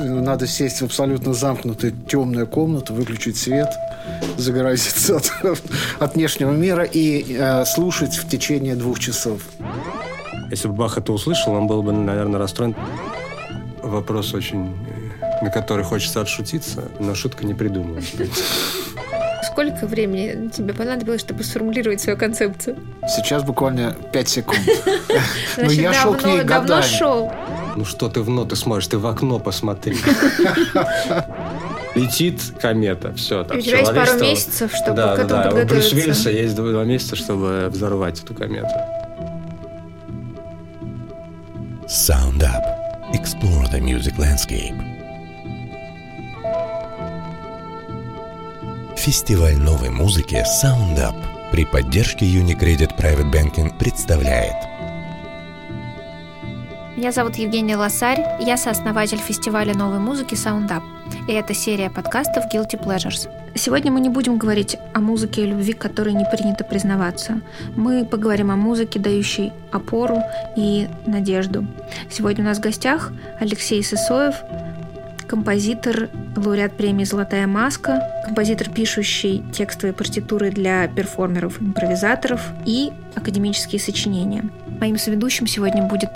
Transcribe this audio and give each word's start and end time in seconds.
Надо 0.00 0.46
сесть 0.46 0.80
в 0.80 0.84
абсолютно 0.84 1.34
замкнутую 1.34 1.92
темную 2.08 2.46
комнату, 2.46 2.94
выключить 2.94 3.36
свет, 3.36 3.68
загородиться 4.38 5.16
от, 5.16 5.30
от 5.98 6.14
внешнего 6.14 6.52
мира 6.52 6.84
и 6.84 7.36
э, 7.36 7.64
слушать 7.66 8.14
в 8.16 8.28
течение 8.28 8.76
двух 8.76 8.98
часов. 8.98 9.42
Если 10.50 10.68
бы 10.68 10.74
Бах 10.74 10.96
это 10.98 11.12
услышал, 11.12 11.52
он 11.52 11.66
был 11.66 11.82
бы, 11.82 11.92
наверное, 11.92 12.38
расстроен. 12.38 12.74
Вопрос 13.82 14.34
очень, 14.34 14.74
э, 15.20 15.44
на 15.44 15.50
который 15.50 15.84
хочется 15.84 16.22
отшутиться, 16.22 16.88
но 16.98 17.14
шутка 17.14 17.44
не 17.44 17.54
придумана. 17.54 18.00
Сколько 19.42 19.86
времени 19.86 20.48
тебе 20.48 20.72
понадобилось, 20.72 21.20
чтобы 21.20 21.44
сформулировать 21.44 22.00
свою 22.00 22.18
концепцию? 22.18 22.76
Сейчас 23.06 23.42
буквально 23.42 23.96
5 24.12 24.28
секунд. 24.28 24.60
Но 25.56 25.64
ну, 25.64 25.70
я 25.70 25.92
шел 25.92 26.14
к 26.14 26.24
ней 26.24 26.42
давно 26.44 26.82
шел. 26.82 27.30
Ну 27.80 27.86
что 27.86 28.10
ты 28.10 28.20
в 28.20 28.28
ноты 28.28 28.56
смотришь? 28.56 28.88
Ты 28.88 28.98
в 28.98 29.06
окно 29.06 29.38
посмотри. 29.38 29.96
Летит 31.94 32.42
комета, 32.60 33.14
все. 33.14 33.42
Там, 33.42 33.56
у 33.56 33.60
тебя 33.62 33.78
есть 33.78 33.94
пару 33.94 34.20
месяцев, 34.20 34.70
чтобы 34.74 34.96
да, 34.98 35.16
к 35.16 35.20
этому 35.20 35.42
да, 35.42 35.50
подготовиться. 35.50 35.74
У 35.74 35.78
Брюс 35.78 35.92
Виллиса 35.92 36.30
есть 36.30 36.54
два 36.54 36.84
месяца, 36.84 37.16
чтобы 37.16 37.70
взорвать 37.72 38.22
эту 38.22 38.34
комету. 38.34 38.68
Sound 41.86 42.42
Up. 42.42 42.62
Explore 43.14 43.72
the 43.72 43.80
music 43.80 44.18
landscape. 44.18 44.78
Фестиваль 48.98 49.56
новой 49.56 49.88
музыки 49.88 50.44
Sound 50.62 50.98
Up 50.98 51.16
при 51.50 51.64
поддержке 51.64 52.26
Unicredit 52.26 52.90
Private 52.98 53.32
Banking 53.32 53.78
представляет 53.78 54.56
Меня 57.00 57.12
зовут 57.12 57.36
Евгения 57.36 57.78
Лосарь, 57.78 58.22
я 58.40 58.58
сооснователь 58.58 59.16
фестиваля 59.16 59.74
новой 59.74 59.98
музыки 60.00 60.34
Sound 60.34 60.68
Up, 60.68 60.82
и 61.28 61.32
это 61.32 61.54
серия 61.54 61.88
подкастов 61.88 62.44
Guilty 62.52 62.78
Pleasures. 62.78 63.26
Сегодня 63.54 63.90
мы 63.90 64.00
не 64.00 64.10
будем 64.10 64.36
говорить 64.36 64.76
о 64.92 65.00
музыке 65.00 65.44
и 65.44 65.46
любви, 65.46 65.72
которой 65.72 66.12
не 66.12 66.26
принято 66.26 66.62
признаваться. 66.62 67.40
Мы 67.74 68.04
поговорим 68.04 68.50
о 68.50 68.56
музыке, 68.56 69.00
дающей 69.00 69.50
опору 69.72 70.18
и 70.58 70.88
надежду. 71.06 71.66
Сегодня 72.10 72.44
у 72.44 72.48
нас 72.48 72.58
в 72.58 72.60
гостях 72.60 73.12
Алексей 73.40 73.82
Сысоев, 73.82 74.34
композитор, 75.26 76.10
лауреат 76.36 76.76
премии 76.76 77.04
«Золотая 77.04 77.46
маска», 77.46 78.12
композитор, 78.26 78.68
пишущий 78.68 79.42
текстовые 79.54 79.94
партитуры 79.94 80.50
для 80.50 80.86
перформеров-импровизаторов 80.86 82.42
и 82.66 82.92
академические 83.14 83.80
сочинения. 83.80 84.44
Моим 84.78 84.98
соведущим 84.98 85.46
сегодня 85.46 85.84
будет 85.84 86.10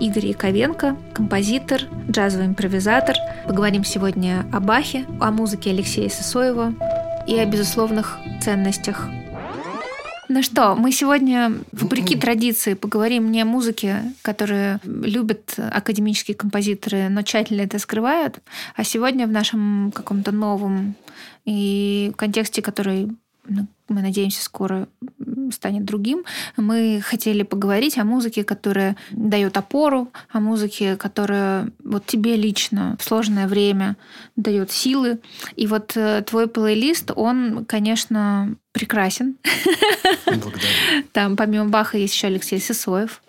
Игорь 0.00 0.26
Яковенко, 0.26 0.96
композитор, 1.12 1.82
джазовый 2.10 2.46
импровизатор. 2.46 3.16
Поговорим 3.46 3.84
сегодня 3.84 4.44
о 4.52 4.60
Бахе, 4.60 5.06
о 5.20 5.30
музыке 5.30 5.70
Алексея 5.70 6.08
Сосоева 6.08 6.74
и 7.26 7.36
о 7.36 7.46
безусловных 7.46 8.18
ценностях. 8.42 9.08
Ну 10.28 10.42
что, 10.42 10.74
мы 10.74 10.90
сегодня, 10.90 11.52
вопреки 11.72 12.16
традиции, 12.16 12.74
поговорим 12.74 13.30
не 13.30 13.42
о 13.42 13.44
музыке, 13.44 14.02
которую 14.22 14.80
любят 14.84 15.54
академические 15.56 16.34
композиторы, 16.34 17.08
но 17.10 17.22
тщательно 17.22 17.60
это 17.60 17.78
скрывают, 17.78 18.40
а 18.74 18.84
сегодня 18.84 19.26
в 19.26 19.30
нашем 19.30 19.92
каком-то 19.94 20.32
новом 20.32 20.94
и 21.44 22.12
контексте, 22.16 22.62
который 22.62 23.10
ну, 23.46 23.66
мы 23.88 24.00
надеемся, 24.02 24.42
скоро 24.42 24.88
станет 25.52 25.84
другим. 25.84 26.24
Мы 26.56 27.00
хотели 27.04 27.42
поговорить 27.42 27.98
о 27.98 28.04
музыке, 28.04 28.44
которая 28.44 28.96
дает 29.10 29.56
опору, 29.56 30.10
о 30.30 30.40
музыке, 30.40 30.96
которая 30.96 31.70
вот 31.82 32.06
тебе 32.06 32.36
лично 32.36 32.96
в 32.98 33.04
сложное 33.04 33.46
время 33.46 33.96
дает 34.36 34.70
силы. 34.70 35.20
И 35.56 35.66
вот 35.66 35.92
э, 35.96 36.22
твой 36.26 36.46
плейлист, 36.48 37.10
он, 37.14 37.64
конечно, 37.66 38.56
прекрасен. 38.74 39.36
Благодарю. 40.26 41.04
Там 41.12 41.36
помимо 41.36 41.66
Баха 41.66 41.96
есть 41.96 42.14
еще 42.14 42.26
Алексей 42.26 42.60
Сысоев. 42.60 43.22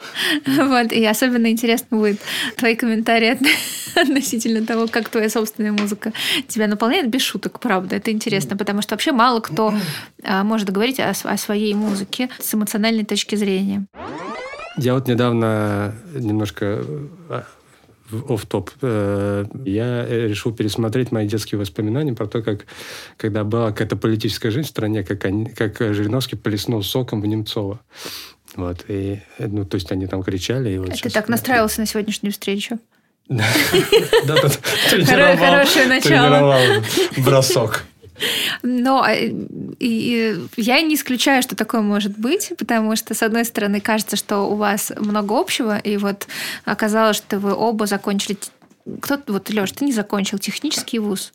Вот, 0.46 0.92
и 0.92 1.06
особенно 1.06 1.52
интересно 1.52 1.98
будет 1.98 2.20
твои 2.58 2.76
комментарии 2.76 3.38
относительно 3.96 4.66
того, 4.66 4.88
как 4.88 5.10
твоя 5.10 5.30
собственная 5.30 5.72
музыка 5.72 6.12
тебя 6.48 6.68
наполняет 6.68 7.10
без 7.10 7.22
шуток, 7.22 7.60
правда. 7.60 7.96
Это 7.96 8.12
интересно, 8.12 8.58
потому 8.58 8.82
что 8.82 8.96
вообще 8.96 9.12
мало 9.12 9.40
кто 9.40 9.74
а, 10.24 10.44
может 10.44 10.72
говорить 10.72 11.00
о, 11.00 11.12
о 11.12 11.38
своей 11.38 11.74
музыке 11.76 12.30
с 12.40 12.54
эмоциональной 12.54 13.06
точки 13.06 13.36
зрения. 13.36 13.86
Я 14.78 14.96
вот 14.96 15.08
недавно 15.08 15.94
немножко 16.14 16.84
оф 18.30 18.46
топ 18.46 18.72
э, 18.82 19.46
я 19.66 20.06
решил 20.06 20.54
пересмотреть 20.54 21.12
мои 21.12 21.28
детские 21.28 21.60
воспоминания 21.60 22.14
про 22.14 22.28
то, 22.28 22.42
как 22.42 22.66
когда 23.18 23.44
была 23.44 23.72
какая-то 23.72 23.96
политическая 23.96 24.52
жизнь 24.52 24.68
в 24.68 24.70
стране, 24.70 25.04
как, 25.04 25.26
они, 25.26 25.46
как 25.46 25.78
Жириновский 25.80 26.36
плеснул 26.36 26.84
соком 26.84 27.22
в 27.22 27.26
Немцова. 27.26 27.80
Вот, 28.56 28.86
и, 28.88 29.22
ну, 29.40 29.66
то 29.66 29.76
есть 29.76 29.92
они 29.92 30.08
там 30.08 30.24
кричали. 30.24 30.72
И 30.72 30.78
вот 30.78 30.94
Ты 31.02 31.10
так 31.10 31.28
настраивался 31.28 31.82
на 31.82 31.88
сегодняшнюю 31.88 32.32
встречу? 32.32 32.80
Да, 33.28 34.36
Хорошее 35.06 35.88
начало. 35.88 36.62
бросок. 37.18 37.86
Но 38.64 39.06
э, 39.08 39.32
и, 39.80 40.40
я 40.58 40.82
не 40.82 40.96
исключаю, 40.96 41.42
что 41.42 41.56
такое 41.56 41.82
может 41.82 42.18
быть, 42.18 42.54
потому 42.58 42.96
что, 42.96 43.14
с 43.14 43.22
одной 43.22 43.46
стороны, 43.46 43.82
кажется, 43.82 44.16
что 44.16 44.50
у 44.50 44.56
вас 44.56 44.92
много 44.98 45.38
общего, 45.38 45.78
и 45.78 45.98
вот 45.98 46.28
оказалось, 46.64 47.18
что 47.18 47.40
вы 47.40 47.54
оба 47.54 47.86
закончили... 47.86 48.38
Кто 49.02 49.20
вот, 49.28 49.50
Леш, 49.50 49.72
ты 49.72 49.86
не 49.86 49.94
закончил 49.94 50.38
технический 50.38 51.00
вуз. 51.00 51.34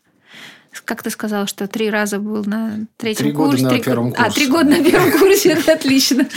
Как 0.85 1.03
ты 1.03 1.11
сказал, 1.11 1.47
что 1.47 1.67
три 1.67 1.91
раза 1.91 2.19
был 2.19 2.45
на 2.45 2.87
третьем 2.97 3.27
три 3.27 3.33
курсе? 3.35 3.65
Года 3.65 3.75
на 3.75 3.83
первом 3.83 4.11
курсе. 4.13 4.25
А, 4.25 4.31
три 4.31 4.47
года 4.47 4.71
на 4.71 4.85
первом 4.85 5.19
курсе, 5.19 5.49
это 5.51 5.73
отлично. 5.73 6.29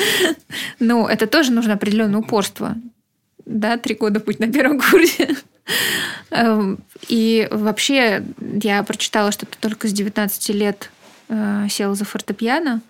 Ну, 0.79 1.07
это 1.07 1.27
тоже 1.27 1.51
нужно 1.51 1.73
определенное 1.73 2.19
упорство. 2.19 2.75
Да, 3.45 3.77
три 3.77 3.95
года 3.95 4.19
путь 4.19 4.39
на 4.39 4.51
первом 4.51 4.79
курсе. 4.79 5.35
Эм, 6.31 6.79
и 7.07 7.47
вообще 7.51 8.23
я 8.61 8.83
прочитала, 8.83 9.31
что 9.31 9.45
ты 9.45 9.57
только 9.59 9.87
с 9.87 9.93
19 9.93 10.49
лет 10.49 10.89
э, 11.29 11.67
сел 11.69 11.95
за 11.95 12.05
фортепиано. 12.05 12.81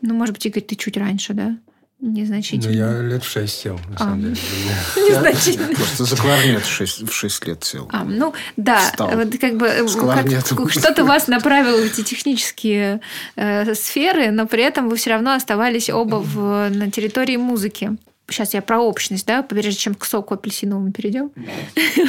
Ну, 0.00 0.14
может 0.14 0.34
быть, 0.34 0.46
Игорь, 0.46 0.62
ты 0.62 0.76
чуть 0.76 0.96
раньше, 0.96 1.34
да? 1.34 1.56
Незначительно. 2.00 2.72
Ну, 2.72 2.78
я 2.78 3.02
лет 3.02 3.24
в 3.24 3.28
шесть 3.28 3.58
сел, 3.58 3.74
на 3.88 3.96
а, 3.96 3.98
самом 3.98 4.22
деле. 4.22 4.36
Незначительно. 4.96 5.74
Просто 5.74 6.04
за 6.04 6.16
кларнет 6.16 6.62
в 6.62 7.12
шесть 7.12 7.46
лет 7.46 7.64
сел. 7.64 7.88
А, 7.92 8.04
ну, 8.04 8.34
да. 8.56 8.92
Вот 8.98 9.36
как 9.40 9.56
бы 9.56 9.68
что-то 10.70 11.04
вас 11.04 11.26
направило 11.26 11.76
в 11.76 11.84
эти 11.84 12.04
технические 12.04 13.00
э, 13.34 13.74
сферы, 13.74 14.30
но 14.30 14.46
при 14.46 14.62
этом 14.62 14.88
вы 14.88 14.94
все 14.94 15.10
равно 15.10 15.34
оставались 15.34 15.90
оба 15.90 16.16
в, 16.16 16.68
на 16.70 16.88
территории 16.92 17.36
музыки 17.36 17.96
сейчас 18.28 18.54
я 18.54 18.62
про 18.62 18.80
общность, 18.80 19.26
да, 19.26 19.42
прежде 19.42 19.72
чем 19.72 19.94
к 19.94 20.04
соку 20.04 20.34
апельсиновому 20.34 20.92
перейдем. 20.92 21.30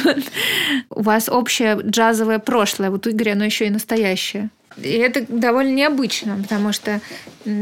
У 0.90 1.02
вас 1.02 1.28
общее 1.28 1.80
джазовое 1.82 2.38
прошлое, 2.38 2.90
вот 2.90 3.06
у 3.06 3.10
Игоря 3.10 3.32
оно 3.32 3.44
еще 3.44 3.66
и 3.66 3.70
настоящее. 3.70 4.50
И 4.76 4.88
это 4.88 5.24
довольно 5.28 5.74
необычно, 5.74 6.38
потому 6.40 6.72
что 6.72 7.00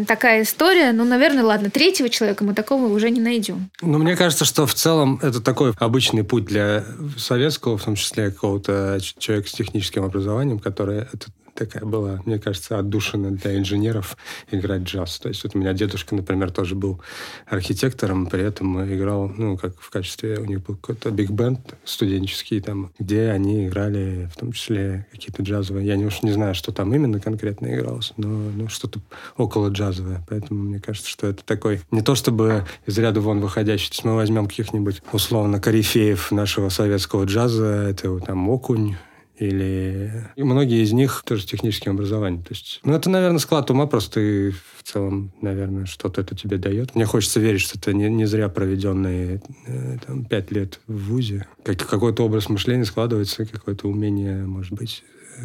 такая 0.06 0.42
история, 0.42 0.92
ну, 0.92 1.04
наверное, 1.04 1.42
ладно, 1.42 1.70
третьего 1.70 2.08
человека 2.08 2.44
мы 2.44 2.54
такого 2.54 2.92
уже 2.92 3.10
не 3.10 3.20
найдем. 3.20 3.70
Ну, 3.80 3.98
мне 3.98 4.14
кажется, 4.14 4.44
что 4.44 4.66
в 4.66 4.74
целом 4.74 5.18
это 5.22 5.40
такой 5.40 5.72
обычный 5.78 6.22
путь 6.22 6.44
для 6.44 6.84
советского, 7.16 7.78
в 7.78 7.84
том 7.84 7.94
числе 7.94 8.30
какого-то 8.30 8.98
человека 9.18 9.48
с 9.48 9.52
техническим 9.52 10.04
образованием, 10.04 10.58
который 10.58 10.98
этот 10.98 11.28
такая 11.58 11.84
была, 11.84 12.22
мне 12.24 12.38
кажется, 12.38 12.78
отдушина 12.78 13.32
для 13.32 13.58
инженеров 13.58 14.16
играть 14.50 14.82
джаз. 14.82 15.18
То 15.18 15.28
есть 15.28 15.42
вот 15.42 15.56
у 15.56 15.58
меня 15.58 15.72
дедушка, 15.72 16.14
например, 16.14 16.50
тоже 16.50 16.74
был 16.74 17.00
архитектором, 17.46 18.26
при 18.26 18.42
этом 18.42 18.82
играл, 18.94 19.28
ну, 19.36 19.56
как 19.56 19.78
в 19.80 19.90
качестве, 19.90 20.38
у 20.38 20.44
них 20.44 20.62
был 20.62 20.76
какой-то 20.76 21.10
биг-бенд 21.10 21.60
студенческий 21.84 22.60
там, 22.60 22.92
где 22.98 23.30
они 23.30 23.66
играли 23.66 24.30
в 24.32 24.36
том 24.38 24.52
числе 24.52 25.06
какие-то 25.10 25.42
джазовые. 25.42 25.86
Я 25.86 25.96
не 25.96 26.06
уж 26.06 26.22
не 26.22 26.30
знаю, 26.30 26.54
что 26.54 26.72
там 26.72 26.94
именно 26.94 27.20
конкретно 27.20 27.74
игралось, 27.74 28.12
но 28.16 28.28
ну, 28.28 28.68
что-то 28.68 29.00
около 29.36 29.68
джазовое. 29.68 30.24
Поэтому 30.28 30.62
мне 30.62 30.80
кажется, 30.80 31.10
что 31.10 31.26
это 31.26 31.44
такой 31.44 31.80
не 31.90 32.02
то 32.02 32.14
чтобы 32.14 32.66
из 32.86 32.96
ряда 32.98 33.20
вон 33.20 33.40
выходящий. 33.40 33.88
То 33.88 33.94
есть 33.94 34.04
мы 34.04 34.14
возьмем 34.14 34.46
каких-нибудь 34.46 35.02
условно 35.12 35.60
корифеев 35.60 36.30
нашего 36.30 36.68
советского 36.68 37.24
джаза, 37.24 37.66
это 37.88 38.18
там 38.20 38.48
Окунь, 38.48 38.96
или 39.38 40.30
и 40.36 40.42
многие 40.42 40.82
из 40.82 40.92
них 40.92 41.22
тоже 41.24 41.42
с 41.42 41.46
техническим 41.46 41.92
образованием. 41.92 42.42
То 42.42 42.50
есть, 42.50 42.80
ну, 42.82 42.92
это, 42.92 43.08
наверное, 43.08 43.38
склад 43.38 43.70
ума 43.70 43.86
просто 43.86 44.20
и 44.20 44.50
в 44.50 44.82
целом, 44.82 45.32
наверное, 45.40 45.86
что-то 45.86 46.20
это 46.20 46.34
тебе 46.34 46.58
дает. 46.58 46.94
Мне 46.94 47.06
хочется 47.06 47.40
верить, 47.40 47.60
что 47.60 47.78
это 47.78 47.92
не, 47.92 48.08
не 48.10 48.26
зря 48.26 48.48
проведенные 48.48 49.40
э, 49.66 49.98
там, 50.04 50.24
пять 50.24 50.50
лет 50.50 50.80
в 50.86 51.10
ВУЗе. 51.10 51.46
Как, 51.62 51.78
какой-то 51.78 52.24
образ 52.24 52.48
мышления 52.48 52.84
складывается, 52.84 53.46
какое-то 53.46 53.88
умение, 53.88 54.44
может 54.44 54.72
быть, 54.72 55.04
э, 55.38 55.42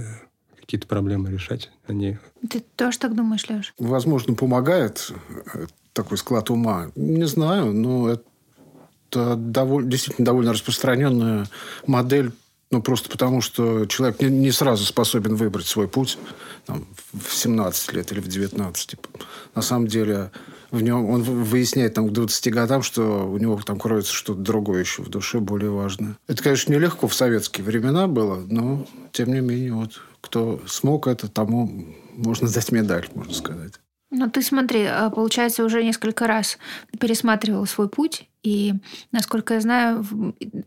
какие-то 0.59 0.87
проблемы 0.87 1.29
решать. 1.29 1.69
Они... 1.87 2.17
Ты 2.49 2.63
тоже 2.75 2.97
так 2.97 3.15
думаешь, 3.15 3.47
Леш? 3.49 3.73
Возможно, 3.77 4.33
помогает 4.33 5.11
э, 5.53 5.67
такой 5.93 6.17
склад 6.17 6.49
ума. 6.49 6.91
Не 6.95 7.27
знаю, 7.27 7.73
но 7.73 8.09
это 8.09 9.35
довольно, 9.35 9.91
действительно 9.91 10.25
довольно 10.25 10.53
распространенная 10.53 11.45
модель 11.85 12.31
Ну, 12.73 12.81
просто 12.81 13.07
потому, 13.07 13.39
что 13.39 13.85
человек 13.85 14.19
не, 14.19 14.29
не 14.29 14.51
сразу 14.51 14.83
способен 14.83 15.35
выбрать 15.35 15.67
свой 15.67 15.87
путь 15.87 16.17
там, 16.65 16.87
в 17.13 17.31
17 17.31 17.93
лет 17.93 18.11
или 18.11 18.19
в 18.19 18.27
19. 18.27 18.87
Типа. 18.87 19.09
На 19.53 19.61
самом 19.61 19.85
деле 19.85 20.31
в 20.71 20.81
нем, 20.81 21.07
он 21.07 21.21
выясняет 21.21 21.93
там, 21.93 22.09
к 22.09 22.11
20 22.11 22.51
годам, 22.51 22.81
что 22.81 23.29
у 23.29 23.37
него 23.37 23.61
там 23.63 23.79
кроется 23.79 24.11
что-то 24.11 24.39
другое 24.39 24.79
еще 24.79 25.03
в 25.03 25.09
душе, 25.09 25.39
более 25.39 25.69
важное. 25.69 26.17
Это, 26.27 26.41
конечно, 26.41 26.73
нелегко 26.73 27.07
в 27.07 27.13
советские 27.13 27.63
времена 27.63 28.07
было, 28.07 28.43
но, 28.49 28.87
тем 29.11 29.31
не 29.31 29.41
менее, 29.41 29.73
вот 29.73 30.01
кто 30.21 30.59
смог 30.65 31.05
это, 31.05 31.27
тому 31.27 31.95
можно 32.15 32.49
дать 32.49 32.71
медаль, 32.71 33.07
можно 33.13 33.35
сказать. 33.35 33.73
Ну, 34.15 34.29
ты 34.29 34.43
смотри, 34.43 34.83
а, 34.85 35.09
получается, 35.09 35.63
уже 35.63 35.83
несколько 35.83 36.27
раз 36.27 36.59
пересматривал 36.99 37.65
свой 37.65 37.89
путь, 37.89 38.27
и, 38.43 38.73
насколько 39.11 39.55
я 39.55 39.61
знаю, 39.61 40.05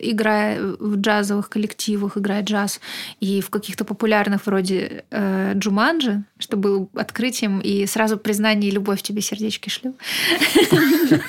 играя 0.01 0.61
в 0.61 0.97
джазовых 0.97 1.49
коллективах, 1.49 2.17
играя 2.19 2.43
джаз, 2.43 2.81
и 3.21 3.41
в 3.41 3.51
каких-то 3.51 3.85
популярных 3.85 4.47
вроде 4.47 5.05
э, 5.11 5.53
Джуманджи, 5.55 6.25
что 6.39 6.57
было 6.57 6.89
открытием, 6.95 7.61
и 7.61 7.87
сразу 7.87 8.19
признание 8.19 8.71
и 8.71 8.75
любовь 8.75 9.03
тебе 9.03 9.23
сердечки 9.23 9.69
шлю. 9.69 9.95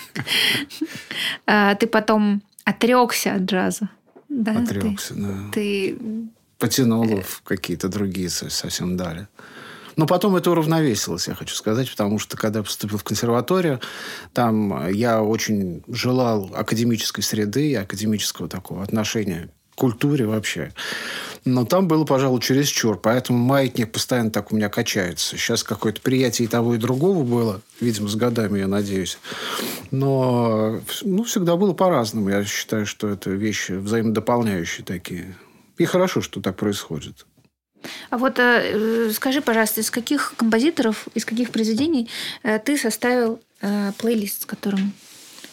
А, 1.49 1.75
ты 1.75 1.87
потом 1.87 2.41
отрекся 2.65 3.35
от 3.35 3.43
джаза. 3.43 3.89
Отрекся, 4.29 5.13
да. 5.15 5.51
Ты 5.53 5.97
потянул 6.57 7.21
в 7.21 7.41
какие-то 7.43 7.87
другие 7.87 8.29
совсем 8.29 8.97
дали. 8.97 9.27
Но 9.97 10.05
потом 10.05 10.35
это 10.35 10.51
уравновесилось, 10.51 11.27
я 11.27 11.35
хочу 11.35 11.55
сказать, 11.55 11.89
потому 11.91 12.19
что 12.19 12.37
когда 12.37 12.59
я 12.59 12.63
поступил 12.63 12.97
в 12.97 13.03
консерваторию, 13.03 13.81
там 14.31 14.89
я 14.91 15.21
очень 15.21 15.83
желал 15.87 16.51
академической 16.53 17.21
среды 17.21 17.71
и 17.71 17.75
академического 17.75 18.47
такого 18.47 18.83
отношения 18.83 19.49
культуре 19.77 20.25
вообще. 20.25 20.73
Но 21.45 21.63
там 21.63 21.87
было, 21.87 22.03
пожалуй, 22.03 22.41
чересчур. 22.41 22.99
Поэтому 22.99 23.39
маятник 23.39 23.91
постоянно 23.91 24.31
так 24.31 24.51
у 24.51 24.55
меня 24.55 24.69
качается. 24.69 25.37
Сейчас 25.37 25.63
какое-то 25.63 26.01
приятие 26.01 26.47
и 26.47 26.49
того, 26.49 26.75
и 26.75 26.77
другого 26.77 27.23
было. 27.23 27.61
Видимо, 27.79 28.09
с 28.09 28.15
годами, 28.15 28.59
я 28.59 28.67
надеюсь. 28.67 29.19
Но 29.91 30.81
ну, 31.03 31.23
всегда 31.23 31.55
было 31.55 31.73
по-разному. 31.73 32.29
Я 32.29 32.43
считаю, 32.43 32.85
что 32.85 33.07
это 33.07 33.29
вещи 33.29 33.73
взаимодополняющие 33.73 34.83
такие. 34.83 35.37
И 35.77 35.85
хорошо, 35.85 36.21
что 36.21 36.41
так 36.41 36.57
происходит. 36.57 37.25
А 38.09 38.17
вот 38.17 38.39
э, 38.39 39.11
скажи, 39.13 39.41
пожалуйста, 39.41 39.81
из 39.81 39.91
каких 39.91 40.33
композиторов, 40.37 41.07
из 41.13 41.25
каких 41.25 41.51
произведений 41.51 42.09
э, 42.43 42.59
ты 42.59 42.77
составил 42.77 43.39
э, 43.61 43.91
плейлист, 43.97 44.43
с 44.43 44.45
которым 44.45 44.93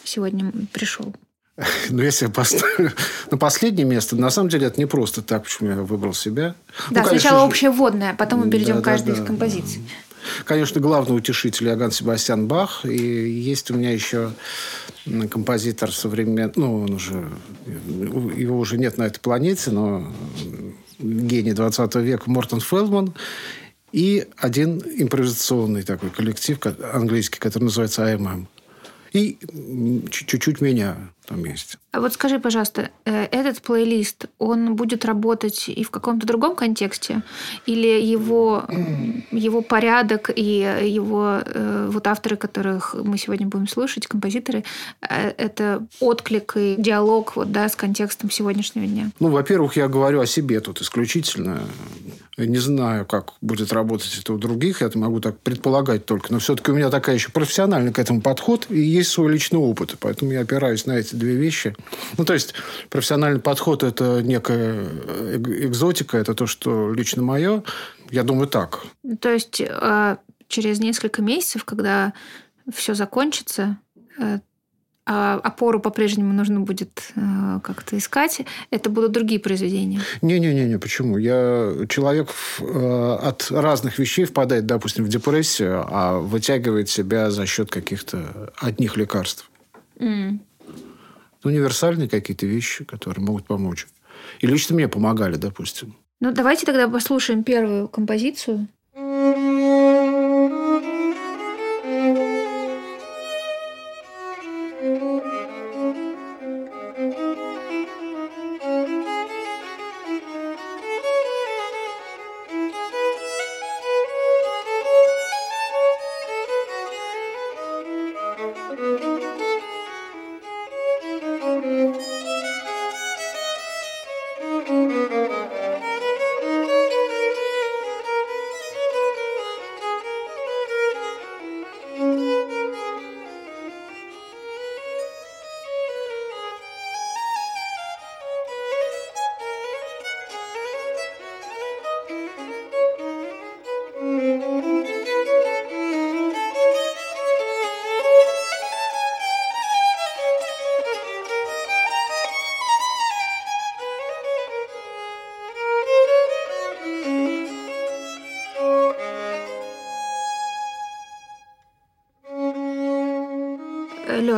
сегодня 0.03 0.51
пришел? 0.71 1.13
Ну, 1.89 2.03
если 2.03 2.25
я 2.25 2.31
поставлю 2.31 2.91
на 3.31 3.37
последнее 3.37 3.85
место, 3.85 4.17
на 4.17 4.29
самом 4.29 4.49
деле 4.49 4.67
это 4.67 4.77
не 4.77 4.85
просто 4.85 5.21
так, 5.21 5.43
почему 5.43 5.69
я 5.69 5.75
выбрал 5.77 6.13
себя. 6.13 6.55
Да, 6.91 7.03
ну, 7.03 7.09
сначала 7.09 7.39
же... 7.39 7.45
общее 7.45 7.71
вводное, 7.71 8.11
а 8.11 8.13
потом 8.13 8.41
мы 8.41 8.49
перейдем 8.49 8.75
да, 8.75 8.81
к 8.81 8.83
каждой 8.83 9.15
да, 9.15 9.21
из 9.21 9.25
композиций. 9.25 9.81
Конечно, 10.43 10.81
главный 10.81 11.15
утешитель 11.15 11.67
Иоганн 11.67 11.91
Себастьян 11.91 12.47
Бах. 12.47 12.85
И 12.85 12.97
есть 12.97 13.69
у 13.71 13.75
меня 13.75 13.91
еще 13.91 14.33
композитор 15.29 15.91
современный, 15.91 16.51
ну, 16.55 16.83
он 16.83 16.93
уже, 16.95 17.29
его 17.65 18.57
уже 18.57 18.77
нет 18.77 18.97
на 18.97 19.03
этой 19.03 19.19
планете, 19.19 19.71
но 19.71 20.11
гений 20.99 21.53
20 21.53 21.95
века 21.95 22.29
Мортон 22.29 22.61
Фелдман 22.61 23.13
и 23.91 24.27
один 24.37 24.79
импровизационный 24.79 25.83
такой 25.83 26.09
коллектив 26.09 26.59
английский, 26.93 27.39
который 27.39 27.65
называется 27.65 28.03
AMM. 28.03 28.47
И 29.13 29.37
чуть-чуть 30.11 30.59
меня 30.59 30.97
там 31.25 31.43
есть. 31.45 31.77
А 31.91 32.01
вот 32.01 32.13
скажи, 32.13 32.39
пожалуйста, 32.39 32.89
э, 33.05 33.25
этот 33.31 33.61
плейлист, 33.61 34.25
он 34.37 34.75
будет 34.75 35.05
работать 35.05 35.69
и 35.69 35.83
в 35.83 35.91
каком-то 35.91 36.27
другом 36.27 36.55
контексте? 36.55 37.21
Или 37.65 38.01
его, 38.01 38.63
его 39.31 39.61
порядок 39.61 40.29
и 40.35 40.41
его 40.41 41.41
э, 41.45 41.89
вот 41.91 42.07
авторы, 42.07 42.35
которых 42.35 42.95
мы 42.95 43.17
сегодня 43.17 43.47
будем 43.47 43.67
слушать, 43.67 44.07
композиторы, 44.07 44.63
э, 45.01 45.29
это 45.37 45.85
отклик 45.99 46.57
и 46.57 46.75
диалог 46.77 47.35
вот, 47.35 47.51
да, 47.51 47.69
с 47.69 47.75
контекстом 47.75 48.29
сегодняшнего 48.29 48.85
дня? 48.85 49.11
Ну, 49.19 49.29
во-первых, 49.29 49.77
я 49.77 49.87
говорю 49.87 50.19
о 50.19 50.25
себе 50.25 50.59
тут 50.59 50.81
исключительно. 50.81 51.61
Не 52.37 52.57
знаю, 52.57 53.05
как 53.05 53.33
будет 53.39 53.71
работать 53.71 54.17
это 54.19 54.33
у 54.33 54.37
других, 54.37 54.81
я 54.81 54.87
это 54.87 54.97
могу 54.97 55.21
так 55.21 55.39
предполагать 55.39 56.05
только. 56.05 56.33
Но 56.33 56.39
все-таки 56.39 56.71
у 56.71 56.75
меня 56.75 56.89
такая 56.89 57.15
еще 57.15 57.31
профессиональный 57.31 57.93
к 57.93 57.99
этому 57.99 58.21
подход, 58.21 58.67
и 58.69 58.79
есть 58.79 59.11
свой 59.11 59.31
личный 59.31 59.59
опыт. 59.59 59.95
Поэтому 60.01 60.31
я 60.31 60.41
опираюсь 60.41 60.85
на 60.85 60.93
эти 60.93 61.15
две 61.15 61.35
вещи. 61.35 61.75
Ну, 62.17 62.25
то 62.25 62.33
есть, 62.33 62.53
профессиональный 62.89 63.39
подход– 63.39 63.83
это 63.83 64.21
некая 64.21 64.85
экзотика, 65.37 66.17
это 66.17 66.33
то, 66.33 66.45
что 66.45 66.93
лично 66.93 67.23
мое. 67.23 67.63
Я 68.11 68.23
думаю, 68.23 68.47
так. 68.47 68.83
То 69.21 69.31
есть, 69.31 69.61
а, 69.61 70.17
через 70.49 70.79
несколько 70.79 71.21
месяцев, 71.21 71.63
когда 71.63 72.13
все 72.73 72.95
закончится, 72.95 73.77
э, 74.19 74.39
опору 75.05 75.79
по-прежнему 75.79 76.33
нужно 76.33 76.61
будет 76.61 77.11
э, 77.15 77.59
как-то 77.63 77.97
искать. 77.97 78.41
Это 78.71 78.89
будут 78.89 79.11
другие 79.11 79.39
произведения. 79.39 80.01
Не-не-не, 80.21 80.79
почему? 80.79 81.17
Я 81.17 81.85
человек 81.87 82.29
э, 82.59 83.17
от 83.21 83.51
разных 83.51 83.99
вещей 83.99 84.25
впадает, 84.25 84.65
допустим, 84.65 85.05
в 85.05 85.07
депрессию, 85.07 85.85
а 85.87 86.19
вытягивает 86.19 86.89
себя 86.89 87.29
за 87.29 87.45
счет 87.45 87.69
каких-то 87.69 88.51
одних 88.57 88.97
лекарств. 88.97 89.49
Mm. 89.99 90.39
Универсальные 91.43 92.09
какие-то 92.09 92.47
вещи, 92.47 92.83
которые 92.83 93.23
могут 93.23 93.45
помочь. 93.45 93.87
И 94.39 94.47
лично 94.47 94.75
мне 94.75 94.87
помогали, 94.87 95.35
допустим. 95.35 95.95
Ну, 96.19 96.31
давайте 96.31 96.65
тогда 96.65 96.87
послушаем 96.87 97.43
первую 97.43 97.87
композицию. 97.87 98.67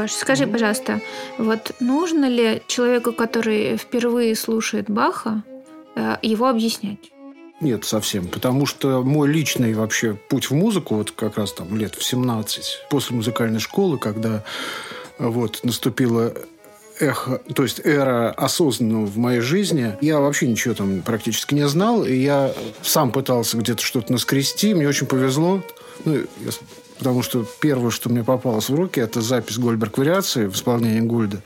Леш, 0.07 0.13
скажи, 0.13 0.47
пожалуйста, 0.47 1.01
вот 1.37 1.75
нужно 1.81 2.29
ли 2.29 2.61
человеку, 2.67 3.11
который 3.11 3.75
впервые 3.75 4.35
слушает 4.37 4.89
Баха, 4.89 5.43
э, 5.95 6.15
его 6.21 6.47
объяснять? 6.47 7.11
Нет, 7.59 7.83
совсем. 7.83 8.27
Потому 8.29 8.65
что 8.65 9.03
мой 9.03 9.27
личный 9.27 9.73
вообще 9.73 10.13
путь 10.13 10.49
в 10.49 10.53
музыку, 10.53 10.95
вот 10.95 11.11
как 11.11 11.37
раз 11.37 11.51
там 11.51 11.75
лет 11.75 11.95
в 11.95 12.03
17, 12.05 12.85
после 12.89 13.17
музыкальной 13.17 13.59
школы, 13.59 13.97
когда 13.97 14.45
вот 15.19 15.59
наступила 15.63 16.33
эхо, 16.99 17.41
то 17.53 17.63
есть 17.63 17.81
эра 17.83 18.31
осознанного 18.31 19.07
в 19.07 19.17
моей 19.17 19.41
жизни. 19.41 19.97
Я 19.99 20.21
вообще 20.21 20.47
ничего 20.47 20.73
там 20.73 21.01
практически 21.01 21.53
не 21.53 21.67
знал, 21.67 22.05
и 22.05 22.15
я 22.15 22.53
сам 22.81 23.11
пытался 23.11 23.57
где-то 23.57 23.83
что-то 23.83 24.13
наскрести. 24.13 24.73
Мне 24.73 24.87
очень 24.87 25.07
повезло. 25.07 25.61
Ну, 26.05 26.13
я 26.15 26.51
потому 26.97 27.21
что 27.21 27.45
первое, 27.61 27.91
что 27.91 28.09
мне 28.09 28.23
попалось 28.23 28.69
в 28.69 28.75
руки, 28.75 28.99
это 28.99 29.21
запись 29.21 29.57
Гольберг 29.57 29.97
вариации 29.97 30.47
в 30.47 30.55
исполнении 30.55 31.01
Гульда. 31.01 31.41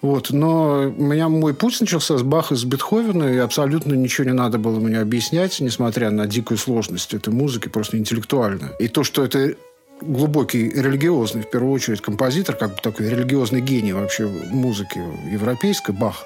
Вот. 0.00 0.30
Но 0.30 0.92
у 0.96 1.02
меня 1.02 1.28
мой 1.28 1.54
путь 1.54 1.80
начался 1.80 2.18
с 2.18 2.22
Баха, 2.22 2.54
с 2.54 2.64
Бетховена, 2.64 3.32
и 3.32 3.36
абсолютно 3.38 3.94
ничего 3.94 4.26
не 4.26 4.32
надо 4.32 4.58
было 4.58 4.78
мне 4.78 4.98
объяснять, 4.98 5.60
несмотря 5.60 6.10
на 6.10 6.26
дикую 6.26 6.58
сложность 6.58 7.14
этой 7.14 7.32
музыки, 7.32 7.68
просто 7.68 7.98
интеллектуально. 7.98 8.72
И 8.78 8.88
то, 8.88 9.02
что 9.04 9.24
это 9.24 9.54
глубокий 10.00 10.68
религиозный, 10.68 11.42
в 11.42 11.50
первую 11.50 11.72
очередь, 11.72 12.00
композитор, 12.00 12.54
как 12.54 12.76
бы 12.76 12.80
такой 12.80 13.08
религиозный 13.08 13.60
гений 13.60 13.92
вообще 13.92 14.26
музыки 14.26 15.00
европейской, 15.30 15.90
Бах. 15.90 16.24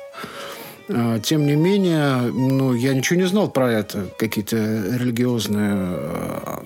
А, 0.88 1.18
тем 1.20 1.46
не 1.46 1.56
менее, 1.56 2.30
ну, 2.32 2.74
я 2.74 2.92
ничего 2.92 3.18
не 3.18 3.26
знал 3.26 3.48
про 3.48 3.72
это, 3.72 4.08
какие-то 4.18 4.56
религиозные 4.56 5.96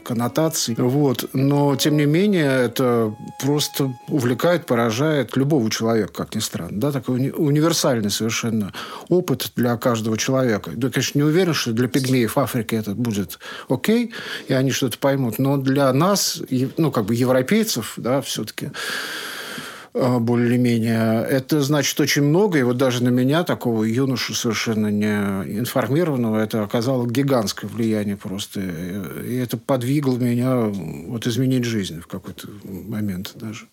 коннотации. 0.07 0.75
Вот. 0.79 1.29
Но, 1.33 1.75
тем 1.77 1.97
не 1.97 2.07
менее, 2.07 2.65
это 2.67 3.15
просто 3.43 3.93
увлекает, 4.09 4.67
поражает 4.67 5.37
любого 5.37 5.71
человека, 5.71 6.13
как 6.13 6.35
ни 6.35 6.41
странно. 6.41 6.81
Да? 6.81 6.93
Такой 6.93 7.19
уни- 7.19 7.33
универсальный 7.33 8.11
совершенно 8.11 8.73
опыт 9.09 9.53
для 9.57 9.77
каждого 9.77 10.17
человека. 10.17 10.71
Я, 10.77 10.91
конечно, 10.91 11.19
не 11.19 11.25
уверен, 11.25 11.55
что 11.55 11.73
для 11.73 11.89
пигмеев 11.89 12.39
Африки 12.39 12.75
это 12.77 12.93
будет 12.93 13.39
окей, 13.69 14.13
и 14.49 14.53
они 14.53 14.71
что-то 14.71 14.99
поймут. 14.99 15.39
Но 15.39 15.57
для 15.57 15.93
нас, 15.93 16.41
ну, 16.77 16.91
как 16.91 17.05
бы 17.07 17.15
европейцев, 17.15 17.95
да, 17.97 18.21
все-таки 18.21 18.71
более-менее. 19.97 21.25
Это 21.25 21.63
значит 21.63 21.99
очень 22.01 22.23
много, 22.23 22.59
и 22.59 22.63
вот 22.63 22.77
даже 22.77 23.03
на 23.03 23.09
меня, 23.09 23.45
такого 23.45 23.85
юношу 23.85 24.35
совершенно 24.35 24.89
не 24.89 25.59
информированного, 25.59 26.39
это 26.39 26.63
оказало 26.63 27.07
гигантское 27.07 27.71
влияние 27.71 28.17
просто. 28.17 28.61
И 28.61 29.37
это 29.37 29.57
подвигло 29.57 30.19
меня 30.19 30.57
вот 30.57 31.27
изменить 31.27 31.65
жизнь 31.65 32.01
в 32.01 32.07
какой-то 32.07 32.49
момент 32.65 33.33
даже. 33.37 33.67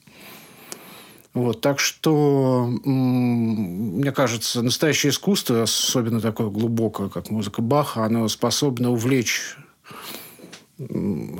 Вот, 1.33 1.61
так 1.61 1.79
что, 1.79 2.67
мне 2.85 4.11
кажется, 4.11 4.61
настоящее 4.61 5.09
искусство, 5.09 5.63
особенно 5.63 6.21
такое 6.21 6.47
глубокое, 6.47 7.09
как 7.09 7.31
музыка 7.31 7.61
Баха, 7.61 8.05
оно 8.05 8.27
способно 8.27 8.91
увлечь 8.91 9.57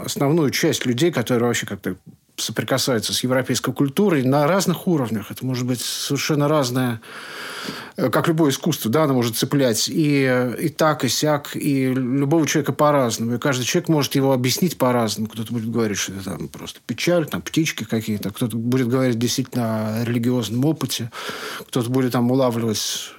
основную 0.03 0.49
часть 0.49 0.85
людей, 0.85 1.11
которые 1.11 1.47
вообще 1.47 1.65
как-то 1.67 1.95
соприкасаются 2.43 3.13
с 3.13 3.23
европейской 3.23 3.73
культурой 3.73 4.23
на 4.23 4.47
разных 4.47 4.87
уровнях. 4.87 5.31
Это 5.31 5.45
может 5.45 5.65
быть 5.65 5.81
совершенно 5.81 6.47
разное, 6.47 7.01
э, 7.95 8.09
как 8.09 8.27
любое 8.27 8.51
искусство, 8.51 8.91
да, 8.91 9.03
оно 9.03 9.13
может 9.13 9.37
цеплять 9.37 9.87
и, 9.89 10.53
и 10.59 10.69
так, 10.69 11.05
и 11.05 11.09
сяк, 11.09 11.55
и 11.55 11.93
любого 11.93 12.45
человека 12.47 12.73
по-разному. 12.73 13.35
И 13.35 13.39
каждый 13.39 13.63
человек 13.65 13.89
может 13.89 14.15
его 14.15 14.33
объяснить 14.33 14.77
по-разному. 14.77 15.29
Кто-то 15.29 15.53
будет 15.53 15.71
говорить, 15.71 15.97
что 15.97 16.13
это 16.13 16.23
там 16.25 16.47
просто 16.47 16.79
печаль, 16.85 17.25
там 17.25 17.41
птички 17.41 17.83
какие-то. 17.83 18.31
Кто-то 18.31 18.57
будет 18.57 18.87
говорить 18.87 19.17
действительно 19.17 20.01
о 20.01 20.03
религиозном 20.03 20.65
опыте. 20.65 21.11
Кто-то 21.67 21.89
будет 21.89 22.11
там 22.11 22.29
улавливать 22.31 23.13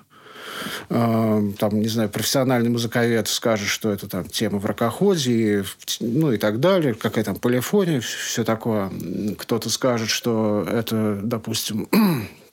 э, 0.88 1.52
там, 1.58 1.80
не 1.80 1.88
знаю, 1.88 2.08
профессиональный 2.08 2.70
музыковед 2.70 3.28
скажет, 3.28 3.68
что 3.68 3.90
это 3.90 4.08
там 4.08 4.24
тема 4.24 4.58
в 4.58 4.66
ракоходе, 4.66 5.64
ну 6.00 6.32
и 6.32 6.36
так 6.36 6.60
далее, 6.60 6.94
какая 6.94 7.24
там 7.24 7.36
полифония, 7.36 8.00
все 8.00 8.44
такое. 8.44 8.90
Кто-то 9.38 9.70
скажет, 9.70 10.08
что 10.08 10.66
это, 10.68 11.20
допустим, 11.22 11.88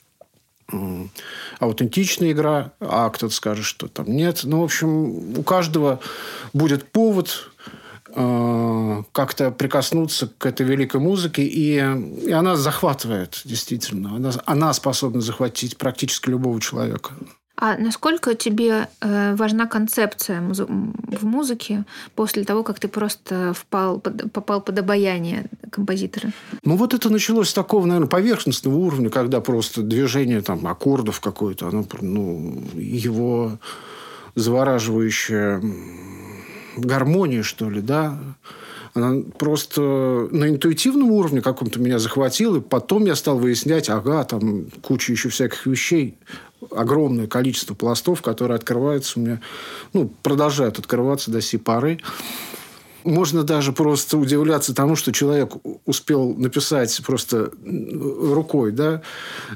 аутентичная 1.59 2.31
игра, 2.31 2.71
а 2.79 3.09
кто-то 3.09 3.33
скажет, 3.33 3.65
что 3.65 3.87
там 3.87 4.07
нет. 4.07 4.41
Ну, 4.43 4.61
в 4.61 4.63
общем, 4.63 5.37
у 5.37 5.43
каждого 5.43 5.99
будет 6.53 6.91
повод 6.91 7.51
э, 8.15 9.03
как-то 9.11 9.51
прикоснуться 9.51 10.31
к 10.37 10.45
этой 10.45 10.65
великой 10.65 11.01
музыке, 11.01 11.43
и, 11.43 11.75
и 11.75 12.31
она 12.31 12.55
захватывает, 12.55 13.41
действительно. 13.45 14.15
Она, 14.15 14.31
она 14.45 14.73
способна 14.73 15.21
захватить 15.21 15.77
практически 15.77 16.29
любого 16.29 16.59
человека. 16.61 17.13
А 17.61 17.77
насколько 17.77 18.33
тебе 18.33 18.87
э, 19.01 19.35
важна 19.35 19.67
концепция 19.67 20.41
в 20.41 21.23
музыке 21.23 21.85
после 22.15 22.43
того, 22.43 22.63
как 22.63 22.79
ты 22.79 22.87
просто 22.87 23.53
впал, 23.53 23.99
попал 23.99 24.61
под 24.61 24.79
обаяние 24.79 25.45
композитора? 25.69 26.31
Ну, 26.63 26.75
вот 26.75 26.95
это 26.95 27.11
началось 27.11 27.49
с 27.49 27.53
такого, 27.53 27.85
наверное, 27.85 28.09
поверхностного 28.09 28.73
уровня, 28.73 29.11
когда 29.11 29.41
просто 29.41 29.83
движение 29.83 30.41
там, 30.41 30.65
аккордов 30.65 31.19
какое-то, 31.19 31.67
оно, 31.67 31.85
ну, 32.01 32.63
его 32.73 33.59
завораживающая 34.33 35.61
гармония, 36.77 37.43
что 37.43 37.69
ли, 37.69 37.81
да, 37.81 38.17
она 38.95 39.21
просто 39.37 39.81
на 40.31 40.49
интуитивном 40.49 41.11
уровне 41.11 41.41
каком-то 41.41 41.79
меня 41.79 41.99
захватила, 41.99 42.57
и 42.57 42.61
потом 42.61 43.05
я 43.05 43.15
стал 43.15 43.37
выяснять, 43.37 43.87
ага, 43.87 44.23
там 44.23 44.65
куча 44.81 45.11
еще 45.11 45.29
всяких 45.29 45.67
вещей, 45.67 46.17
огромное 46.69 47.27
количество 47.27 47.73
пластов, 47.73 48.21
которые 48.21 48.55
открываются 48.55 49.19
у 49.19 49.23
меня, 49.23 49.41
ну, 49.93 50.11
продолжают 50.21 50.79
открываться 50.79 51.31
до 51.31 51.41
сей 51.41 51.57
поры. 51.57 51.99
Можно 53.03 53.43
даже 53.43 53.71
просто 53.73 54.17
удивляться 54.17 54.75
тому, 54.75 54.95
что 54.95 55.11
человек 55.11 55.53
успел 55.85 56.35
написать 56.35 57.01
просто 57.03 57.51
рукой 57.63 58.71
да, 58.71 59.01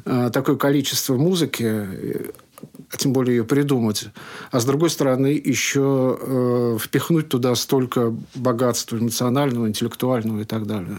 а, 0.03 0.31
такое 0.31 0.55
количество 0.55 1.15
музыки, 1.15 1.63
а 1.63 2.97
тем 2.97 3.13
более 3.13 3.37
ее 3.37 3.43
придумать. 3.43 4.07
А 4.51 4.59
с 4.59 4.65
другой 4.65 4.89
стороны, 4.89 5.27
еще 5.27 6.17
э, 6.19 6.77
впихнуть 6.79 7.29
туда 7.29 7.53
столько 7.55 8.15
богатства 8.33 8.97
эмоционального, 8.97 9.67
интеллектуального 9.67 10.41
и 10.41 10.45
так 10.45 10.65
далее. 10.65 10.97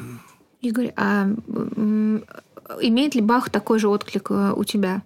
Игорь, 0.60 0.92
а 0.96 1.28
имеет 2.80 3.14
ли 3.14 3.20
Бах 3.20 3.50
такой 3.50 3.78
же 3.78 3.88
отклик 3.88 4.30
э, 4.30 4.52
у 4.54 4.64
тебя? 4.64 5.02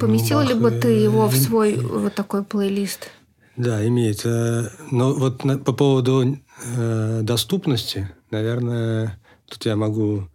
Поместила 0.00 0.42
ну, 0.42 0.48
ли 0.48 0.54
бы 0.54 0.70
ты 0.70 0.88
его 0.88 1.28
в 1.28 1.36
свой 1.36 1.76
вот 1.76 2.14
такой 2.14 2.42
плейлист? 2.42 3.10
Да, 3.56 3.86
имеет. 3.86 4.24
Э, 4.24 4.68
но 4.90 5.12
вот 5.12 5.42
по 5.64 5.72
поводу 5.72 6.38
э, 6.64 7.20
доступности, 7.22 8.10
наверное, 8.30 9.20
тут 9.46 9.66
я 9.66 9.76
могу 9.76 10.28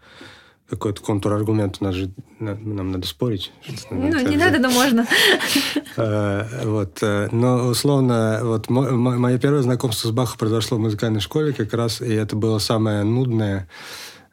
какой-то 0.70 1.02
контраргумент 1.02 1.78
у 1.80 1.84
нас 1.84 1.96
же 1.96 2.12
нам 2.40 2.92
надо 2.92 3.08
спорить. 3.08 3.52
Ну, 3.90 4.30
не 4.30 4.38
надо, 4.38 4.60
но 4.60 4.70
можно. 4.70 5.06
Э, 5.98 6.66
вот. 6.66 7.02
Но, 7.32 7.68
условно, 7.68 8.42
вот 8.44 8.70
мое 8.70 9.38
первое 9.38 9.62
знакомство 9.62 10.10
с 10.10 10.12
Бахом 10.12 10.38
произошло 10.38 10.78
в 10.78 10.82
музыкальной 10.82 11.22
школе 11.22 11.54
как 11.54 11.74
раз, 11.74 12.02
и 12.02 12.12
это 12.12 12.36
было 12.36 12.60
самое 12.60 13.04
нудное 13.04 13.70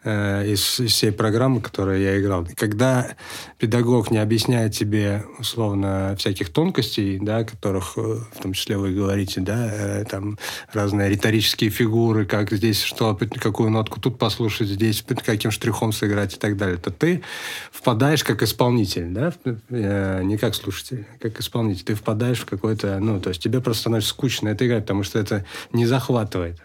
Э, 0.05 0.45
из 0.45 0.61
всей 0.61 1.13
программы, 1.13 1.61
которую 1.61 2.01
я 2.01 2.19
играл. 2.21 2.45
Когда 2.57 3.15
педагог 3.59 4.11
не 4.11 4.19
объясняет 4.19 4.75
тебе, 4.75 5.25
условно, 5.39 6.17
всяких 6.19 6.53
тонкостей, 6.53 7.21
да, 7.21 7.45
которых, 7.45 7.93
э, 7.97 8.01
в 8.35 8.43
том 8.43 8.53
числе 8.53 8.79
вы 8.79 8.95
говорите, 8.95 9.41
да, 9.41 9.71
э, 9.73 10.05
там 10.05 10.39
разные 10.73 11.09
риторические 11.09 11.71
фигуры, 11.71 12.27
как 12.27 12.51
здесь 12.51 12.83
что, 12.83 13.17
какую 13.41 13.71
нотку 13.71 14.01
тут 14.01 14.19
послушать, 14.19 14.67
здесь 14.67 15.05
каким 15.25 15.53
штрихом 15.53 15.93
сыграть 15.93 16.35
и 16.35 16.39
так 16.39 16.57
далее, 16.57 16.79
то 16.79 16.91
ты 16.91 17.23
впадаешь 17.71 18.25
как 18.25 18.43
исполнитель, 18.43 19.07
да, 19.07 19.33
не 19.71 20.37
как 20.37 20.57
слушатель, 20.57 21.07
а 21.15 21.23
как 21.23 21.39
исполнитель. 21.39 21.85
Ты 21.85 21.95
впадаешь 21.95 22.41
в 22.41 22.47
какой-то, 22.47 22.99
ну, 22.99 23.21
то 23.21 23.29
есть 23.29 23.41
тебе 23.41 23.61
просто 23.61 23.83
становится 23.83 24.11
скучно 24.11 24.49
это 24.49 24.67
играть, 24.67 24.83
потому 24.83 25.05
что 25.05 25.21
это 25.21 25.45
не 25.73 25.87
захватывает. 25.87 26.61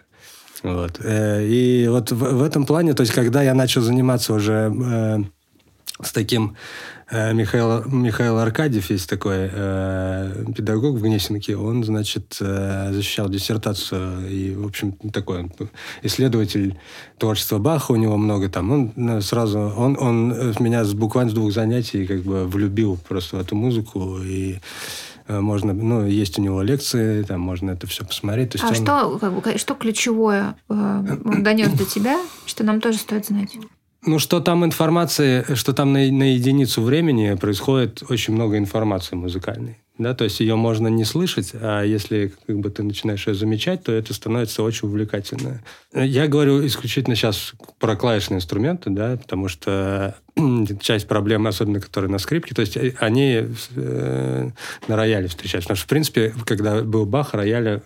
Вот. 0.62 1.00
Э, 1.02 1.44
и 1.46 1.86
вот 1.88 2.10
в, 2.10 2.16
в 2.16 2.42
этом 2.42 2.66
плане, 2.66 2.94
то 2.94 3.02
есть 3.02 3.12
когда 3.12 3.42
я 3.42 3.54
начал 3.54 3.80
заниматься 3.82 4.32
уже 4.32 4.72
э, 4.74 5.18
с 6.02 6.12
таким 6.12 6.56
э, 7.10 7.32
Михаил, 7.32 7.84
Михаил 7.86 8.38
Аркадьев 8.38 8.90
есть 8.90 9.08
такой 9.08 9.50
э, 9.52 10.44
педагог 10.56 10.96
в 10.96 11.02
Гнесинке, 11.02 11.56
он, 11.56 11.84
значит, 11.84 12.36
э, 12.40 12.90
защищал 12.92 13.28
диссертацию 13.28 14.28
и, 14.28 14.54
в 14.54 14.66
общем, 14.66 14.92
такой 15.12 15.50
исследователь 16.02 16.78
творчества 17.18 17.58
Баха, 17.58 17.92
у 17.92 17.96
него 17.96 18.16
много 18.16 18.48
там. 18.48 18.70
Он 18.70 18.92
ну, 18.96 19.20
сразу, 19.20 19.58
он, 19.58 19.96
он 19.98 20.28
меня 20.60 20.84
с, 20.84 20.94
буквально 20.94 21.30
с 21.30 21.34
двух 21.34 21.52
занятий 21.52 22.06
как 22.06 22.22
бы 22.22 22.46
влюбил 22.46 22.98
просто 23.08 23.36
в 23.36 23.40
эту 23.40 23.56
музыку 23.56 24.18
и 24.22 24.58
Э, 24.58 25.17
можно, 25.28 25.72
ну, 25.72 26.06
есть 26.06 26.38
у 26.38 26.42
него 26.42 26.62
лекции, 26.62 27.22
там 27.22 27.40
можно 27.40 27.72
это 27.72 27.86
все 27.86 28.04
посмотреть. 28.04 28.56
А 28.62 28.68
он... 28.68 28.74
что, 28.74 29.18
как 29.18 29.32
бы, 29.32 29.58
что 29.58 29.74
ключевое 29.74 30.56
э, 30.68 30.72
он 31.24 31.42
донес 31.42 31.70
до 31.70 31.84
тебя, 31.84 32.18
что 32.46 32.64
нам 32.64 32.80
тоже 32.80 32.98
стоит 32.98 33.26
знать? 33.26 33.56
Ну, 34.06 34.18
что 34.18 34.40
там 34.40 34.64
информации, 34.64 35.44
что 35.54 35.72
там 35.72 35.92
на, 35.92 35.98
на 36.10 36.34
единицу 36.34 36.82
времени 36.82 37.34
происходит 37.34 38.02
очень 38.08 38.34
много 38.34 38.56
информации 38.56 39.16
музыкальной. 39.16 39.78
Да, 39.98 40.14
то 40.14 40.22
есть 40.22 40.38
ее 40.38 40.54
можно 40.54 40.86
не 40.86 41.04
слышать, 41.04 41.50
а 41.54 41.82
если 41.82 42.32
как 42.46 42.60
бы, 42.60 42.70
ты 42.70 42.84
начинаешь 42.84 43.26
ее 43.26 43.34
замечать, 43.34 43.82
то 43.82 43.90
это 43.90 44.14
становится 44.14 44.62
очень 44.62 44.86
увлекательно. 44.86 45.60
Я 45.92 46.28
говорю 46.28 46.64
исключительно 46.64 47.16
сейчас 47.16 47.54
про 47.80 47.96
клавишные 47.96 48.36
инструменты, 48.36 48.90
да, 48.90 49.16
потому 49.16 49.48
что 49.48 50.14
часть 50.80 51.08
проблем, 51.08 51.48
особенно 51.48 51.80
которые 51.80 52.12
на 52.12 52.18
скрипке, 52.18 52.54
то 52.54 52.60
есть 52.60 52.76
э, 52.76 52.94
они 53.00 53.48
э, 53.74 54.50
на 54.86 54.96
рояле 54.96 55.26
встречаются. 55.26 55.66
Потому 55.66 55.78
что, 55.78 55.86
в 55.86 55.88
принципе, 55.88 56.32
когда 56.46 56.82
был 56.82 57.04
Бах, 57.04 57.34
рояля 57.34 57.82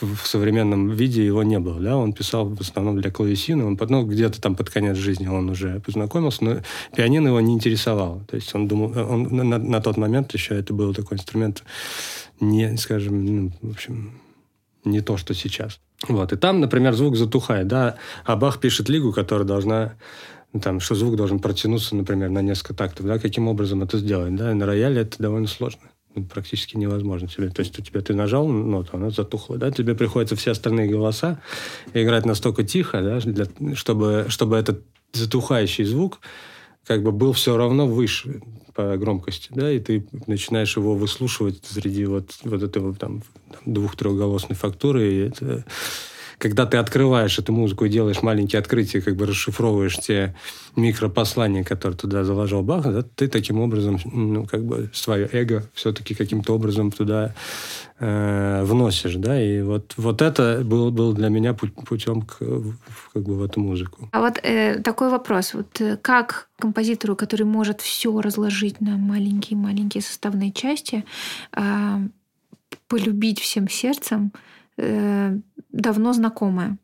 в 0.00 0.26
современном 0.26 0.90
виде 0.90 1.24
его 1.24 1.42
не 1.42 1.58
было, 1.58 1.80
да, 1.80 1.96
он 1.96 2.12
писал 2.12 2.48
в 2.48 2.60
основном 2.60 3.00
для 3.00 3.10
клавесина, 3.10 3.66
он, 3.66 3.78
ну, 3.88 4.04
где-то 4.04 4.40
там 4.40 4.56
под 4.56 4.70
конец 4.70 4.96
жизни 4.96 5.26
он 5.26 5.50
уже 5.50 5.80
познакомился, 5.80 6.44
но 6.44 6.56
пианино 6.96 7.28
его 7.28 7.40
не 7.40 7.54
интересовало, 7.54 8.24
то 8.24 8.36
есть 8.36 8.54
он 8.54 8.68
думал, 8.68 8.92
он 8.96 9.24
на, 9.24 9.58
на 9.58 9.80
тот 9.80 9.96
момент 9.96 10.32
еще 10.34 10.54
это 10.54 10.72
был 10.72 10.94
такой 10.94 11.16
инструмент 11.16 11.64
не, 12.40 12.76
скажем, 12.76 13.24
ну, 13.24 13.52
в 13.62 13.70
общем, 13.70 14.12
не 14.84 15.00
то, 15.00 15.16
что 15.16 15.34
сейчас. 15.34 15.80
Вот, 16.08 16.32
и 16.32 16.36
там, 16.36 16.60
например, 16.60 16.94
звук 16.94 17.16
затухает, 17.16 17.66
да, 17.68 17.96
а 18.24 18.36
Бах 18.36 18.60
пишет 18.60 18.88
лигу, 18.88 19.12
которая 19.12 19.46
должна 19.46 19.94
там, 20.62 20.80
что 20.80 20.94
звук 20.94 21.16
должен 21.16 21.40
протянуться, 21.40 21.96
например, 21.96 22.30
на 22.30 22.40
несколько 22.40 22.74
тактов, 22.74 23.06
да, 23.06 23.18
каким 23.18 23.48
образом 23.48 23.82
это 23.82 23.98
сделать, 23.98 24.34
да, 24.36 24.52
и 24.52 24.54
на 24.54 24.66
рояле 24.66 25.02
это 25.02 25.16
довольно 25.18 25.48
сложно. 25.48 25.80
Практически 26.22 26.76
невозможно 26.76 27.28
тебе. 27.28 27.50
То 27.50 27.60
есть 27.60 27.78
у 27.78 27.82
тебя 27.82 28.00
ты 28.00 28.14
нажал 28.14 28.46
ноту, 28.48 28.90
она 28.92 29.10
затухла, 29.10 29.56
да, 29.56 29.70
тебе 29.70 29.94
приходится 29.94 30.36
все 30.36 30.52
остальные 30.52 30.88
голоса 30.88 31.40
играть 31.92 32.26
настолько 32.26 32.64
тихо, 32.64 33.02
да, 33.02 33.20
для, 33.20 33.46
чтобы, 33.74 34.26
чтобы 34.28 34.56
этот 34.56 34.82
затухающий 35.12 35.84
звук 35.84 36.20
как 36.86 37.02
бы 37.02 37.12
был 37.12 37.32
все 37.32 37.56
равно 37.56 37.86
выше 37.86 38.42
по 38.74 38.96
громкости, 38.96 39.50
да, 39.54 39.70
и 39.70 39.78
ты 39.78 40.06
начинаешь 40.26 40.76
его 40.76 40.94
выслушивать 40.94 41.64
среди 41.64 42.04
вот, 42.04 42.30
вот 42.42 42.62
этого 42.62 42.94
там 42.94 43.22
двух-трехголосной 43.64 44.56
фактуры, 44.56 45.12
и 45.12 45.18
это 45.28 45.64
когда 46.38 46.66
ты 46.66 46.76
открываешь 46.76 47.38
эту 47.38 47.52
музыку 47.52 47.84
и 47.84 47.88
делаешь 47.88 48.22
маленькие 48.22 48.58
открытия, 48.58 49.00
как 49.00 49.16
бы 49.16 49.26
расшифровываешь 49.26 49.96
те 49.96 50.34
микропослания, 50.76 51.64
которые 51.64 51.96
туда 51.96 52.24
заложил 52.24 52.62
Бах, 52.62 52.84
да, 52.84 53.02
ты 53.02 53.28
таким 53.28 53.60
образом, 53.60 53.98
ну, 54.04 54.46
как 54.46 54.64
бы 54.64 54.90
свое 54.92 55.28
эго 55.32 55.64
все-таки 55.74 56.14
каким-то 56.14 56.54
образом 56.54 56.90
туда 56.90 57.34
э, 57.98 58.62
вносишь, 58.64 59.14
да, 59.14 59.40
и 59.40 59.62
вот, 59.62 59.94
вот 59.96 60.22
это 60.22 60.62
был, 60.64 60.90
был 60.90 61.12
для 61.12 61.28
меня 61.28 61.54
путем 61.54 62.22
к, 62.22 62.38
как 62.38 63.22
бы 63.22 63.36
в 63.36 63.42
эту 63.44 63.60
музыку. 63.60 64.08
А 64.12 64.20
вот 64.20 64.38
э, 64.42 64.80
такой 64.80 65.10
вопрос, 65.10 65.54
вот 65.54 65.80
э, 65.80 65.96
как 65.96 66.48
композитору, 66.58 67.16
который 67.16 67.46
может 67.46 67.80
все 67.80 68.20
разложить 68.20 68.80
на 68.80 68.96
маленькие-маленькие 68.96 70.02
составные 70.02 70.52
части, 70.52 71.04
э, 71.56 71.98
полюбить 72.88 73.40
всем 73.40 73.68
сердцем 73.68 74.32
э, 74.76 75.38
давно 75.72 76.12
знакомая. 76.12 76.78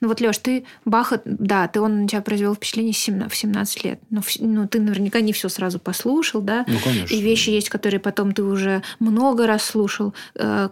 Ну 0.00 0.08
вот, 0.08 0.20
Леш, 0.20 0.38
ты 0.38 0.64
Баха, 0.84 1.22
да, 1.24 1.68
ты 1.68 1.80
он 1.80 2.02
на 2.02 2.08
тебя 2.08 2.22
произвел 2.22 2.54
впечатление 2.54 2.92
в 2.92 3.36
17 3.36 3.84
лет. 3.84 4.00
Но 4.10 4.20
ну, 4.40 4.68
ты 4.68 4.80
наверняка 4.80 5.20
не 5.20 5.32
все 5.32 5.48
сразу 5.48 5.78
послушал, 5.78 6.40
да? 6.40 6.64
Ну, 6.66 6.78
конечно. 6.82 7.14
И 7.14 7.20
вещи 7.20 7.50
есть, 7.50 7.68
которые 7.68 8.00
потом 8.00 8.32
ты 8.32 8.42
уже 8.42 8.82
много 8.98 9.46
раз 9.46 9.62
слушал. 9.62 10.12
Э, 10.34 10.70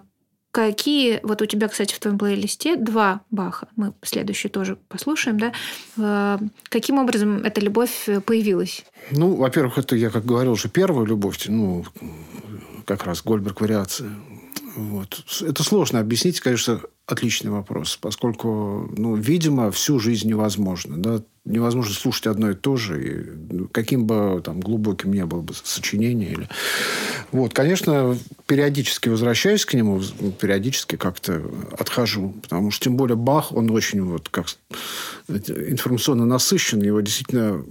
какие, 0.50 1.20
вот 1.22 1.42
у 1.42 1.46
тебя, 1.46 1.68
кстати, 1.68 1.94
в 1.94 2.00
твоем 2.00 2.18
плейлисте 2.18 2.76
два 2.76 3.20
Баха, 3.30 3.68
мы 3.76 3.94
следующий 4.02 4.48
тоже 4.48 4.76
послушаем, 4.88 5.38
да? 5.38 5.52
Э, 5.96 6.38
каким 6.68 6.98
образом 6.98 7.44
эта 7.44 7.60
любовь 7.60 8.08
появилась? 8.26 8.84
Ну, 9.12 9.36
во-первых, 9.36 9.78
это, 9.78 9.94
я 9.94 10.10
как 10.10 10.24
говорил, 10.24 10.52
уже 10.52 10.68
первая 10.68 11.06
любовь, 11.06 11.38
ну, 11.46 11.84
как 12.84 13.04
раз 13.04 13.22
Гольберг 13.22 13.60
вариация. 13.60 14.10
Вот. 14.76 15.24
Это 15.42 15.62
сложно 15.62 16.00
объяснить, 16.00 16.40
конечно, 16.40 16.80
отличный 17.06 17.50
вопрос, 17.50 17.98
поскольку, 18.00 18.88
ну, 18.96 19.16
видимо, 19.16 19.70
всю 19.70 19.98
жизнь 19.98 20.28
невозможно. 20.28 20.96
Да? 20.96 21.22
Невозможно 21.44 21.94
слушать 21.94 22.26
одно 22.26 22.50
и 22.50 22.54
то 22.54 22.76
же, 22.76 23.02
и 23.02 23.52
ну, 23.52 23.68
каким 23.68 24.06
бы 24.06 24.40
там 24.44 24.60
глубоким 24.60 25.12
ни 25.12 25.22
было 25.22 25.40
бы 25.40 25.54
сочинение. 25.54 26.32
Или... 26.32 26.48
Вот, 27.32 27.54
конечно, 27.54 28.16
периодически 28.46 29.08
возвращаюсь 29.08 29.64
к 29.64 29.74
нему, 29.74 30.00
периодически 30.38 30.96
как-то 30.96 31.42
отхожу, 31.78 32.34
потому 32.42 32.70
что 32.70 32.84
тем 32.84 32.96
более 32.96 33.16
Бах, 33.16 33.52
он 33.52 33.70
очень 33.70 34.02
вот 34.02 34.28
как 34.28 34.46
информационно 35.28 36.26
насыщен, 36.26 36.82
его 36.82 37.00
действительно 37.00 37.64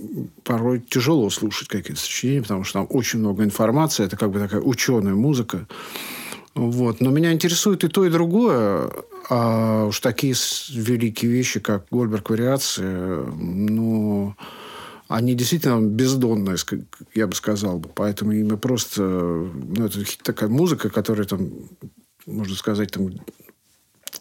порой 0.44 0.82
тяжело 0.82 1.29
слушать 1.29 1.68
какие-то 1.68 2.01
сочинения, 2.01 2.41
потому 2.41 2.63
что 2.63 2.79
там 2.79 2.88
очень 2.89 3.20
много 3.20 3.44
информации, 3.44 4.03
это 4.06 4.18
как 4.18 4.32
бы 4.32 4.39
такая 4.39 4.62
ученая 4.62 5.13
музыка. 5.13 5.68
Вот. 6.56 7.01
Но 7.01 7.12
меня 7.12 7.32
интересует 7.32 7.84
и 7.84 7.88
то, 7.88 8.06
и 8.06 8.10
другое. 8.10 8.91
А 9.29 9.86
уж 9.86 10.00
такие 10.00 10.34
великие 10.70 11.32
вещи, 11.32 11.60
как 11.60 11.86
Гольберг 11.91 12.29
вариации, 12.29 13.25
ну, 13.36 14.36
они 15.08 15.36
действительно 15.36 15.82
бездонные, 15.82 16.58
я 17.13 17.27
бы 17.27 17.36
сказал. 17.36 17.79
Поэтому 17.79 18.32
ими 18.32 18.56
просто... 18.56 19.01
Ну, 19.03 19.86
это 19.86 20.00
такая 20.24 20.50
музыка, 20.50 20.89
которая 20.89 21.25
там, 21.27 21.50
можно 22.25 22.56
сказать, 22.56 22.91
там 22.91 23.12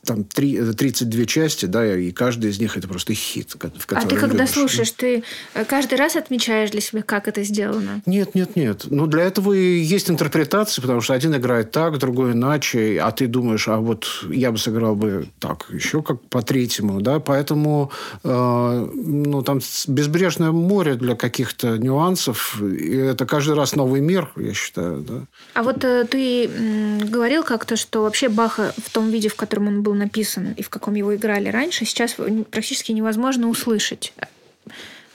там 0.05 0.25
3, 0.25 0.73
32 0.73 1.25
части, 1.27 1.67
да, 1.67 1.97
и 1.97 2.11
каждая 2.13 2.51
из 2.51 2.61
них 2.61 2.77
это 2.77 2.89
просто 2.89 3.15
хит. 3.15 3.55
В 3.55 3.93
а 3.93 4.07
ты 4.07 4.17
когда 4.17 4.45
любишь. 4.45 4.51
слушаешь, 4.51 4.91
ты 4.91 5.23
э, 5.55 5.65
каждый 5.65 5.99
раз 5.99 6.17
отмечаешь 6.17 6.71
для 6.71 6.81
себя, 6.81 7.03
как 7.03 7.29
это 7.29 7.43
сделано? 7.43 8.03
Нет, 8.07 8.35
нет, 8.35 8.57
нет. 8.57 8.87
Ну, 8.91 9.07
для 9.07 9.25
этого 9.25 9.53
и 9.53 9.79
есть 9.79 10.11
интерпретации, 10.11 10.81
потому 10.81 11.01
что 11.01 11.15
один 11.15 11.35
играет 11.37 11.71
так, 11.71 11.99
другой 11.99 12.33
иначе, 12.33 13.01
а 13.01 13.11
ты 13.11 13.27
думаешь, 13.27 13.69
а 13.69 13.79
вот 13.79 14.07
я 14.31 14.53
бы 14.53 14.59
сыграл 14.59 14.95
бы 14.95 15.29
так, 15.39 15.67
еще 15.71 16.03
как 16.03 16.21
по 16.23 16.43
третьему, 16.43 17.01
да, 17.01 17.21
поэтому 17.21 17.91
э, 18.25 18.89
ну, 18.95 19.43
там 19.43 19.61
безбрежное 19.87 20.53
море 20.53 20.95
для 20.95 21.15
каких-то 21.15 21.79
нюансов, 21.79 22.61
и 22.63 22.97
это 22.97 23.27
каждый 23.27 23.55
раз 23.55 23.75
новый 23.75 24.01
мир, 24.01 24.31
я 24.37 24.55
считаю, 24.55 25.01
да. 25.01 25.21
А 25.55 25.63
вот 25.63 25.85
э, 25.85 26.05
ты 26.05 26.47
э, 26.47 26.99
говорил 27.05 27.43
как-то, 27.43 27.77
что 27.77 28.03
вообще 28.03 28.29
Баха 28.29 28.73
в 28.83 28.91
том 28.91 29.11
виде, 29.11 29.29
в 29.29 29.35
котором 29.37 29.69
он 29.69 29.78
был 29.83 29.95
написан 29.95 30.53
и 30.53 30.63
в 30.63 30.71
каком 30.71 30.95
его 30.95 31.15
играли 31.15 31.49
раньше, 31.49 31.85
сейчас 31.85 32.17
практически 32.51 32.93
невозможно 32.93 33.49
услышать. 33.49 34.13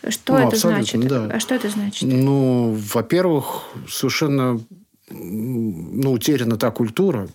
Что 0.08 0.38
ну, 0.38 0.48
это 0.48 0.58
значит? 0.58 1.00
Да. 1.08 1.30
А 1.32 1.40
что 1.40 1.56
это 1.56 1.70
значит? 1.70 2.04
Ну, 2.04 2.78
во-первых, 2.94 3.64
совершенно 3.88 4.60
ну, 5.14 6.12
утеряна 6.12 6.58
та 6.58 6.72
культура. 6.72 7.28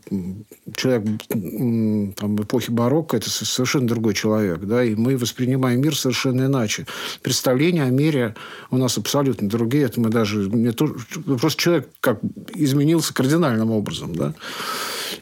Человек 0.77 1.05
там, 1.29 2.43
эпохи 2.43 2.71
барокко– 2.71 3.17
это 3.19 3.31
совершенно 3.31 3.87
другой 3.87 4.14
человек. 4.14 4.61
Да? 4.61 4.85
И 4.85 4.95
мы 4.95 5.17
воспринимаем 5.17 5.81
мир 5.81 5.97
совершенно 5.97 6.47
иначе. 6.47 6.87
Представления 7.23 7.85
о 7.85 7.91
мире 7.91 8.35
у 8.71 8.77
нас 8.77 8.99
абсолютно 8.99 9.49
другие. 9.49 9.85
Это 9.85 10.01
мы 10.01 10.11
даже... 10.11 10.41
Мне 10.51 10.73
тоже, 10.73 10.95
просто 11.41 11.62
человек 11.62 11.88
как 12.01 12.21
изменился 12.55 13.14
кардинальным 13.14 13.71
образом. 13.71 14.14
Да? 14.14 14.35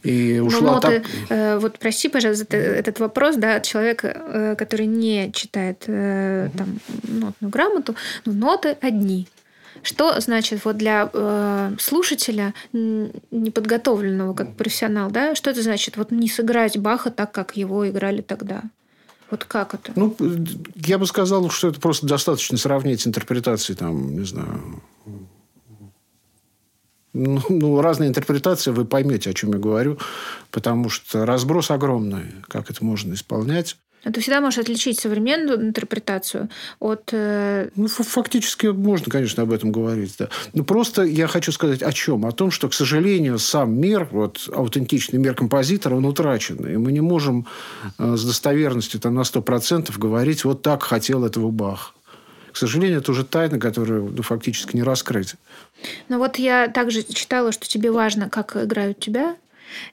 И 0.03 0.39
ну, 0.39 0.47
ушла 0.47 0.75
ноты, 0.75 1.01
так... 1.01 1.07
э, 1.29 1.59
вот 1.59 1.79
прости, 1.79 2.09
пожалуйста, 2.09 2.57
этот 2.57 3.01
вопрос 3.01 3.37
да, 3.37 3.57
от 3.57 3.65
человека, 3.65 4.09
э, 4.09 4.55
который 4.57 4.87
не 4.87 5.33
читает 5.33 5.85
э, 5.87 6.51
там, 6.57 6.79
нотную 7.03 7.51
грамоту, 7.51 7.95
но 8.25 8.33
ноты 8.33 8.77
одни. 8.81 9.29
Что 9.87 10.21
значит 10.21 10.65
вот 10.65 10.79
для 10.79 11.09
э, 11.13 11.77
слушателя 11.79 12.55
неподготовленного 12.73 14.35
как 14.35 14.57
профессионал, 14.57 15.13
да, 15.13 15.37
что 15.37 15.49
это 15.49 15.63
значит 15.63 15.97
вот 15.97 16.11
не 16.11 16.29
сыграть 16.29 16.77
Баха 16.77 17.13
так, 17.13 17.31
как 17.31 17.57
его 17.57 17.89
играли 17.89 18.21
тогда? 18.21 18.65
Вот 19.31 19.45
как 19.45 19.75
это? 19.75 19.93
Ну, 19.95 20.17
я 20.75 20.99
бы 20.99 21.07
сказал, 21.07 21.49
что 21.51 21.69
это 21.69 21.79
просто 21.79 22.05
достаточно 22.05 22.59
сравнить 22.59 23.07
интерпретации, 23.07 23.75
там, 23.75 24.17
не 24.17 24.25
знаю, 24.25 24.83
ну, 27.13 27.41
ну, 27.49 27.81
разные 27.81 28.09
интерпретации, 28.09 28.73
вы 28.73 28.87
поймете, 28.87 29.31
о 29.31 29.35
чем 29.35 29.53
я 29.53 29.59
говорю, 29.59 29.99
потому 30.51 30.91
что 30.91 31.25
разброс 31.25 31.71
огромный, 31.71 32.25
как 32.49 32.71
это 32.71 32.85
можно 32.85 33.15
исполнять. 33.15 33.77
Но 34.07 34.13
ты 34.13 34.21
всегда 34.21 34.41
можешь 34.41 34.61
отличить 34.61 35.01
современную 35.01 35.61
интерпретацию 35.61 36.49
от... 36.79 37.11
Э... 37.13 37.71
Ну, 37.75 37.89
фактически 37.89 38.69
можно, 38.69 39.11
конечно, 39.11 39.43
об 39.43 39.53
этом 39.53 39.73
говорить, 39.73 40.15
да. 40.17 40.29
Но 40.55 40.63
просто 40.63 41.03
я 41.03 41.27
хочу 41.27 41.51
сказать 41.51 41.83
о 41.83 41.93
чем? 41.93 42.25
О 42.25 42.31
том, 42.31 42.53
что, 42.53 42.69
к 42.69 42.75
сожалению, 42.75 43.41
сам 43.41 43.75
мир, 43.75 44.09
вот 44.13 44.49
аутентичный 44.55 45.19
мир 45.19 45.35
композитора, 45.35 45.97
он 45.97 46.05
утрачен. 46.05 46.57
И 46.69 46.77
мы 46.77 46.93
не 46.93 47.01
можем 47.01 47.49
э, 47.99 48.17
с 48.17 48.25
достоверностью 48.25 49.01
там, 49.01 49.17
на 49.17 49.23
100% 49.23 49.99
говорить, 49.99 50.45
вот 50.45 50.63
так 50.63 50.85
хотел 50.85 51.25
этого 51.25 51.51
Бах. 51.51 51.97
К 52.53 52.57
сожалению, 52.57 53.01
это 53.01 53.11
уже 53.11 53.25
тайна, 53.25 53.59
которую 53.59 54.13
ну, 54.17 54.23
фактически 54.23 54.77
не 54.77 54.85
раскрыть. 54.85 55.35
Ну 56.09 56.19
вот 56.19 56.37
я 56.37 56.69
также 56.69 57.03
читала, 57.03 57.51
что 57.51 57.67
тебе 57.67 57.91
важно, 57.91 58.31
как 58.31 58.57
играют 58.57 59.01
тебя, 59.01 59.37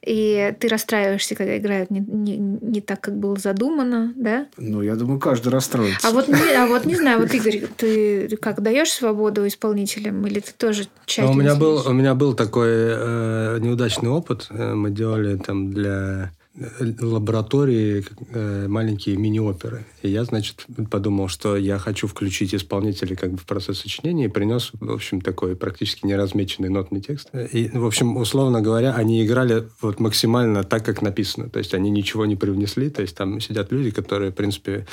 и 0.01 0.53
ты 0.59 0.67
расстраиваешься, 0.67 1.35
когда 1.35 1.57
играют 1.57 1.89
не, 1.91 1.99
не, 1.99 2.37
не 2.37 2.81
так, 2.81 3.01
как 3.01 3.17
было 3.17 3.37
задумано, 3.37 4.13
да? 4.15 4.47
Ну, 4.57 4.81
я 4.81 4.95
думаю, 4.95 5.19
каждый 5.19 5.49
расстроится. 5.49 6.07
А 6.07 6.11
вот, 6.11 6.27
не, 6.27 6.53
а 6.55 6.67
вот 6.67 6.85
не 6.85 6.95
знаю, 6.95 7.19
вот 7.19 7.33
Игорь, 7.33 7.63
ты 7.77 8.35
как 8.37 8.61
даешь 8.61 8.91
свободу 8.91 9.47
исполнителям, 9.47 10.25
или 10.27 10.39
ты 10.39 10.51
тоже 10.57 10.87
тщательно? 11.05 11.33
Ну, 11.33 11.39
у 11.39 11.41
меня 11.41 11.55
был, 11.55 11.83
у 11.87 11.93
меня 11.93 12.15
был 12.15 12.33
такой 12.33 12.69
э, 12.69 13.57
неудачный 13.59 14.09
опыт. 14.09 14.47
Э, 14.49 14.73
мы 14.73 14.91
делали 14.91 15.37
там 15.37 15.71
для 15.71 16.31
лаборатории 16.55 18.05
э, 18.31 18.67
маленькие 18.67 19.17
мини-оперы. 19.17 19.85
И 20.03 20.09
я, 20.09 20.23
значит, 20.23 20.67
подумал, 20.91 21.27
что 21.27 21.57
я 21.57 21.79
хочу 21.79 22.07
включить 22.07 22.53
исполнителей 22.53 23.15
как 23.15 23.31
бы 23.31 23.37
в 23.37 23.45
процесс 23.45 23.79
сочинения 23.79 24.25
и 24.25 24.27
принес, 24.27 24.71
в 24.79 24.91
общем, 24.91 25.19
такой 25.21 25.55
практически 25.55 26.05
неразмеченный 26.05 26.69
нотный 26.69 27.01
текст. 27.01 27.29
И, 27.33 27.69
в 27.73 27.85
общем, 27.85 28.17
условно 28.17 28.61
говоря, 28.61 28.93
они 28.93 29.25
играли 29.25 29.67
вот 29.81 29.99
максимально 29.99 30.63
так, 30.63 30.85
как 30.85 31.01
написано. 31.01 31.49
То 31.49 31.57
есть 31.57 31.73
они 31.73 31.89
ничего 31.89 32.27
не 32.27 32.35
привнесли. 32.35 32.91
То 32.91 33.01
есть 33.01 33.17
там 33.17 33.39
сидят 33.39 33.71
люди, 33.71 33.89
которые, 33.89 34.31
в 34.31 34.35
принципе, 34.35 34.85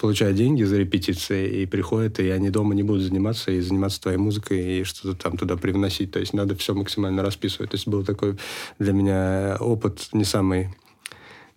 получают 0.00 0.36
деньги 0.36 0.62
за 0.62 0.78
репетиции 0.78 1.62
и 1.62 1.66
приходят, 1.66 2.20
и 2.20 2.28
они 2.28 2.50
дома 2.50 2.76
не 2.76 2.84
будут 2.84 3.02
заниматься 3.02 3.50
и 3.50 3.60
заниматься 3.60 4.00
твоей 4.02 4.18
музыкой 4.18 4.80
и 4.80 4.84
что-то 4.84 5.20
там 5.20 5.36
туда 5.36 5.56
привносить. 5.56 6.12
То 6.12 6.20
есть 6.20 6.32
надо 6.32 6.54
все 6.54 6.74
максимально 6.74 7.22
расписывать. 7.22 7.72
То 7.72 7.74
есть 7.74 7.88
был 7.88 8.04
такой 8.04 8.36
для 8.78 8.92
меня 8.92 9.56
опыт 9.58 10.10
не 10.12 10.24
самый 10.24 10.68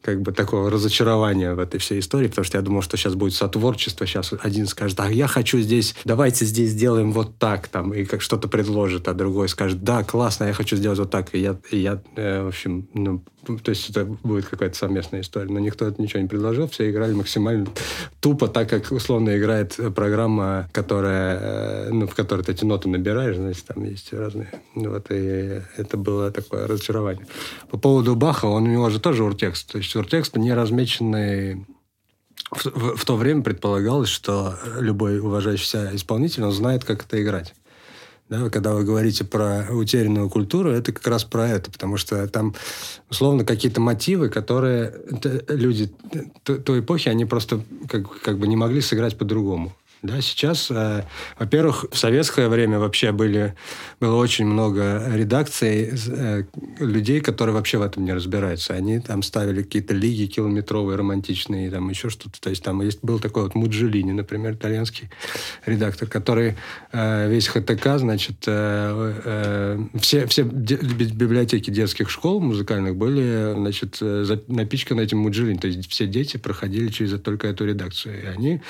как 0.02 0.22
бы 0.22 0.32
такого 0.32 0.70
разочарования 0.70 1.54
в 1.54 1.60
этой 1.60 1.80
всей 1.80 2.00
истории, 2.00 2.28
потому 2.28 2.46
что 2.46 2.58
я 2.58 2.62
думал, 2.62 2.82
что 2.82 2.98
сейчас 2.98 3.16
будет 3.16 3.34
сотворчество, 3.34 4.06
сейчас 4.08 4.34
один 4.42 4.68
скажет, 4.68 5.00
а 5.00 5.12
я 5.12 5.28
хочу 5.28 5.60
здесь, 5.60 5.96
давайте 6.06 6.46
здесь 6.46 6.72
сделаем 6.72 7.12
вот 7.12 7.38
так, 7.38 7.68
там, 7.68 7.94
и 7.94 8.06
как 8.06 8.22
что-то 8.22 8.48
предложит, 8.48 9.08
а 9.08 9.14
другой 9.14 9.50
скажет, 9.50 9.84
да, 9.84 10.04
классно, 10.04 10.46
я 10.46 10.54
хочу 10.54 10.76
сделать 10.76 11.00
вот 11.00 11.12
так, 11.12 11.34
и 11.34 11.40
я, 11.40 11.58
и 11.70 11.78
я 11.78 12.02
э, 12.16 12.44
в 12.44 12.48
общем, 12.48 12.88
ну, 12.94 13.24
то 13.46 13.70
есть 13.70 13.90
это 13.90 14.06
будет 14.06 14.46
какая-то 14.46 14.78
совместная 14.78 15.22
история, 15.22 15.52
но 15.52 15.60
никто 15.60 15.92
ничего 15.98 16.22
не 16.22 16.28
предложил, 16.28 16.68
все 16.68 16.90
играли 16.90 17.14
максимально 17.14 17.68
тупо, 18.20 18.48
так 18.48 18.70
как 18.70 18.92
условно 18.92 19.38
играет 19.38 19.78
программа, 19.96 20.70
которая, 20.72 21.40
э, 21.40 21.90
ну, 21.92 22.08
в 22.08 22.16
которой 22.16 22.44
ты 22.44 22.52
эти 22.52 22.66
ноты 22.66 22.90
набираешь, 22.90 23.36
значит, 23.36 23.66
там 23.66 23.84
есть 23.84 24.14
разные, 24.14 24.52
вот, 24.76 25.08
и 25.10 25.62
это 25.78 25.98
было 25.98 26.32
такое 26.32 26.68
разочарование. 26.68 27.26
По 27.70 27.78
поводу 27.78 28.16
Баха, 28.16 28.46
он 28.46 28.64
у 28.64 28.68
него 28.68 28.90
же 28.90 29.00
тоже 29.00 29.24
уртекст, 29.24 29.72
то 29.72 29.78
есть 29.78 29.96
уртекст 29.96 30.36
не 30.36 30.54
размеченный 30.54 31.66
в, 32.52 32.66
в, 32.66 32.96
в 32.98 33.06
то 33.06 33.16
время 33.16 33.42
предполагалось, 33.42 34.10
что 34.10 34.56
любой 34.80 35.20
уважающийся 35.20 35.92
исполнитель, 35.94 36.44
он 36.44 36.52
знает, 36.52 36.84
как 36.84 37.06
это 37.06 37.22
играть. 37.22 37.54
Да, 38.32 38.50
когда 38.50 38.74
вы 38.74 38.86
говорите 38.86 39.26
про 39.26 39.68
утерянную 39.70 40.30
культуру, 40.30 40.70
это 40.70 40.94
как 40.94 41.06
раз 41.06 41.26
про 41.26 41.50
это, 41.50 41.70
потому 41.70 41.98
что 41.98 42.26
там, 42.30 42.56
условно, 43.10 43.44
какие-то 43.44 43.82
мотивы, 43.82 44.30
которые 44.30 44.94
люди 45.50 45.92
той 46.46 46.80
эпохи, 46.80 47.10
они 47.10 47.26
просто 47.26 47.62
как, 47.90 48.22
как 48.22 48.40
бы 48.40 48.48
не 48.48 48.56
могли 48.56 48.80
сыграть 48.80 49.18
по-другому. 49.18 49.74
Да, 50.04 50.20
сейчас, 50.20 50.72
э, 50.72 51.04
во-первых, 51.38 51.86
в 51.92 51.96
советское 51.96 52.50
время 52.50 52.80
вообще 52.80 53.12
были, 53.12 53.54
было 54.00 54.16
очень 54.16 54.48
много 54.48 55.04
редакций 55.14 55.92
э, 55.92 56.44
людей, 56.80 57.22
которые 57.22 57.54
вообще 57.54 57.78
в 57.78 57.84
этом 57.84 58.04
не 58.06 58.12
разбираются. 58.12 58.74
Они 58.74 59.00
там 59.00 59.22
ставили 59.22 59.62
какие-то 59.62 59.94
лиги 59.94 60.26
километровые, 60.26 60.98
романтичные, 60.98 61.70
там 61.70 61.88
еще 61.90 62.10
что-то. 62.10 62.42
То 62.42 62.50
есть 62.50 62.64
там 62.64 62.82
есть, 62.82 63.04
был 63.04 63.20
такой 63.20 63.44
вот 63.44 63.54
Муджелини, 63.54 64.12
например, 64.12 64.54
итальянский 64.54 65.12
редактор, 65.68 66.08
который 66.08 66.56
э, 66.92 67.30
весь 67.30 67.48
ХТК, 67.48 68.00
значит, 68.00 68.38
э, 68.48 69.14
э, 69.24 69.80
все, 70.00 70.26
все 70.26 70.42
библиотеки 70.42 71.70
детских 71.70 72.10
школ 72.10 72.40
музыкальных 72.40 72.96
были, 72.96 73.54
значит, 73.54 74.00
э, 74.02 74.38
напичканы 74.48 75.02
этим 75.02 75.20
Муджелини. 75.20 75.60
То 75.60 75.68
есть 75.68 75.92
все 75.92 76.08
дети 76.08 76.38
проходили 76.38 76.88
через 76.88 77.22
только 77.22 77.48
эту 77.50 77.66
редакцию. 77.66 78.24
И 78.24 78.26
они 78.26 78.62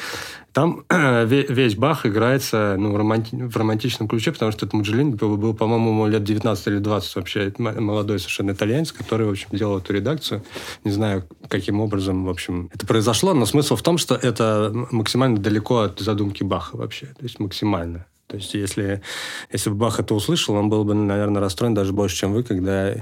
там 0.54 0.84
весь 1.23 1.75
Бах 1.75 2.05
играется 2.05 2.75
ну, 2.77 2.95
романти... 2.95 3.36
в 3.36 3.55
романтичном 3.55 4.07
ключе, 4.07 4.31
потому 4.31 4.51
что 4.51 4.65
этот 4.65 4.73
Муджелин 4.73 5.12
был, 5.12 5.38
был 5.38 5.53
по-моему, 5.53 6.07
лет 6.07 6.23
19 6.23 6.67
или 6.67 6.77
20 6.77 7.15
вообще 7.15 7.53
молодой 7.57 8.19
совершенно 8.19 8.51
итальянец, 8.51 8.91
который, 8.91 9.27
в 9.27 9.31
общем, 9.31 9.47
делал 9.51 9.77
эту 9.77 9.93
редакцию. 9.93 10.43
Не 10.84 10.91
знаю, 10.91 11.27
каким 11.47 11.79
образом, 11.79 12.25
в 12.25 12.29
общем, 12.29 12.69
это 12.73 12.86
произошло, 12.86 13.34
но 13.34 13.45
смысл 13.45 13.75
в 13.75 13.81
том, 13.81 13.97
что 13.97 14.15
это 14.15 14.71
максимально 14.91 15.38
далеко 15.38 15.79
от 15.79 15.99
задумки 15.99 16.43
Баха 16.43 16.77
вообще. 16.77 17.07
То 17.07 17.23
есть 17.23 17.39
максимально. 17.39 18.05
То 18.31 18.38
есть, 18.38 18.53
если, 18.53 19.01
если 19.51 19.69
бы 19.69 19.75
Бах 19.75 19.99
это 19.99 20.15
услышал, 20.15 20.55
он 20.55 20.69
был 20.69 20.86
бы, 20.86 20.93
наверное, 20.93 21.41
расстроен 21.41 21.73
даже 21.73 21.91
больше, 21.91 22.15
чем 22.15 22.31
вы, 22.31 22.43
когда, 22.43 22.95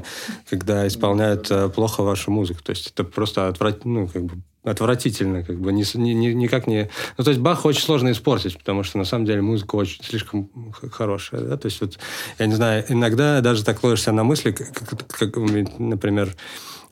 когда 0.49 0.87
исполняют 0.87 1.51
э, 1.51 1.69
плохо 1.69 2.01
вашу 2.01 2.31
музыку. 2.31 2.63
То 2.63 2.71
есть, 2.71 2.87
это 2.87 3.03
просто 3.03 3.47
отврат... 3.47 3.85
ну, 3.85 4.07
как 4.07 4.23
бы 4.23 4.41
отвратительно, 4.69 5.43
как 5.43 5.59
бы, 5.59 5.71
ни, 5.71 5.83
ни, 5.97 6.27
никак 6.33 6.67
не... 6.67 6.89
Ну, 7.17 7.23
то 7.23 7.29
есть 7.31 7.41
Бах 7.41 7.65
очень 7.65 7.81
сложно 7.81 8.11
испортить, 8.11 8.57
потому 8.57 8.83
что, 8.83 8.97
на 8.97 9.05
самом 9.05 9.25
деле, 9.25 9.41
музыка 9.41 9.75
очень 9.75 10.03
слишком 10.03 10.49
хорошая, 10.91 11.41
да, 11.41 11.57
то 11.57 11.65
есть, 11.67 11.81
вот, 11.81 11.97
я 12.37 12.45
не 12.45 12.55
знаю, 12.55 12.85
иногда 12.89 13.41
даже 13.41 13.63
так 13.63 13.83
ловишься 13.83 14.11
на 14.11 14.23
мысли, 14.23 14.51
как, 14.51 14.71
как, 15.07 15.35
например, 15.79 16.35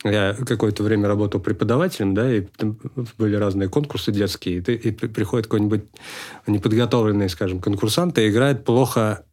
я 0.03 0.33
какое-то 0.33 0.83
время 0.83 1.07
работал 1.07 1.39
преподавателем, 1.39 2.13
да, 2.13 2.31
и 2.31 2.45
были 3.17 3.35
разные 3.35 3.69
конкурсы 3.69 4.11
детские, 4.11 4.57
и, 4.57 4.61
ты, 4.61 4.75
и 4.75 4.91
приходит 4.91 5.47
какой-нибудь 5.47 5.85
неподготовленный, 6.45 7.29
скажем, 7.29 7.59
конкурсант 7.59 8.17
и 8.17 8.29
играет 8.29 8.63
плохо 8.63 9.23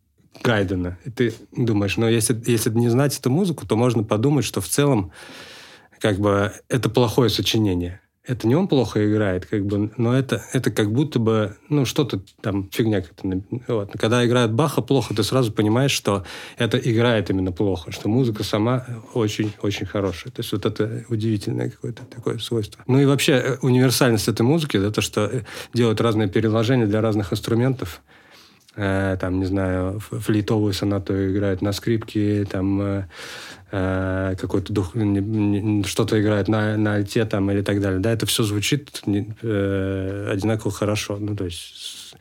Гайдена. 0.42 0.98
И 1.04 1.10
ты 1.10 1.34
думаешь, 1.52 1.96
ну, 1.96 2.08
если, 2.08 2.40
если 2.46 2.70
не 2.70 2.88
знать 2.88 3.18
эту 3.18 3.30
музыку, 3.30 3.66
то 3.66 3.76
можно 3.76 4.02
подумать, 4.02 4.44
что 4.44 4.60
в 4.60 4.68
целом 4.68 5.12
как 6.00 6.18
бы 6.18 6.52
это 6.68 6.88
плохое 6.90 7.30
сочинение 7.30 8.00
это 8.26 8.48
не 8.48 8.54
он 8.54 8.68
плохо 8.68 9.06
играет, 9.06 9.44
как 9.44 9.66
бы, 9.66 9.90
но 9.96 10.16
это, 10.16 10.42
это 10.52 10.70
как 10.70 10.90
будто 10.90 11.18
бы, 11.18 11.56
ну, 11.68 11.84
что-то 11.84 12.22
там, 12.40 12.70
фигня 12.70 13.02
как-то. 13.02 13.42
Вот. 13.68 13.92
Когда 13.98 14.24
играет 14.24 14.52
Баха 14.52 14.80
плохо, 14.80 15.14
ты 15.14 15.22
сразу 15.22 15.52
понимаешь, 15.52 15.90
что 15.90 16.24
это 16.56 16.78
играет 16.78 17.28
именно 17.28 17.52
плохо, 17.52 17.92
что 17.92 18.08
музыка 18.08 18.42
сама 18.42 18.86
очень-очень 19.12 19.86
хорошая. 19.86 20.32
То 20.32 20.40
есть 20.40 20.52
вот 20.52 20.64
это 20.64 21.04
удивительное 21.08 21.70
какое-то 21.70 22.04
такое 22.04 22.38
свойство. 22.38 22.82
Ну 22.86 22.98
и 22.98 23.04
вообще 23.04 23.32
э, 23.32 23.56
универсальность 23.60 24.28
этой 24.28 24.42
музыки, 24.42 24.78
это 24.78 24.90
то, 24.90 25.00
что 25.02 25.26
э, 25.26 25.42
делают 25.74 26.00
разные 26.00 26.28
переложения 26.28 26.86
для 26.86 27.02
разных 27.02 27.32
инструментов, 27.32 28.00
э, 28.76 29.16
там, 29.20 29.40
не 29.40 29.46
знаю, 29.46 30.00
флейтовую 30.00 30.72
сонату 30.72 31.14
играют 31.30 31.62
на 31.62 31.72
скрипке, 31.72 32.44
там, 32.44 32.80
э, 32.80 33.04
э 33.72 34.36
какой-то 34.40 34.72
дух, 34.72 34.94
что-то 35.86 36.20
играет 36.20 36.48
на, 36.48 36.76
на 36.76 36.94
альте 36.94 37.24
там 37.24 37.50
или 37.50 37.62
так 37.62 37.80
далее. 37.80 38.00
Да, 38.00 38.12
это 38.12 38.26
все 38.26 38.42
звучит 38.42 39.02
э, 39.06 40.28
одинаково 40.30 40.72
хорошо. 40.72 41.16
Ну, 41.18 41.36
то 41.36 41.44
есть 41.44 42.14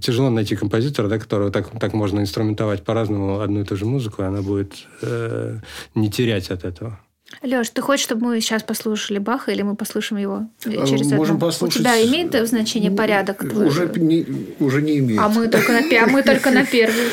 тяжело 0.00 0.30
найти 0.30 0.56
композитора, 0.56 1.08
да, 1.08 1.18
которого 1.18 1.50
так, 1.50 1.78
так 1.78 1.92
можно 1.92 2.20
инструментовать 2.20 2.84
по-разному 2.84 3.40
одну 3.40 3.60
и 3.60 3.64
ту 3.64 3.76
же 3.76 3.84
музыку, 3.84 4.22
и 4.22 4.26
она 4.26 4.42
будет 4.42 4.86
э, 5.02 5.58
не 5.94 6.10
терять 6.10 6.50
от 6.50 6.64
этого. 6.64 7.00
Леш, 7.42 7.70
ты 7.70 7.82
хочешь, 7.82 8.04
чтобы 8.04 8.26
мы 8.26 8.40
сейчас 8.40 8.62
послушали 8.62 9.18
Баха 9.18 9.52
или 9.52 9.62
мы 9.62 9.74
послушаем 9.76 10.20
его 10.20 10.48
э, 10.64 10.86
через 10.86 11.10
Можем 11.12 11.36
одну? 11.36 11.46
послушать. 11.46 11.76
У 11.76 11.78
тебя 11.80 12.02
имеет 12.04 12.48
значение 12.48 12.90
порядок? 12.90 13.42
Уже 13.42 13.90
не, 13.96 14.26
уже 14.58 14.82
не 14.82 14.98
имеет. 14.98 15.20
А 15.20 15.28
мы 15.28 15.48
только 15.48 15.72
на, 15.72 15.78
а 15.78 16.06
мы 16.06 16.22
только 16.24 16.50
на 16.50 16.64
первый. 16.64 17.04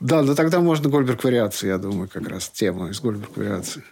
Да, 0.00 0.22
да 0.22 0.34
тогда 0.34 0.60
можно 0.60 0.88
Гольберг 0.88 1.24
вариации, 1.24 1.68
я 1.68 1.78
думаю, 1.78 2.08
как 2.12 2.28
раз 2.28 2.48
тема 2.48 2.90
из 2.90 3.00
Гольберг 3.00 3.36
вариации. 3.36 3.82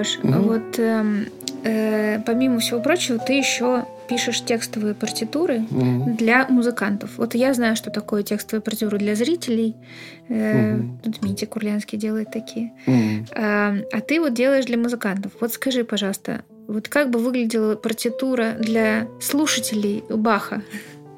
Леш, 0.00 0.18
угу. 0.22 0.32
вот 0.32 0.78
э, 0.78 1.26
э, 1.64 2.20
помимо 2.24 2.58
всего 2.60 2.80
прочего, 2.80 3.18
ты 3.18 3.34
еще 3.34 3.84
пишешь 4.08 4.42
текстовые 4.44 4.94
партитуры 4.94 5.60
угу. 5.70 6.16
для 6.18 6.48
музыкантов. 6.48 7.10
Вот 7.18 7.34
я 7.34 7.54
знаю, 7.54 7.76
что 7.76 7.90
такое 7.90 8.22
текстовые 8.22 8.62
партитуры 8.62 8.98
для 8.98 9.14
зрителей. 9.14 9.76
Э, 10.28 10.76
угу. 10.76 10.98
Дмитрий 11.04 11.46
Курлянский 11.46 11.98
делает 11.98 12.32
такие. 12.32 12.72
Угу. 12.86 13.26
А, 13.36 13.76
а 13.92 14.00
ты 14.00 14.20
вот 14.20 14.34
делаешь 14.34 14.64
для 14.64 14.78
музыкантов. 14.78 15.32
Вот 15.40 15.52
скажи, 15.52 15.84
пожалуйста, 15.84 16.42
вот 16.66 16.88
как 16.88 17.10
бы 17.10 17.18
выглядела 17.18 17.76
партитура 17.76 18.54
для 18.58 19.06
слушателей 19.20 20.02
Баха, 20.08 20.62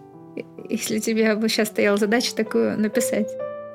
если 0.68 0.98
тебе 0.98 1.34
бы 1.36 1.48
сейчас 1.48 1.68
стояла 1.68 1.98
задача 1.98 2.34
такую 2.34 2.78
написать? 2.78 3.28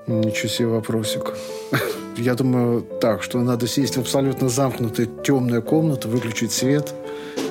Ничего 0.07 0.49
себе 0.49 0.67
вопросик. 0.67 1.33
Я 2.17 2.33
думаю 2.33 2.81
так, 2.99 3.21
что 3.21 3.39
надо 3.39 3.67
сесть 3.67 3.95
в 3.95 3.99
абсолютно 3.99 4.49
замкнутую 4.49 5.07
темную 5.23 5.61
комнату, 5.61 6.09
выключить 6.09 6.51
свет, 6.51 6.93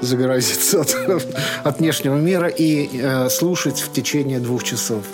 загородиться 0.03 0.81
от, 0.81 0.97
от 1.65 1.79
внешнего 1.79 2.17
мира 2.17 2.49
и 2.49 2.89
э, 2.93 3.29
слушать 3.31 3.79
в 3.81 3.93
течение 3.93 4.41
двух 4.41 4.65
часов 4.65 5.05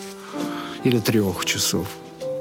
или 0.84 0.98
трех 0.98 1.44
часов. 1.44 1.86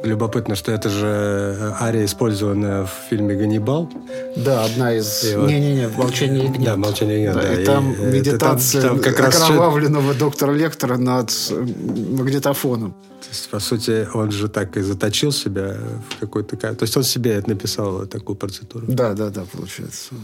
Любопытно, 0.03 0.55
что 0.55 0.71
это 0.71 0.89
же 0.89 1.05
э, 1.05 1.71
ария, 1.79 2.05
использованная 2.05 2.85
в 2.85 2.91
фильме 3.09 3.35
«Ганнибал». 3.35 3.89
Да, 4.35 4.65
одна 4.65 4.95
из... 4.95 5.23
Не-не-не, 5.23 5.89
«Молчание 5.89 6.45
ягнят». 6.45 6.63
Да, 6.63 6.75
«Молчание 6.75 7.23
ягнят», 7.23 7.43
да. 7.43 7.61
И 7.61 7.65
там 7.65 7.93
и, 7.93 8.05
медитация 8.05 8.81
там, 8.81 8.99
там 8.99 9.13
как 9.13 9.19
окровавленного 9.27 10.09
раз... 10.09 10.17
доктора 10.17 10.53
Лектора 10.53 10.97
над 10.97 11.31
магнитофоном. 11.51 12.91
То 12.91 13.27
есть, 13.29 13.49
по 13.49 13.59
сути, 13.59 14.07
он 14.13 14.31
же 14.31 14.47
так 14.47 14.75
и 14.75 14.81
заточил 14.81 15.31
себя 15.31 15.77
в 16.09 16.19
какой-то... 16.19 16.57
То 16.57 16.75
есть 16.81 16.97
он 16.97 17.03
себе 17.03 17.43
написал 17.45 18.07
такую 18.07 18.35
процедуру. 18.35 18.85
Да, 18.87 19.13
да, 19.13 19.29
да, 19.29 19.43
получается. 19.51 20.15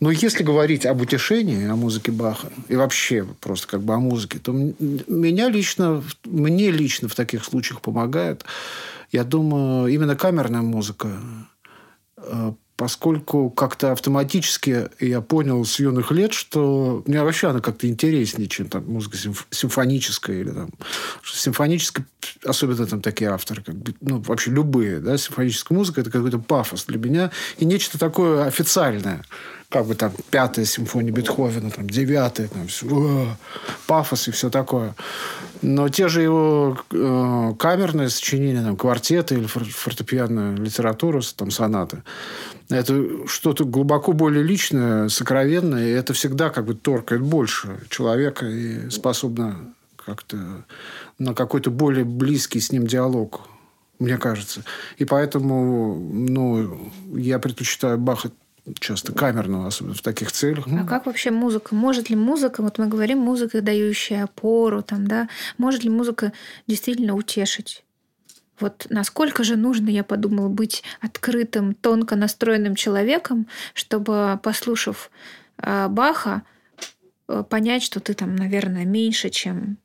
Но 0.00 0.10
если 0.10 0.42
говорить 0.42 0.86
об 0.86 1.00
утешении, 1.00 1.68
о 1.68 1.76
музыке 1.76 2.12
Баха, 2.12 2.48
и 2.68 2.76
вообще 2.76 3.26
просто 3.40 3.66
как 3.66 3.82
бы 3.82 3.94
о 3.94 3.98
музыке, 3.98 4.38
то 4.38 4.52
меня 4.52 5.48
лично, 5.48 6.02
мне 6.24 6.70
лично 6.70 7.08
в 7.08 7.14
таких 7.14 7.44
случаях 7.44 7.80
помогает, 7.80 8.44
я 9.12 9.24
думаю, 9.24 9.88
именно 9.92 10.16
камерная 10.16 10.62
музыка. 10.62 11.08
Э, 12.16 12.52
поскольку 12.76 13.50
как-то 13.50 13.92
автоматически 13.92 14.88
я 14.98 15.20
понял 15.20 15.64
с 15.64 15.78
юных 15.78 16.10
лет, 16.10 16.32
что 16.32 17.04
мне 17.06 17.22
вообще 17.22 17.48
она 17.48 17.60
как-то 17.60 17.88
интереснее, 17.88 18.48
чем 18.48 18.68
там 18.68 18.84
музыка 18.86 19.16
симф- 19.16 19.46
симфоническая 19.50 20.40
или 20.40 20.50
там 20.50 20.70
симфоническая, 21.24 22.04
особенно 22.44 22.86
там 22.86 23.00
такие 23.00 23.30
авторы, 23.30 23.62
как 23.62 23.76
бы, 23.76 23.94
ну, 24.00 24.20
вообще 24.20 24.50
любые, 24.50 24.98
да, 24.98 25.16
симфоническая 25.16 25.78
музыка 25.78 26.00
это 26.00 26.10
какой-то 26.10 26.38
пафос 26.38 26.84
для 26.86 26.98
меня 26.98 27.30
и 27.58 27.64
нечто 27.64 27.98
такое 27.98 28.44
официальное 28.44 29.24
как 29.68 29.86
бы 29.86 29.94
там 29.94 30.12
пятая 30.30 30.64
симфония 30.64 31.12
Бетховена, 31.12 31.70
там 31.70 31.88
девятая, 31.88 32.48
там 32.48 32.66
все, 32.68 32.86
о, 32.86 33.36
пафос 33.86 34.28
и 34.28 34.30
все 34.30 34.50
такое. 34.50 34.94
Но 35.62 35.88
те 35.88 36.08
же 36.08 36.20
его 36.22 36.78
э, 36.90 37.52
камерные 37.58 38.10
сочинения, 38.10 38.62
там, 38.62 38.76
квартеты 38.76 39.36
или 39.36 39.46
фортепианная 39.46 40.56
литература, 40.56 41.22
там, 41.36 41.50
сонаты, 41.50 42.02
это 42.68 43.26
что-то 43.26 43.64
глубоко 43.64 44.12
более 44.12 44.42
личное, 44.42 45.08
сокровенное, 45.08 45.86
и 45.86 45.92
это 45.92 46.12
всегда 46.12 46.50
как 46.50 46.66
бы 46.66 46.74
торкает 46.74 47.22
больше 47.22 47.80
человека 47.88 48.46
и 48.46 48.90
способно 48.90 49.74
как-то 49.96 50.64
на 51.18 51.34
какой-то 51.34 51.70
более 51.70 52.04
близкий 52.04 52.60
с 52.60 52.70
ним 52.70 52.86
диалог 52.86 53.48
мне 53.98 54.18
кажется. 54.18 54.64
И 54.98 55.04
поэтому 55.04 55.94
ну, 55.94 56.90
я 57.14 57.38
предпочитаю 57.38 57.98
Баха 57.98 58.30
часто 58.80 59.12
камерного, 59.12 59.66
особенно 59.66 59.94
в 59.94 60.02
таких 60.02 60.32
целях. 60.32 60.66
А 60.68 60.84
как 60.84 61.06
вообще 61.06 61.30
музыка? 61.30 61.74
Может 61.74 62.10
ли 62.10 62.16
музыка, 62.16 62.62
вот 62.62 62.78
мы 62.78 62.86
говорим, 62.86 63.18
музыка, 63.18 63.60
дающая 63.60 64.24
опору, 64.24 64.82
там, 64.82 65.06
да, 65.06 65.28
может 65.58 65.84
ли 65.84 65.90
музыка 65.90 66.32
действительно 66.66 67.14
утешить? 67.14 67.84
Вот 68.60 68.86
насколько 68.88 69.42
же 69.44 69.56
нужно, 69.56 69.88
я 69.90 70.04
подумала, 70.04 70.48
быть 70.48 70.82
открытым, 71.00 71.74
тонко 71.74 72.16
настроенным 72.16 72.76
человеком, 72.76 73.48
чтобы, 73.74 74.38
послушав 74.42 75.10
э, 75.58 75.88
Баха, 75.88 76.42
э, 77.28 77.42
понять, 77.48 77.82
что 77.82 78.00
ты 78.00 78.14
там, 78.14 78.36
наверное, 78.36 78.84
меньше, 78.84 79.30
чем 79.30 79.78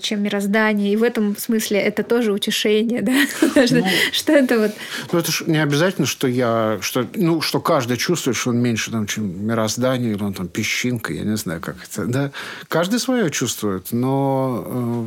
чем 0.00 0.22
мироздание. 0.22 0.92
И 0.92 0.96
в 0.96 1.02
этом 1.02 1.36
смысле 1.36 1.80
это 1.80 2.02
тоже 2.02 2.32
утешение, 2.32 3.02
да? 3.02 3.12
Ну, 3.72 3.84
что 4.12 4.32
это 4.32 4.58
вот... 4.58 4.72
Ну, 5.12 5.18
это 5.18 5.32
же 5.32 5.44
не 5.46 5.62
обязательно, 5.62 6.06
что 6.06 6.28
я... 6.28 6.78
Что, 6.80 7.06
ну, 7.14 7.40
что 7.40 7.60
каждый 7.60 7.96
чувствует, 7.96 8.36
что 8.36 8.50
он 8.50 8.58
меньше, 8.58 8.90
там, 8.90 9.06
чем 9.06 9.46
мироздание, 9.46 10.12
или 10.12 10.22
он 10.22 10.34
там 10.34 10.48
песчинка, 10.48 11.12
я 11.12 11.22
не 11.22 11.36
знаю, 11.36 11.60
как 11.60 11.76
это, 11.82 12.06
да? 12.06 12.30
Каждый 12.68 13.00
свое 13.00 13.30
чувствует, 13.30 13.88
но 13.92 14.64
э, 14.66 15.06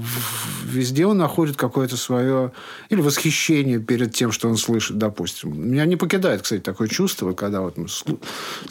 везде 0.65 1.05
он 1.05 1.17
находит 1.17 1.55
какое-то 1.57 1.95
свое... 1.95 2.51
Или 2.89 3.01
восхищение 3.01 3.79
перед 3.79 4.13
тем, 4.13 4.31
что 4.31 4.49
он 4.49 4.57
слышит, 4.57 4.97
допустим. 4.97 5.71
Меня 5.71 5.85
не 5.85 5.95
покидает, 5.95 6.41
кстати, 6.41 6.61
такое 6.61 6.87
чувство, 6.87 7.33
когда 7.33 7.61
вот 7.61 7.77
мы 7.77 7.87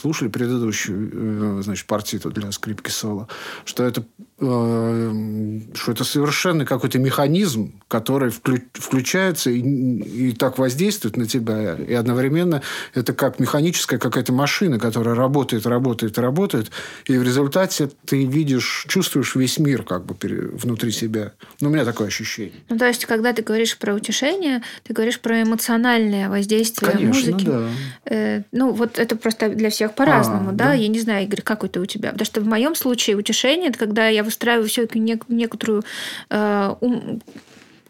слушали 0.00 0.28
предыдущую, 0.28 1.58
э, 1.60 1.62
значит, 1.62 1.86
партиту 1.86 2.30
для 2.30 2.50
скрипки 2.52 2.90
соло, 2.90 3.28
что 3.64 3.84
это 3.84 4.04
Э, 4.33 4.33
что 4.36 5.92
это 5.92 6.02
совершенно 6.02 6.64
какой-то 6.64 6.98
механизм, 6.98 7.80
который 7.86 8.30
включается 8.30 9.50
и, 9.50 9.60
и 9.60 10.32
так 10.32 10.58
воздействует 10.58 11.16
на 11.16 11.26
тебя. 11.26 11.76
И 11.76 11.94
одновременно 11.94 12.60
это 12.94 13.12
как 13.12 13.38
механическая 13.38 13.98
какая-то 13.98 14.32
машина, 14.32 14.80
которая 14.80 15.14
работает, 15.14 15.66
работает, 15.66 16.18
работает. 16.18 16.72
И 17.06 17.16
в 17.16 17.22
результате 17.22 17.90
ты 18.06 18.24
видишь, 18.24 18.86
чувствуешь 18.88 19.36
весь 19.36 19.58
мир 19.60 19.84
как 19.84 20.04
бы 20.04 20.16
внутри 20.54 20.90
себя. 20.90 21.32
Ну, 21.60 21.68
у 21.68 21.72
меня 21.72 21.84
такое 21.84 22.08
ощущение. 22.08 22.54
Ну, 22.68 22.76
то 22.76 22.88
есть, 22.88 23.06
когда 23.06 23.32
ты 23.32 23.42
говоришь 23.42 23.78
про 23.78 23.94
утешение, 23.94 24.62
ты 24.82 24.92
говоришь 24.94 25.20
про 25.20 25.42
эмоциональное 25.42 26.28
воздействие 26.28 26.90
Конечно, 26.90 27.30
музыки. 27.30 27.44
да. 27.46 27.68
Э, 28.06 28.42
ну, 28.50 28.72
вот 28.72 28.98
это 28.98 29.14
просто 29.14 29.48
для 29.50 29.70
всех 29.70 29.94
по-разному, 29.94 30.50
а, 30.50 30.52
да? 30.52 30.64
да? 30.64 30.74
Я 30.74 30.88
не 30.88 30.98
знаю, 30.98 31.24
Игорь, 31.24 31.42
как 31.42 31.62
это 31.62 31.80
у 31.80 31.86
тебя? 31.86 32.10
Потому 32.10 32.26
что 32.26 32.40
в 32.40 32.46
моем 32.46 32.74
случае 32.74 33.16
утешение– 33.16 33.68
это 33.70 33.78
когда 33.78 34.08
я 34.08 34.23
выстраиваю 34.24 34.68
все-таки 34.68 34.98
некоторую 35.28 35.84
э, 36.30 36.74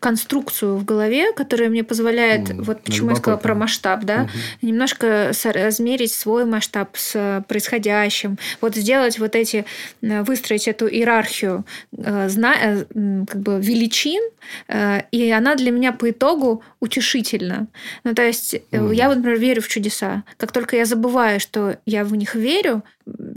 конструкцию 0.04 0.76
в 0.76 0.84
голове, 0.84 1.32
которая 1.32 1.70
мне 1.70 1.82
позволяет, 1.82 2.50
mm, 2.50 2.62
вот 2.62 2.82
почему 2.82 3.08
я 3.08 3.16
сказала 3.16 3.40
про 3.40 3.54
масштаб, 3.54 4.04
да, 4.04 4.24
угу. 4.24 4.30
немножко 4.60 5.32
размерить 5.44 6.12
свой 6.12 6.44
масштаб 6.44 6.94
с 6.94 7.42
происходящим, 7.48 8.36
вот 8.60 8.76
сделать 8.76 9.18
вот 9.18 9.34
эти, 9.34 9.64
э, 10.02 10.22
выстроить 10.22 10.68
эту 10.68 10.88
иерархию 10.88 11.64
э, 11.96 12.28
зна, 12.28 12.54
э, 12.54 12.84
как 13.26 13.40
бы 13.40 13.58
величин, 13.58 14.22
и 15.10 15.30
она 15.30 15.54
для 15.54 15.70
меня 15.70 15.92
по 15.92 16.10
итогу 16.10 16.62
утешительна. 16.80 17.66
Ну, 18.04 18.14
то 18.14 18.22
есть 18.22 18.54
mm. 18.54 18.94
я, 18.94 19.08
вот, 19.08 19.16
например, 19.16 19.38
верю 19.38 19.62
в 19.62 19.68
чудеса. 19.68 20.22
Как 20.36 20.52
только 20.52 20.76
я 20.76 20.84
забываю, 20.84 21.40
что 21.40 21.78
я 21.86 22.04
в 22.04 22.14
них 22.14 22.34
верю, 22.34 22.82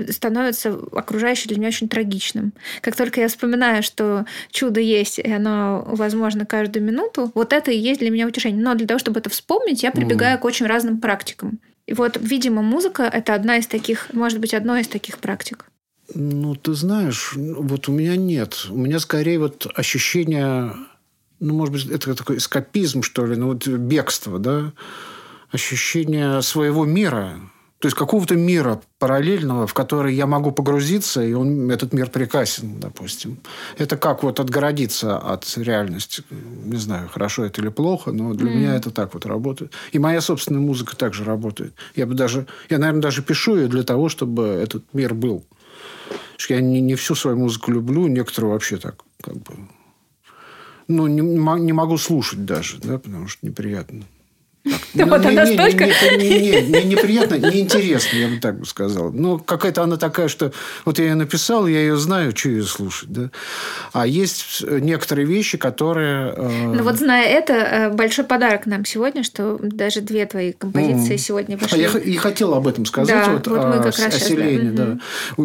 становится 0.10 0.80
окружающее 0.92 1.50
для 1.50 1.58
меня 1.58 1.68
очень 1.68 1.90
трагичным. 1.90 2.54
Как 2.82 2.96
только 2.96 3.22
я 3.22 3.28
вспоминаю, 3.28 3.84
что 3.84 4.26
чудо 4.52 4.80
есть, 4.80 5.20
и 5.20 5.32
оно 5.32 5.84
возможно 5.88 6.46
каждую 6.46 6.86
минуту, 6.86 7.32
вот 7.36 7.54
это 7.54 7.72
и 7.72 7.78
есть 7.78 8.00
для 8.00 8.10
меня 8.10 8.28
утешение. 8.28 8.62
Но 8.62 8.76
для 8.76 8.88
того, 8.88 9.00
чтобы 9.00 9.20
это 9.20 9.30
вспомнить, 9.30 9.84
я 9.84 9.92
прибегаю 9.92 10.38
mm. 10.38 10.42
к 10.42 10.46
очень 10.46 10.68
разным 10.68 11.00
практикам. 11.00 11.60
И 11.86 11.94
вот, 11.94 12.18
видимо, 12.20 12.62
музыка– 12.62 13.04
это 13.14 13.34
одна 13.34 13.58
из 13.58 13.68
таких, 13.68 14.14
может 14.14 14.40
быть, 14.40 14.54
одной 14.54 14.82
из 14.82 14.88
таких 14.88 15.20
практик. 15.20 15.66
Ну, 16.14 16.56
ты 16.56 16.74
знаешь, 16.74 17.34
вот 17.36 17.90
у 17.90 17.92
меня 17.92 18.16
нет. 18.16 18.68
У 18.70 18.78
меня 18.78 19.00
скорее 19.00 19.40
вот 19.40 19.68
ощущение, 19.76 20.74
ну, 21.40 21.54
может 21.54 21.74
быть, 21.74 21.86
это 21.88 22.16
такой 22.16 22.38
эскапизм, 22.38 23.04
что 23.04 23.26
ли, 23.26 23.36
ну, 23.36 23.48
вот 23.48 23.68
бегство, 23.68 24.40
да, 24.40 24.74
ощущение 25.52 26.42
своего 26.42 26.86
мира– 26.86 27.40
то 27.80 27.88
есть 27.88 27.96
какого-то 27.96 28.36
мира 28.36 28.82
параллельного, 28.98 29.68
в 29.68 29.74
который 29.76 30.16
я 30.16 30.26
могу 30.26 30.52
погрузиться, 30.52 31.22
и 31.22 31.34
он, 31.34 31.70
этот 31.70 31.94
мир 31.94 32.10
прекрасен, 32.10 32.80
допустим. 32.80 33.38
Это 33.78 33.98
как 33.98 34.24
вот 34.24 34.40
отгородиться 34.40 35.18
от 35.18 35.46
реальности. 35.58 36.24
Не 36.66 36.78
знаю, 36.78 37.08
хорошо 37.08 37.46
это 37.46 37.62
или 37.62 37.70
плохо, 37.70 38.12
но 38.12 38.34
для 38.34 38.52
mm. 38.52 38.56
меня 38.56 38.76
это 38.76 38.90
так 38.90 39.14
вот 39.14 39.28
работает. 39.28 39.74
И 39.92 40.00
моя 40.00 40.22
собственная 40.22 40.62
музыка 40.62 40.96
также 40.96 41.24
работает. 41.24 41.76
Я 41.96 42.08
бы 42.08 42.16
даже, 42.16 42.48
я, 42.70 42.80
наверное, 42.80 43.04
даже 43.04 43.22
пишу 43.22 43.56
ее 43.56 43.68
для 43.68 43.84
того, 43.84 44.10
чтобы 44.10 44.46
этот 44.46 44.84
мир 44.94 45.14
был. 45.14 45.46
Я 46.50 46.62
не, 46.62 46.82
не 46.82 46.96
всю 46.96 47.14
свою 47.14 47.38
музыку 47.38 47.72
люблю, 47.72 48.08
некоторые 48.08 48.54
вообще 48.54 48.78
так 48.78 49.04
как 49.22 49.36
бы... 49.36 49.54
Ну, 50.88 51.06
не, 51.06 51.22
не 51.22 51.74
могу 51.74 51.98
слушать 51.98 52.46
даже, 52.46 52.80
да, 52.80 52.98
потому 52.98 53.28
что 53.28 53.46
неприятно. 53.46 54.04
Так, 54.98 55.08
Вот 55.08 55.26
она 55.26 55.46
столько... 55.46 55.86
Неприятно, 56.18 57.36
неинтересно, 57.36 58.18
я 58.18 58.28
бы 58.28 58.38
так 58.38 58.60
бы 58.60 58.66
сказал. 58.66 59.12
Ну, 59.12 59.40
какая-то 59.40 59.84
она 59.84 59.98
такая, 59.98 60.28
что 60.28 60.52
вот 60.86 61.00
я 61.00 61.06
ее 61.06 61.16
написал, 61.16 61.68
я 61.68 61.80
ее 61.80 61.98
знаю, 61.98 62.36
что 62.36 62.50
ее 62.50 62.64
слушать, 62.64 63.10
да. 63.10 63.30
А 63.94 64.08
есть 64.08 64.64
некоторые 64.64 65.26
вещи, 65.26 65.58
которые... 65.58 66.34
Э, 66.36 66.74
ну, 66.76 66.84
вот 66.84 66.98
зная 66.98 67.28
это, 67.28 67.54
э, 67.54 67.90
большой 67.90 68.26
подарок 68.26 68.66
нам 68.66 68.86
сегодня, 68.86 69.24
что 69.24 69.58
даже 69.62 70.02
две 70.02 70.26
твои 70.26 70.54
композиции 70.54 71.18
сегодня. 71.18 71.58
А 71.72 71.78
я 71.78 71.90
и 71.90 72.16
хотел 72.16 72.54
об 72.54 72.68
этом 72.68 72.86
сказать, 72.86 73.16
да, 73.16 73.34
вот, 73.34 73.48
вот 73.48 73.66
мы 73.66 73.84
как 73.84 73.98
раз 73.98 74.32
о 74.32 74.36
да. 74.72 74.98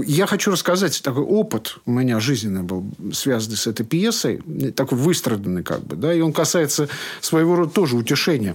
Я 0.04 0.26
хочу 0.26 0.50
рассказать 0.50 1.02
такой 1.02 1.22
опыт 1.22 1.78
у 1.86 1.90
меня 1.90 2.20
жизненный 2.20 2.62
был, 2.62 2.84
связанный 3.12 3.56
с 3.56 3.66
этой 3.66 3.84
пьесой, 3.84 4.40
такой 4.74 4.98
выстраданный 4.98 5.62
как 5.62 5.84
бы, 5.84 5.96
да, 5.96 6.12
и 6.12 6.20
он 6.20 6.32
касается 6.32 6.88
своего 7.20 7.56
рода 7.56 7.72
тоже 7.72 7.96
утешения. 7.96 8.54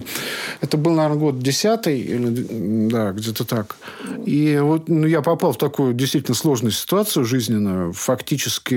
Это 0.60 0.76
был, 0.76 0.87
наверное, 0.94 1.18
год 1.18 1.38
десятый, 1.38 2.00
или, 2.00 2.88
да, 2.88 3.12
где-то 3.12 3.44
так. 3.44 3.76
И 4.24 4.58
вот 4.62 4.88
ну, 4.88 5.06
я 5.06 5.22
попал 5.22 5.52
в 5.52 5.58
такую 5.58 5.94
действительно 5.94 6.34
сложную 6.34 6.72
ситуацию 6.72 7.24
жизненную. 7.24 7.92
Фактически, 7.92 8.74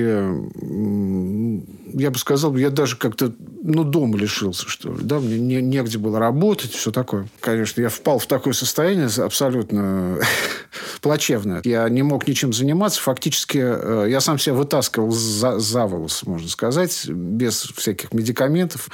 я 1.97 2.11
бы 2.11 2.17
сказал, 2.17 2.55
я 2.55 2.69
даже 2.69 2.97
как-то, 2.97 3.33
ну, 3.61 3.83
дома 3.83 4.17
лишился, 4.17 4.67
что 4.67 4.93
ли, 4.93 4.99
да, 5.01 5.19
мне 5.19 5.39
не, 5.39 5.61
негде 5.61 5.97
было 5.97 6.19
работать, 6.19 6.71
все 6.71 6.91
такое. 6.91 7.27
Конечно, 7.39 7.81
я 7.81 7.89
впал 7.89 8.19
в 8.19 8.25
такое 8.25 8.53
состояние 8.53 9.09
абсолютно 9.23 10.19
плачевное. 11.01 11.61
Я 11.63 11.87
не 11.89 12.03
мог 12.03 12.27
ничем 12.27 12.53
заниматься. 12.53 13.01
Фактически, 13.01 13.59
э, 13.61 14.07
я 14.09 14.21
сам 14.21 14.39
себя 14.39 14.55
вытаскивал 14.55 15.11
за, 15.11 15.59
за 15.59 15.87
волос, 15.87 16.23
можно 16.23 16.47
сказать, 16.47 17.07
без 17.07 17.61
всяких 17.61 18.13
медикаментов. 18.13 18.89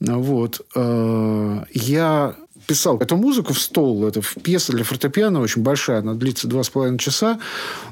Вот. 0.00 0.60
Э, 0.74 1.64
я 1.72 2.31
писал 2.66 2.98
эту 2.98 3.16
музыку 3.16 3.52
в 3.52 3.58
стол. 3.58 4.06
Это 4.06 4.20
пьеса 4.42 4.72
для 4.72 4.84
фортепиано 4.84 5.40
очень 5.40 5.62
большая. 5.62 5.98
Она 6.00 6.14
длится 6.14 6.48
два 6.48 6.62
с 6.62 6.70
половиной 6.70 6.98
часа. 6.98 7.40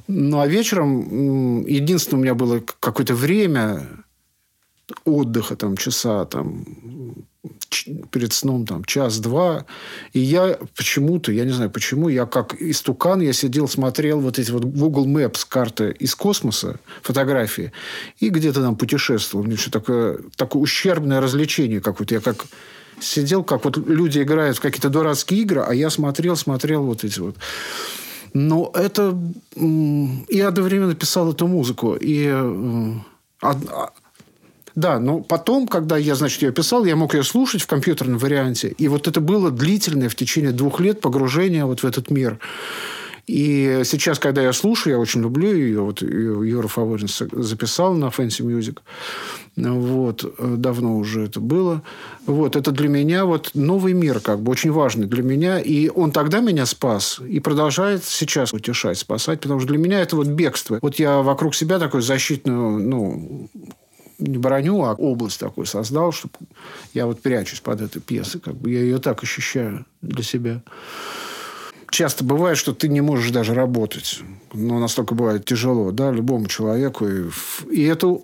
Ну, 0.08 0.40
а 0.40 0.46
вечером 0.46 1.64
единственное 1.66 2.20
у 2.20 2.22
меня 2.22 2.34
было 2.34 2.62
какое-то 2.80 3.14
время 3.14 3.86
отдыха, 5.04 5.56
там, 5.56 5.76
часа, 5.76 6.24
там, 6.24 6.64
перед 8.10 8.32
сном 8.32 8.66
там 8.66 8.84
час-два. 8.84 9.64
И 10.12 10.20
я 10.20 10.58
почему-то, 10.76 11.32
я 11.32 11.44
не 11.44 11.52
знаю 11.52 11.70
почему, 11.70 12.08
я 12.08 12.26
как 12.26 12.60
истукан, 12.60 13.20
я 13.20 13.32
сидел, 13.32 13.68
смотрел 13.68 14.20
вот 14.20 14.38
эти 14.38 14.50
вот 14.50 14.64
Google 14.64 15.06
Maps 15.06 15.46
карты 15.48 15.94
из 15.98 16.14
космоса, 16.14 16.80
фотографии, 17.02 17.72
и 18.18 18.28
где-то 18.28 18.62
там 18.62 18.76
путешествовал. 18.76 19.44
Мне 19.44 19.56
что 19.56 19.70
такое, 19.70 20.18
такое 20.36 20.62
ущербное 20.62 21.20
развлечение 21.20 21.80
какое-то. 21.80 22.14
Я 22.14 22.20
как 22.20 22.46
сидел, 23.00 23.44
как 23.44 23.64
вот 23.64 23.76
люди 23.76 24.22
играют 24.22 24.58
в 24.58 24.60
какие-то 24.60 24.90
дурацкие 24.90 25.42
игры, 25.42 25.64
а 25.66 25.74
я 25.74 25.90
смотрел, 25.90 26.36
смотрел 26.36 26.84
вот 26.84 27.04
эти 27.04 27.20
вот. 27.20 27.36
Но 28.32 28.70
это... 28.74 29.18
И 29.56 30.40
одновременно 30.40 30.94
писал 30.94 31.32
эту 31.32 31.48
музыку. 31.48 31.96
И 32.00 32.26
а, 33.42 33.56
да, 34.74 34.98
но 34.98 35.20
потом, 35.20 35.66
когда 35.66 35.96
я, 35.96 36.14
значит, 36.14 36.42
ее 36.42 36.52
писал, 36.52 36.84
я 36.84 36.96
мог 36.96 37.14
ее 37.14 37.24
слушать 37.24 37.62
в 37.62 37.66
компьютерном 37.66 38.18
варианте. 38.18 38.68
И 38.78 38.88
вот 38.88 39.08
это 39.08 39.20
было 39.20 39.50
длительное 39.50 40.08
в 40.08 40.14
течение 40.14 40.52
двух 40.52 40.80
лет 40.80 41.00
погружение 41.00 41.64
вот 41.64 41.82
в 41.82 41.86
этот 41.86 42.10
мир. 42.10 42.38
И 43.30 43.82
сейчас, 43.84 44.18
когда 44.18 44.42
я 44.42 44.52
слушаю, 44.52 44.94
я 44.94 44.98
очень 44.98 45.22
люблю 45.22 45.54
ее. 45.54 45.82
Вот 45.82 46.02
Юра 46.02 46.66
Фаворин 46.66 47.06
записал 47.08 47.94
на 47.94 48.06
Fancy 48.06 48.40
Music. 48.40 48.78
Вот. 49.54 50.24
Давно 50.36 50.96
уже 50.96 51.26
это 51.26 51.38
было. 51.38 51.84
Вот. 52.26 52.56
Это 52.56 52.72
для 52.72 52.88
меня 52.88 53.26
вот 53.26 53.52
новый 53.54 53.92
мир, 53.92 54.18
как 54.18 54.40
бы, 54.40 54.50
очень 54.50 54.72
важный 54.72 55.06
для 55.06 55.22
меня. 55.22 55.60
И 55.60 55.88
он 55.88 56.10
тогда 56.10 56.40
меня 56.40 56.66
спас 56.66 57.20
и 57.20 57.38
продолжает 57.38 58.02
сейчас 58.02 58.52
утешать, 58.52 58.98
спасать. 58.98 59.40
Потому 59.40 59.60
что 59.60 59.68
для 59.68 59.78
меня 59.78 60.00
это 60.00 60.16
вот 60.16 60.26
бегство. 60.26 60.80
Вот 60.82 60.96
я 60.96 61.22
вокруг 61.22 61.54
себя 61.54 61.78
такой 61.78 62.02
защитную, 62.02 62.80
ну, 62.80 63.48
не 64.18 64.38
броню, 64.38 64.82
а 64.82 64.94
область 64.94 65.38
такую 65.38 65.66
создал, 65.66 66.10
чтобы 66.10 66.34
я 66.94 67.06
вот 67.06 67.22
прячусь 67.22 67.60
под 67.60 67.80
этой 67.80 68.02
пьесой. 68.02 68.40
Как 68.40 68.56
бы 68.56 68.72
я 68.72 68.80
ее 68.80 68.98
так 68.98 69.22
ощущаю 69.22 69.86
для 70.02 70.24
себя 70.24 70.62
часто 71.90 72.24
бывает, 72.24 72.56
что 72.56 72.72
ты 72.72 72.88
не 72.88 73.00
можешь 73.00 73.30
даже 73.30 73.54
работать. 73.54 74.20
Ну, 74.52 74.78
настолько 74.78 75.14
бывает 75.14 75.44
тяжело, 75.44 75.92
да, 75.92 76.10
любому 76.10 76.46
человеку. 76.46 77.06
И, 77.06 77.24
и 77.70 77.84
это 77.84 78.18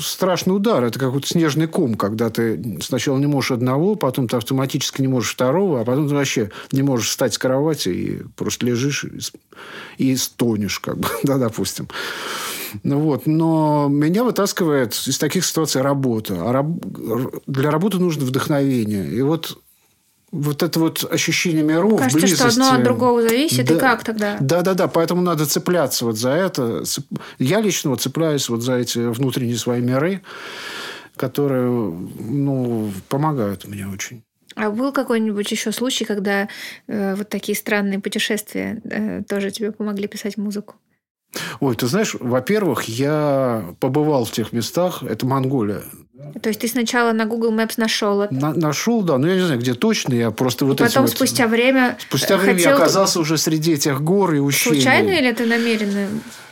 страшный 0.00 0.54
удар. 0.54 0.84
Это 0.84 0.98
как 0.98 1.12
вот 1.12 1.26
снежный 1.26 1.66
ком, 1.66 1.94
когда 1.94 2.30
ты 2.30 2.78
сначала 2.80 3.18
не 3.18 3.26
можешь 3.26 3.52
одного, 3.52 3.94
потом 3.94 4.28
ты 4.28 4.36
автоматически 4.36 5.00
не 5.00 5.08
можешь 5.08 5.32
второго, 5.32 5.80
а 5.80 5.84
потом 5.84 6.08
ты 6.08 6.14
вообще 6.14 6.50
не 6.72 6.82
можешь 6.82 7.08
встать 7.08 7.34
с 7.34 7.38
кровати 7.38 7.88
и 7.88 8.22
просто 8.36 8.66
лежишь 8.66 9.04
и, 9.04 9.18
и 10.10 10.16
стонешь, 10.16 10.78
как 10.78 10.98
бы, 10.98 11.08
да, 11.22 11.38
допустим. 11.38 11.88
Ну, 12.82 13.00
вот. 13.00 13.26
Но 13.26 13.88
меня 13.90 14.24
вытаскивает 14.24 14.92
из 15.06 15.18
таких 15.18 15.44
ситуаций 15.44 15.82
работа. 15.82 16.48
А 16.48 16.52
раб... 16.52 16.66
для 17.46 17.70
работы 17.70 17.98
нужно 17.98 18.24
вдохновение. 18.24 19.10
И 19.10 19.22
вот 19.22 19.58
вот 20.30 20.62
это 20.62 20.78
вот 20.78 21.10
ощущение 21.10 21.62
миров, 21.62 21.98
Кажется, 21.98 22.18
близости. 22.18 22.36
что 22.36 22.48
одно 22.48 22.72
от 22.72 22.84
другого 22.84 23.22
зависит, 23.22 23.66
да, 23.66 23.74
и 23.74 23.78
как 23.78 24.04
тогда? 24.04 24.36
Да-да-да, 24.40 24.88
поэтому 24.88 25.22
надо 25.22 25.46
цепляться 25.46 26.04
вот 26.04 26.16
за 26.16 26.30
это. 26.30 26.84
Я 27.38 27.60
лично 27.60 27.90
вот 27.90 28.02
цепляюсь 28.02 28.48
вот 28.48 28.62
за 28.62 28.74
эти 28.74 28.98
внутренние 28.98 29.56
свои 29.56 29.80
миры, 29.80 30.22
которые 31.16 31.70
ну, 31.70 32.92
помогают 33.08 33.66
мне 33.66 33.86
очень. 33.86 34.22
А 34.54 34.70
был 34.70 34.92
какой-нибудь 34.92 35.50
еще 35.50 35.72
случай, 35.72 36.04
когда 36.04 36.48
э, 36.88 37.14
вот 37.14 37.28
такие 37.28 37.56
странные 37.56 38.00
путешествия 38.00 38.80
э, 38.84 39.22
тоже 39.22 39.50
тебе 39.50 39.72
помогли 39.72 40.08
писать 40.08 40.36
музыку? 40.36 40.74
Ой, 41.60 41.76
ты 41.76 41.86
знаешь, 41.86 42.16
во-первых, 42.18 42.84
я 42.84 43.74
побывал 43.80 44.24
в 44.24 44.32
тех 44.32 44.52
местах, 44.52 45.02
это 45.02 45.26
Монголия. 45.26 45.82
То 46.42 46.48
есть 46.48 46.60
ты 46.60 46.68
сначала 46.68 47.12
на 47.12 47.26
Google 47.26 47.52
Maps 47.52 47.74
нашел 47.76 48.22
это? 48.22 48.34
На, 48.34 48.52
нашел, 48.52 49.02
да, 49.02 49.18
но 49.18 49.28
я 49.28 49.36
не 49.36 49.42
знаю, 49.42 49.60
где 49.60 49.74
точно, 49.74 50.14
я 50.14 50.30
просто 50.30 50.64
вот. 50.64 50.80
И 50.80 50.84
потом 50.84 51.02
вот, 51.02 51.12
спустя 51.12 51.46
время. 51.46 51.96
Спустя 52.00 52.38
хотел... 52.38 52.54
время 52.54 52.60
я 52.60 52.74
оказался 52.74 53.20
уже 53.20 53.38
среди 53.38 53.74
этих 53.74 54.00
гор 54.02 54.34
и 54.34 54.38
ущелий. 54.38 54.80
Случайно 54.80 55.10
или 55.10 55.32
ты 55.32 55.46
намеренно 55.46 56.08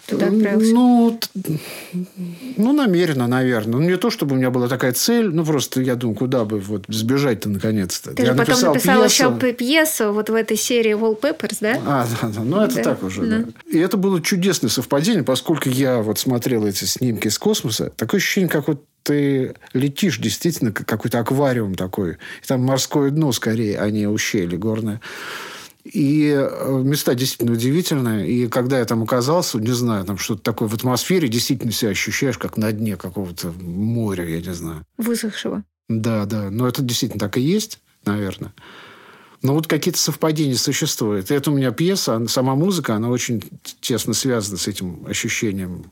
туда 0.07 0.27
отправился? 0.27 0.73
Ну, 0.73 1.21
ну, 2.57 2.73
намеренно, 2.73 3.27
наверное. 3.27 3.81
Ну, 3.81 3.89
не 3.89 3.97
то, 3.97 4.11
чтобы 4.11 4.35
у 4.35 4.39
меня 4.39 4.51
была 4.51 4.69
такая 4.69 4.93
цель, 4.93 5.29
ну, 5.29 5.45
просто 5.45 5.81
я 5.83 5.95
думаю, 5.97 6.17
куда 6.17 6.45
бы 6.45 6.61
вот 6.61 6.85
сбежать-то 6.89 7.49
наконец-то. 7.49 8.13
Ты 8.15 8.23
я 8.23 8.33
же 8.33 8.39
потом 8.39 8.61
написал 8.61 9.03
пьесу. 9.03 9.05
еще 9.07 9.53
пьесу 9.53 10.13
вот 10.13 10.31
в 10.31 10.35
этой 10.35 10.57
серии 10.57 10.93
Wallpapers, 10.93 11.59
да? 11.61 11.81
А, 11.87 12.07
да, 12.21 12.29
да. 12.29 12.41
Ну, 12.41 12.61
это 12.63 12.77
да. 12.77 12.83
так 12.83 13.03
уже, 13.03 13.23
да. 13.23 13.39
да. 13.39 13.47
И 13.71 13.79
это 13.79 13.97
было 13.97 14.21
чудесное 14.23 14.71
совпадение, 14.71 15.25
поскольку 15.25 15.69
я 15.69 16.03
вот 16.03 16.19
смотрел 16.19 16.67
эти 16.67 16.85
снимки 16.85 17.29
из 17.29 17.39
космоса. 17.39 17.93
Такое 17.97 18.19
ощущение, 18.19 18.49
как 18.49 18.69
вот 18.69 18.85
ты 19.07 19.55
летишь 19.73 20.19
действительно 20.19 20.73
как 20.73 20.87
какой-то 20.87 21.21
аквариум 21.21 21.77
такой. 21.77 22.15
И 22.15 22.47
там 22.47 22.63
морское 22.63 23.11
дно 23.11 23.31
скорее, 23.31 23.79
а 23.79 23.89
не 23.89 24.09
ущелье 24.09 24.59
горное. 24.59 25.01
И 25.93 26.35
э, 26.37 26.83
места 26.85 27.15
действительно 27.15 27.53
удивительные. 27.53 28.29
И 28.29 28.49
когда 28.49 28.79
я 28.79 28.85
там 28.85 29.03
оказался, 29.03 29.59
не 29.59 29.73
знаю, 29.73 30.05
там 30.05 30.19
что-то 30.19 30.43
такое 30.43 30.69
в 30.69 30.75
атмосфере, 30.75 31.29
действительно 31.29 31.73
себя 31.73 31.93
ощущаешь, 31.93 32.39
как 32.39 32.57
на 32.57 32.73
дне 32.73 32.97
какого-то 32.97 33.53
моря, 33.61 34.27
я 34.29 34.41
не 34.41 34.53
знаю. 34.53 34.85
Высохшего. 34.99 35.63
Да, 35.89 36.27
да. 36.27 36.51
Но 36.51 36.67
это 36.67 36.83
действительно 36.83 37.21
так 37.21 37.37
и 37.37 37.41
есть, 37.41 37.79
наверное. 38.05 38.53
Но 39.43 39.55
вот 39.55 39.69
какие-то 39.69 40.01
совпадения 40.01 40.57
существуют. 40.57 41.31
И 41.31 41.35
это 41.35 41.51
у 41.53 41.55
меня 41.55 41.71
пьеса, 41.71 42.27
сама 42.27 42.57
музыка, 42.57 42.95
она 42.97 43.09
очень 43.09 43.43
тесно 43.81 44.13
связана 44.13 44.57
с 44.57 44.67
этим 44.67 45.07
ощущением 45.07 45.85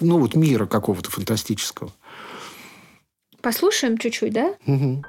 ну, 0.00 0.18
вот 0.18 0.34
мира 0.34 0.66
какого-то 0.66 1.10
фантастического. 1.10 1.92
Послушаем 3.40 3.96
чуть-чуть, 3.96 4.32
да? 4.32 4.54
Угу. 4.66 5.04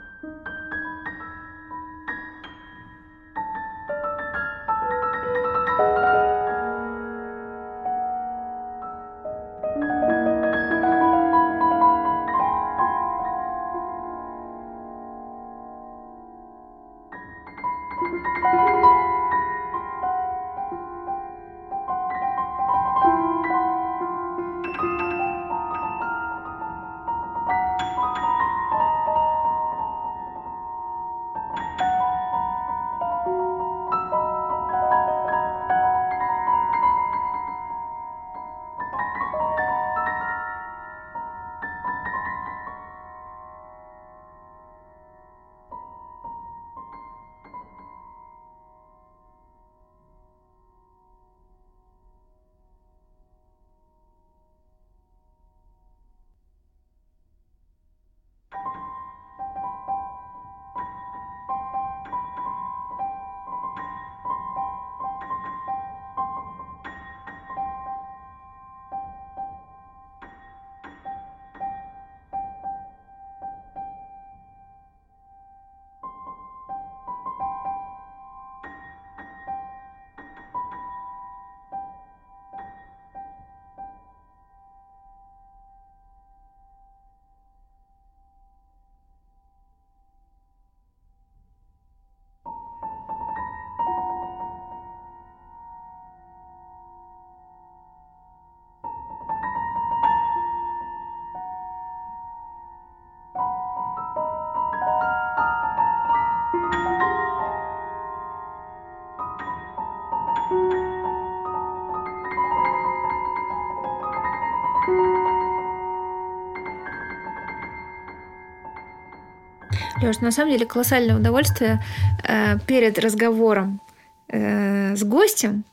Леш, 120.08 120.20
на 120.20 120.32
самом 120.32 120.52
деле 120.52 120.66
колоссальное 120.66 121.18
удовольствие 121.18 121.84
э, 122.24 122.58
перед 122.66 122.98
разговором 123.00 123.82
э, 124.30 124.96
с 124.96 125.04
гостем 125.04 125.64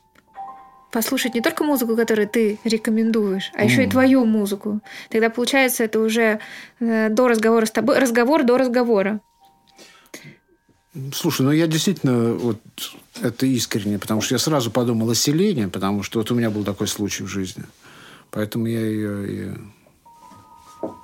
послушать 0.91 1.35
не 1.35 1.41
только 1.41 1.63
музыку, 1.63 1.95
которую 1.95 2.27
ты 2.27 2.57
рекомендуешь, 2.63 3.51
а 3.53 3.63
mm. 3.63 3.65
еще 3.65 3.83
и 3.83 3.89
твою 3.89 4.25
музыку. 4.25 4.79
Тогда 5.09 5.29
получается 5.29 5.83
это 5.83 5.99
уже 5.99 6.39
э, 6.79 7.09
до 7.09 7.27
разговора 7.27 7.65
с 7.65 7.71
тобой, 7.71 7.99
разговор 7.99 8.43
до 8.43 8.57
разговора. 8.57 9.19
Слушай, 11.13 11.41
ну 11.41 11.51
я 11.51 11.67
действительно 11.67 12.33
вот 12.33 12.61
это 13.21 13.45
искренне, 13.45 13.99
потому 13.99 14.21
что 14.21 14.35
я 14.35 14.39
сразу 14.39 14.71
подумал 14.71 15.09
о 15.09 15.15
селении, 15.15 15.65
потому 15.65 16.03
что 16.03 16.19
вот 16.19 16.31
у 16.31 16.35
меня 16.35 16.49
был 16.49 16.63
такой 16.63 16.87
случай 16.87 17.23
в 17.23 17.27
жизни. 17.27 17.63
Поэтому 18.31 18.67
я 18.67 18.79
ее 18.79 19.27
и 19.27 19.51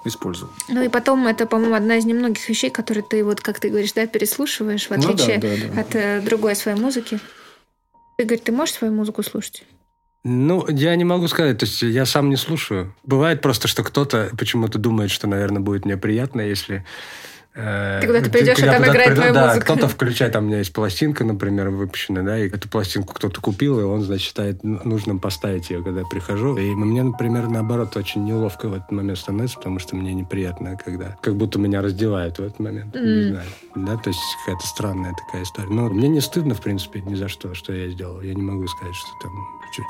использовал. 0.05 0.51
Ну 0.67 0.81
и 0.81 0.89
потом 0.89 1.27
это, 1.27 1.45
по-моему, 1.45 1.75
одна 1.75 1.97
из 1.97 2.05
немногих 2.05 2.47
вещей, 2.47 2.69
которые 2.69 3.03
ты, 3.03 3.23
вот 3.23 3.41
как 3.41 3.59
ты 3.59 3.69
говоришь, 3.69 3.93
да, 3.93 4.05
переслушиваешь, 4.07 4.87
в 4.87 4.91
отличие 4.91 5.37
ну, 5.37 5.41
да, 5.41 5.47
да, 5.49 5.73
да. 5.73 5.81
от 5.81 5.95
э, 5.95 6.21
другой 6.21 6.55
своей 6.55 6.77
музыки. 6.77 7.19
Игорь, 8.17 8.39
ты 8.39 8.51
можешь 8.51 8.75
свою 8.75 8.93
музыку 8.93 9.23
слушать? 9.23 9.63
Ну, 10.23 10.67
я 10.67 10.95
не 10.95 11.03
могу 11.03 11.27
сказать, 11.27 11.57
то 11.57 11.65
есть 11.65 11.81
я 11.81 12.05
сам 12.05 12.29
не 12.29 12.35
слушаю. 12.35 12.93
Бывает 13.03 13.41
просто, 13.41 13.67
что 13.67 13.83
кто-то 13.83 14.29
почему-то 14.37 14.77
думает, 14.77 15.09
что, 15.09 15.27
наверное, 15.27 15.61
будет 15.61 15.85
мне 15.85 15.97
приятно, 15.97 16.41
если 16.41 16.85
ты 17.53 18.07
куда-то 18.07 18.29
придешь, 18.29 18.59
и 18.59 18.61
там 18.61 18.83
играет 18.83 19.15
твоя 19.15 19.33
да, 19.33 19.47
музыка. 19.47 19.65
кто-то 19.65 19.87
включает, 19.89 20.31
там 20.31 20.45
у 20.45 20.47
меня 20.47 20.59
есть 20.59 20.71
пластинка, 20.71 21.25
например, 21.25 21.69
выпущенная, 21.69 22.23
да, 22.23 22.39
и 22.39 22.49
эту 22.49 22.69
пластинку 22.69 23.13
кто-то 23.13 23.41
купил, 23.41 23.79
и 23.81 23.83
он, 23.83 24.01
значит, 24.03 24.27
считает 24.27 24.63
нужным 24.63 25.19
поставить 25.19 25.69
ее, 25.69 25.83
когда 25.83 26.01
я 26.01 26.05
прихожу. 26.05 26.55
И 26.55 26.73
мне, 26.73 27.03
например, 27.03 27.49
наоборот, 27.49 27.97
очень 27.97 28.23
неловко 28.23 28.69
в 28.69 28.73
этот 28.73 28.91
момент 28.91 29.19
становится, 29.19 29.57
потому 29.57 29.79
что 29.79 29.97
мне 29.97 30.13
неприятно, 30.13 30.77
когда 30.77 31.17
как 31.21 31.35
будто 31.35 31.59
меня 31.59 31.81
раздевают 31.81 32.37
в 32.39 32.41
этот 32.41 32.59
момент. 32.59 32.95
Mm. 32.95 33.01
Не 33.01 33.29
знаю. 33.31 33.47
Да, 33.75 33.97
то 33.97 34.09
есть 34.09 34.19
какая-то 34.45 34.67
странная 34.67 35.13
такая 35.13 35.43
история. 35.43 35.69
Но 35.69 35.89
мне 35.89 36.07
не 36.07 36.21
стыдно, 36.21 36.55
в 36.55 36.61
принципе, 36.61 37.01
ни 37.01 37.15
за 37.15 37.27
что, 37.27 37.53
что 37.53 37.73
я 37.73 37.89
сделал. 37.89 38.21
Я 38.21 38.33
не 38.33 38.41
могу 38.41 38.65
сказать, 38.67 38.95
что 38.95 39.09
там 39.21 39.31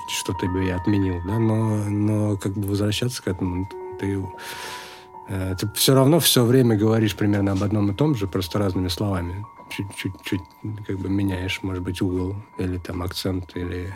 что-то 0.09 0.47
бы 0.47 0.63
я 0.65 0.77
отменил, 0.77 1.21
да, 1.25 1.37
но, 1.37 1.75
но 1.89 2.37
как 2.37 2.53
бы 2.53 2.67
возвращаться 2.67 3.21
к 3.23 3.27
этому, 3.27 3.67
ты 3.99 4.07
Э, 4.11 4.80
ты 5.59 5.69
все 5.75 5.93
равно 5.93 6.19
все 6.19 6.43
время 6.43 6.75
говоришь 6.75 7.15
примерно 7.15 7.53
об 7.53 7.63
одном 7.63 7.91
и 7.91 7.95
том 7.95 8.15
же, 8.15 8.27
просто 8.27 8.59
разными 8.59 8.89
словами. 8.89 9.45
Чуть-чуть 9.69 10.41
как 10.85 10.99
бы 10.99 11.07
меняешь, 11.07 11.59
может 11.63 11.81
быть, 11.81 12.01
угол 12.01 12.35
или 12.57 12.77
там 12.77 13.01
акцент, 13.03 13.55
или 13.55 13.95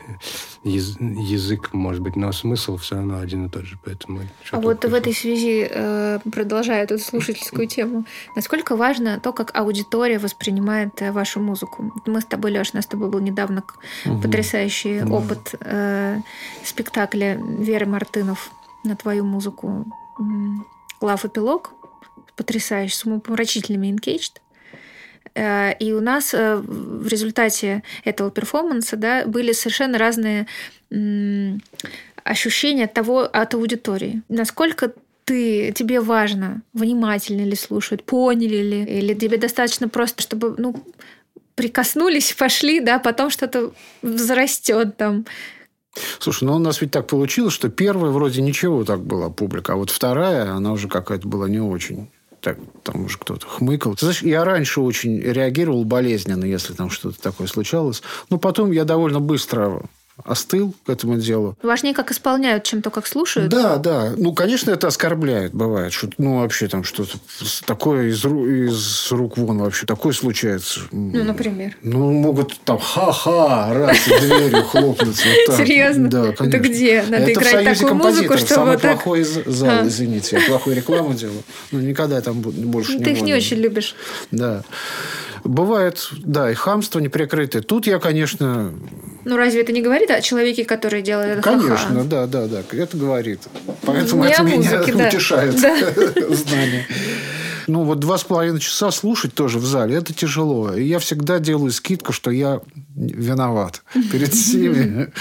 яз 0.63 0.95
язык, 0.99 1.73
может 1.73 2.01
быть, 2.01 2.15
но 2.15 2.31
смысл 2.31 2.77
все 2.77 2.95
равно 2.95 3.19
один 3.19 3.47
и 3.47 3.49
тот 3.49 3.65
же. 3.65 3.77
Поэтому 3.83 4.21
а 4.51 4.59
вот 4.61 4.79
пишу. 4.79 4.91
в 4.91 4.93
этой 4.93 5.13
связи, 5.13 5.67
э, 5.69 6.19
продолжая 6.31 6.83
эту 6.83 6.97
слушательскую 6.97 7.67
тему, 7.67 8.05
насколько 8.37 8.77
важно 8.77 9.19
то, 9.19 9.33
как 9.33 9.51
аудитория 9.53 10.17
воспринимает 10.17 11.01
э, 11.01 11.11
вашу 11.11 11.41
музыку? 11.41 11.91
Мы 12.05 12.21
с 12.21 12.25
тобой, 12.25 12.51
Леш, 12.51 12.69
у 12.73 12.77
нас 12.77 12.85
с 12.85 12.87
тобой 12.87 13.09
был 13.09 13.19
недавно 13.19 13.63
угу. 14.05 14.21
потрясающий 14.21 15.03
опыт 15.03 15.55
э, 15.59 16.21
спектакля 16.63 17.35
Веры 17.35 17.85
Мартынов 17.85 18.49
на 18.85 18.95
твою 18.95 19.25
музыку 19.25 19.85
глав-эпилог, 21.05 21.73
потрясающий, 22.35 22.95
с 22.95 23.05
умопомрачительными 23.05 23.87
Engaged. 23.87 24.41
Э, 25.35 25.73
и 25.77 25.93
у 25.93 26.01
нас 26.01 26.33
э, 26.33 26.55
в 26.55 27.07
результате 27.07 27.83
этого 28.03 28.31
перформанса 28.31 28.97
да, 28.97 29.25
были 29.25 29.51
совершенно 29.53 29.97
разные 29.97 30.47
ощущения 32.23 32.85
от 32.85 32.93
того, 32.93 33.21
от 33.21 33.53
аудитории. 33.53 34.21
Насколько 34.29 34.93
ты, 35.25 35.71
тебе 35.73 35.99
важно, 35.99 36.61
внимательно 36.73 37.41
ли 37.41 37.55
слушают, 37.55 38.03
поняли 38.03 38.57
ли, 38.57 38.83
или 38.83 39.13
тебе 39.13 39.37
достаточно 39.37 39.89
просто, 39.89 40.21
чтобы, 40.23 40.55
ну, 40.57 40.75
прикоснулись, 41.55 42.33
пошли, 42.33 42.79
да, 42.79 42.99
потом 42.99 43.29
что-то 43.29 43.73
взрастет 44.01 44.97
там. 44.97 45.25
Слушай, 46.19 46.45
ну 46.45 46.55
у 46.55 46.59
нас 46.59 46.81
ведь 46.81 46.91
так 46.91 47.07
получилось, 47.07 47.53
что 47.53 47.69
первая 47.69 48.11
вроде 48.11 48.41
ничего 48.41 48.83
так 48.83 49.01
была 49.01 49.29
публика, 49.29 49.73
а 49.73 49.75
вот 49.75 49.89
вторая, 49.89 50.51
она 50.51 50.71
уже 50.71 50.87
какая-то 50.87 51.27
была 51.27 51.47
не 51.47 51.59
очень. 51.59 52.09
Так, 52.41 52.59
там 52.83 53.05
уже 53.05 53.17
кто-то 53.17 53.47
хмыкал. 53.47 53.95
Ты 53.95 54.05
знаешь, 54.05 54.21
я 54.21 54.45
раньше 54.45 54.79
очень 54.81 55.19
реагировал 55.19 55.83
болезненно, 55.83 56.45
если 56.45 56.73
там 56.73 56.91
что-то 56.91 57.19
такое 57.19 57.47
случалось. 57.47 58.03
Но 58.29 58.37
потом 58.37 58.71
я 58.71 58.85
довольно 58.85 59.19
быстро 59.19 59.81
остыл 60.23 60.73
к 60.85 60.89
этому 60.89 61.17
делу. 61.17 61.57
Важнее, 61.61 61.93
как 61.93 62.11
исполняют, 62.11 62.63
чем 62.63 62.81
то, 62.81 62.89
как 62.89 63.05
слушают. 63.05 63.49
Да, 63.49 63.77
да. 63.77 64.13
Ну, 64.15 64.33
конечно, 64.33 64.71
это 64.71 64.87
оскорбляет, 64.87 65.53
бывает. 65.53 65.91
Что, 65.91 66.09
ну, 66.17 66.39
вообще 66.39 66.67
там 66.67 66.83
что-то 66.83 67.17
такое 67.65 68.07
из, 68.07 68.23
из 68.23 69.11
рук 69.11 69.37
вон 69.37 69.59
вообще 69.59 69.85
такое 69.85 70.13
случается. 70.13 70.81
Ну, 70.91 71.23
например? 71.23 71.75
Ну, 71.81 72.11
могут 72.11 72.57
там 72.61 72.79
ха-ха, 72.79 73.73
раз, 73.73 74.07
и 74.07 74.19
дверью 74.19 74.63
хлопнуть. 74.63 75.21
Вот 75.47 75.57
Серьезно? 75.57 76.09
Да, 76.09 76.31
конечно. 76.31 76.45
Это 76.45 76.59
где? 76.59 77.03
Надо 77.03 77.23
это 77.23 77.31
играть 77.33 77.79
такую 77.79 77.95
музыку, 77.95 78.37
чтобы 78.37 78.53
Самый 78.53 78.77
так... 78.77 79.03
плохой 79.03 79.23
зал, 79.23 79.69
а. 79.69 79.87
извините. 79.87 80.37
Я 80.39 80.47
плохую 80.47 80.77
рекламу 80.77 81.13
делаю. 81.13 81.43
Ну, 81.71 81.79
никогда 81.81 82.21
там 82.21 82.39
больше 82.41 82.93
ну, 82.93 82.99
не 82.99 83.03
Ты 83.03 83.11
их 83.11 83.21
не 83.21 83.33
очень 83.33 83.57
любишь. 83.57 83.95
Да. 84.31 84.63
Бывает, 85.43 86.09
да, 86.11 86.49
и 86.49 86.53
хамство 86.53 86.99
неприкрытое. 86.99 87.61
Тут 87.61 87.85
я, 87.85 87.99
конечно... 87.99 88.73
Ну, 89.25 89.37
разве 89.37 89.61
это 89.61 89.71
не 89.71 89.81
говорит 89.81 90.11
о 90.11 90.21
человеке, 90.21 90.65
который 90.65 91.01
делает 91.01 91.39
это 91.39 91.41
Конечно, 91.41 91.77
ха-ха? 91.77 92.03
да, 92.03 92.27
да, 92.27 92.47
да. 92.47 92.61
Это 92.71 92.95
говорит. 92.95 93.41
Поэтому 93.81 94.23
не 94.23 94.31
это 94.31 94.43
музыке, 94.43 94.91
меня 94.91 95.03
да. 95.03 95.07
утешает 95.07 95.59
да. 95.59 95.75
знание. 96.35 96.85
Ну, 97.67 97.83
вот 97.83 97.99
два 97.99 98.17
с 98.17 98.23
половиной 98.23 98.59
часа 98.59 98.91
слушать 98.91 99.33
тоже 99.33 99.57
в 99.57 99.65
зале, 99.65 99.95
это 99.95 100.13
тяжело. 100.13 100.73
И 100.73 100.83
я 100.83 100.99
всегда 100.99 101.39
делаю 101.39 101.71
скидку, 101.71 102.13
что 102.13 102.29
я 102.29 102.61
виноват 102.95 103.81
перед 104.11 104.31
всеми. 104.33 105.11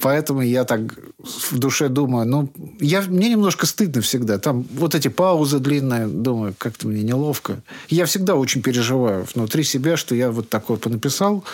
Поэтому 0.00 0.40
я 0.40 0.64
так 0.64 0.80
в 1.18 1.58
душе 1.58 1.88
думаю, 1.88 2.26
ну, 2.26 2.52
я, 2.80 3.02
мне 3.02 3.28
немножко 3.28 3.66
стыдно 3.66 4.00
всегда. 4.00 4.38
Там 4.38 4.64
вот 4.72 4.94
эти 4.94 5.08
паузы 5.08 5.58
длинные, 5.58 6.06
думаю, 6.06 6.54
как-то 6.56 6.88
мне 6.88 7.02
неловко. 7.02 7.62
Я 7.88 8.06
всегда 8.06 8.34
очень 8.34 8.62
переживаю 8.62 9.26
внутри 9.34 9.62
себя, 9.62 9.96
что 9.98 10.14
я 10.14 10.30
вот 10.30 10.48
такое 10.48 10.78
понаписал. 10.78 11.44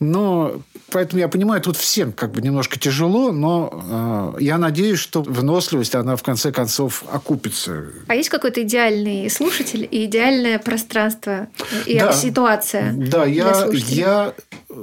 Но 0.00 0.60
поэтому 0.90 1.20
я 1.20 1.28
понимаю, 1.28 1.60
тут 1.60 1.76
всем 1.76 2.12
как 2.12 2.32
бы 2.32 2.42
немножко 2.42 2.78
тяжело, 2.78 3.32
но 3.32 4.34
э, 4.36 4.42
я 4.42 4.58
надеюсь, 4.58 4.98
что 4.98 5.22
выносливость, 5.22 5.94
она 5.94 6.16
в 6.16 6.22
конце 6.22 6.52
концов 6.52 7.04
окупится. 7.10 7.86
А 8.06 8.14
есть 8.14 8.28
какой-то 8.28 8.62
идеальный 8.62 9.30
слушатель 9.30 9.86
и 9.90 10.04
идеальное 10.04 10.58
пространство 10.58 11.48
и 11.86 11.98
да, 11.98 12.12
ситуация? 12.12 12.92
Да, 12.92 13.24
я, 13.24 13.68
я 13.72 14.34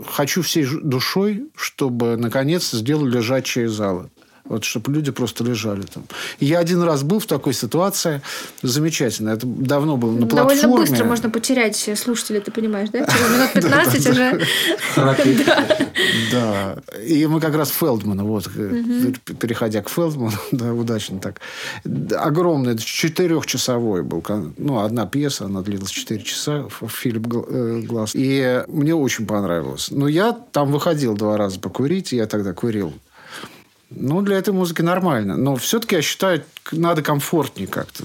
хочу 0.07 0.41
всей 0.41 0.65
душой, 0.65 1.49
чтобы 1.55 2.17
наконец 2.17 2.71
сделали 2.71 3.17
лежачие 3.17 3.69
залы. 3.69 4.09
Вот, 4.51 4.65
чтобы 4.65 4.91
люди 4.91 5.11
просто 5.11 5.45
лежали 5.45 5.83
там. 5.83 6.03
Я 6.41 6.59
один 6.59 6.83
раз 6.83 7.03
был 7.03 7.19
в 7.19 7.25
такой 7.25 7.53
ситуации. 7.53 8.21
Замечательно. 8.61 9.29
Это 9.29 9.47
давно 9.47 9.95
было 9.95 10.11
на 10.11 10.27
платформе. 10.27 10.61
Довольно 10.61 10.89
быстро 10.89 11.05
можно 11.05 11.29
потерять 11.29 11.89
слушателей, 11.95 12.41
ты 12.41 12.51
понимаешь, 12.51 12.89
да? 12.89 13.05
Через 13.05 13.29
минут 13.29 13.53
15 13.53 14.09
уже... 14.09 14.41
Да. 16.33 16.75
И 17.07 17.25
мы 17.27 17.39
как 17.39 17.55
раз 17.55 17.69
Фелдмана, 17.69 18.25
вот, 18.25 18.49
переходя 19.39 19.81
к 19.81 19.89
Фелдману, 19.89 20.35
да, 20.51 20.73
удачно 20.73 21.19
так. 21.21 21.39
Огромный, 22.19 22.77
четырехчасовой 22.77 24.03
был. 24.03 24.21
Ну, 24.57 24.79
одна 24.79 25.05
пьеса, 25.05 25.45
она 25.45 25.61
длилась 25.61 25.91
четыре 25.91 26.23
часа, 26.23 26.67
Филипп 26.89 27.27
э, 27.47 27.83
Глаз. 27.87 28.11
И 28.15 28.65
мне 28.67 28.95
очень 28.95 29.25
понравилось. 29.25 29.87
Но 29.91 30.09
я 30.09 30.33
там 30.33 30.73
выходил 30.73 31.15
два 31.15 31.37
раза 31.37 31.57
покурить, 31.57 32.11
я 32.11 32.25
тогда 32.27 32.51
курил 32.51 32.93
ну, 33.93 34.21
для 34.21 34.37
этой 34.37 34.53
музыки 34.53 34.81
нормально. 34.81 35.37
Но 35.37 35.55
все-таки, 35.55 35.95
я 35.95 36.01
считаю, 36.01 36.43
надо 36.71 37.01
комфортнее 37.01 37.67
как-то 37.67 38.03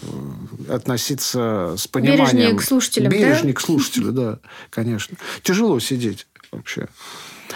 относиться 0.68 1.74
с 1.78 1.86
пониманием. 1.86 2.26
Бережнее 2.26 2.54
к 2.54 2.62
слушателям, 2.62 3.12
Бережнее 3.12 3.54
да? 3.54 3.58
к 3.58 3.60
слушателю, 3.60 4.12
да, 4.12 4.38
конечно. 4.70 5.16
Тяжело 5.42 5.78
сидеть 5.78 6.26
вообще. 6.50 6.88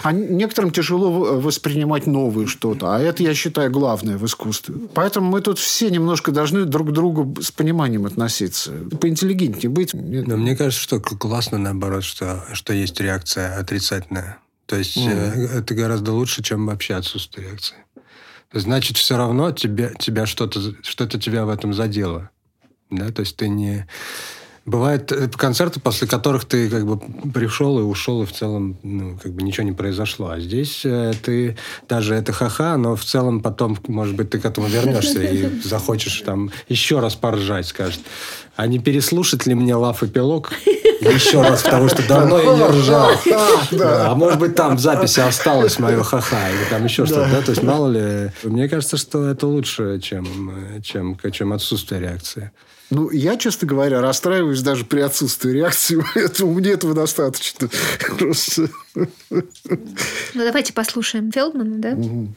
А 0.02 0.12
некоторым 0.12 0.70
тяжело 0.70 1.40
воспринимать 1.40 2.06
новое 2.06 2.46
что-то. 2.46 2.94
А 2.94 3.00
это, 3.00 3.22
я 3.22 3.34
считаю, 3.34 3.70
главное 3.70 4.16
в 4.16 4.24
искусстве. 4.24 4.76
Поэтому 4.94 5.28
мы 5.28 5.40
тут 5.40 5.58
все 5.58 5.90
немножко 5.90 6.30
должны 6.30 6.64
друг 6.64 6.90
к 6.90 6.92
другу 6.92 7.42
с 7.42 7.50
пониманием 7.50 8.06
относиться. 8.06 8.72
Поинтеллигентнее 9.00 9.68
быть. 9.68 9.92
Но 9.92 10.36
мне 10.36 10.56
кажется, 10.56 10.80
что 10.80 11.00
классно, 11.00 11.58
наоборот, 11.58 12.04
что, 12.04 12.44
что 12.52 12.72
есть 12.72 13.00
реакция 13.00 13.58
отрицательная. 13.58 14.38
То 14.66 14.76
есть 14.76 14.96
mm. 14.96 15.48
это 15.58 15.74
гораздо 15.74 16.12
лучше, 16.12 16.44
чем 16.44 16.66
вообще 16.66 16.94
отсутствие 16.94 17.48
реакции 17.48 17.74
значит, 18.53 18.96
все 18.96 19.16
равно 19.16 19.53
тебе, 19.53 19.94
тебя 19.98 20.26
что-то, 20.26 20.61
что-то 20.82 21.18
тебя 21.20 21.44
в 21.44 21.51
этом 21.51 21.72
задело. 21.72 22.30
Да? 22.90 23.11
То 23.11 23.20
есть 23.20 23.36
ты 23.36 23.48
не... 23.48 23.86
Бывают 24.66 25.11
э, 25.11 25.28
концерты, 25.28 25.80
после 25.80 26.06
которых 26.06 26.44
ты 26.44 26.68
как 26.68 26.86
бы 26.86 26.98
пришел 27.32 27.78
и 27.78 27.82
ушел, 27.82 28.22
и 28.22 28.26
в 28.26 28.32
целом 28.32 28.76
ну, 28.82 29.18
как 29.20 29.32
бы 29.32 29.42
ничего 29.42 29.64
не 29.64 29.72
произошло. 29.72 30.28
А 30.28 30.38
здесь 30.38 30.82
э, 30.84 31.12
ты 31.22 31.56
даже 31.88 32.14
это 32.14 32.32
ха-ха, 32.32 32.76
но 32.76 32.94
в 32.94 33.04
целом 33.04 33.40
потом, 33.40 33.78
может 33.88 34.16
быть, 34.16 34.30
ты 34.30 34.38
к 34.38 34.44
этому 34.44 34.68
вернешься 34.68 35.22
и 35.22 35.61
захочешь 35.62 36.20
там 36.26 36.50
еще 36.68 37.00
раз 37.00 37.14
поржать, 37.14 37.66
скажет. 37.66 38.00
А 38.54 38.66
не 38.66 38.78
переслушать 38.78 39.46
ли 39.46 39.54
мне 39.54 39.74
лав 39.74 40.02
и 40.02 40.06
пилок 40.06 40.52
еще 41.00 41.40
раз, 41.40 41.62
потому 41.62 41.88
что 41.88 42.06
давно 42.06 42.38
я 42.38 42.56
не 42.56 42.64
ржал. 42.64 43.11
А 43.80 44.14
может 44.14 44.38
быть, 44.38 44.54
там 44.54 44.76
в 44.76 44.80
записи 44.80 45.20
осталось 45.20 45.78
мое 45.78 46.02
ха-ха, 46.02 46.50
или 46.50 46.64
там 46.68 46.84
еще 46.84 47.06
что-то? 47.06 47.42
То 47.42 47.52
есть, 47.52 47.62
мало 47.62 47.88
ли... 47.88 48.30
Мне 48.42 48.68
кажется, 48.68 48.98
что 48.98 49.26
это 49.26 49.46
лучше, 49.46 50.00
чем, 50.00 50.82
чем, 50.82 51.18
чем 51.32 51.52
отсутствие 51.52 52.00
реакции. 52.00 52.50
Ну, 52.91 53.11
я, 53.11 53.36
честно 53.36 53.68
говоря, 53.68 54.01
расстраиваюсь 54.01 54.62
даже 54.62 54.84
при 54.84 55.01
отсутствии 55.01 55.53
реакции, 55.53 56.03
поэтому 56.14 56.55
мне 56.55 56.70
этого 56.70 56.95
достаточно. 56.95 57.68
Просто. 58.18 58.68
Ну, 58.95 59.43
давайте 60.34 60.72
послушаем 60.72 61.30
Фелдмана, 61.30 61.78
да? 61.78 61.91
Угу. 61.91 62.34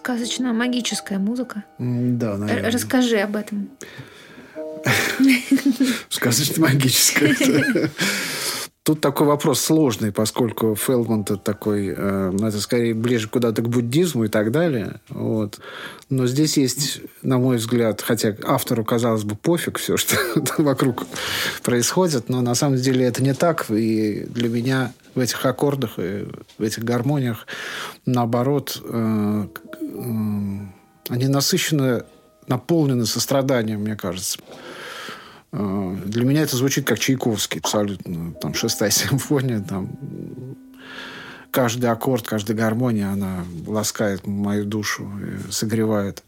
Сказочная 0.00 0.54
магическая 0.54 1.18
музыка. 1.18 1.62
Да, 1.78 2.38
наверное. 2.38 2.70
Расскажи 2.70 3.18
об 3.18 3.36
этом. 3.36 3.68
Сказочно 6.08 6.62
магическая. 6.62 7.36
Тут 8.82 9.02
такой 9.02 9.26
вопрос 9.26 9.60
сложный, 9.60 10.10
поскольку 10.10 10.74
Фелдман 10.74 11.20
это 11.20 11.36
такой, 11.36 11.88
э, 11.88 12.30
ну, 12.32 12.46
это 12.46 12.58
скорее 12.60 12.94
ближе 12.94 13.28
куда-то 13.28 13.60
к 13.60 13.68
буддизму 13.68 14.24
и 14.24 14.28
так 14.28 14.52
далее. 14.52 15.00
Вот. 15.10 15.60
Но 16.08 16.26
здесь 16.26 16.56
есть, 16.56 17.02
на 17.20 17.38
мой 17.38 17.58
взгляд, 17.58 18.00
хотя 18.00 18.34
автору, 18.42 18.82
казалось 18.82 19.24
бы, 19.24 19.36
пофиг 19.36 19.78
все, 19.78 19.96
что 19.98 20.16
вокруг 20.56 21.06
происходит, 21.62 22.30
но 22.30 22.40
на 22.40 22.54
самом 22.54 22.76
деле 22.76 23.04
это 23.04 23.22
не 23.22 23.34
так. 23.34 23.66
И 23.70 24.24
для 24.30 24.48
меня 24.48 24.94
в 25.14 25.18
этих 25.18 25.44
аккордах 25.44 25.98
и 25.98 26.26
в 26.56 26.62
этих 26.62 26.82
гармониях, 26.82 27.46
наоборот, 28.06 28.80
э, 28.82 29.46
э, 29.82 29.86
они 31.10 31.28
насыщены, 31.28 32.04
наполнены 32.46 33.04
состраданием, 33.04 33.80
мне 33.80 33.96
кажется. 33.96 34.38
Э, 35.52 35.96
для 36.04 36.24
меня 36.24 36.42
это 36.42 36.56
звучит 36.56 36.86
как 36.86 36.98
Чайковский, 36.98 37.60
абсолютно. 37.60 38.32
Там 38.34 38.54
шестая 38.54 38.90
симфония, 38.90 39.60
там 39.60 39.90
каждый 41.50 41.90
аккорд, 41.90 42.26
каждая 42.26 42.56
гармония, 42.56 43.10
она 43.10 43.44
ласкает 43.66 44.26
мою 44.26 44.64
душу, 44.64 45.10
согревает. 45.50 46.22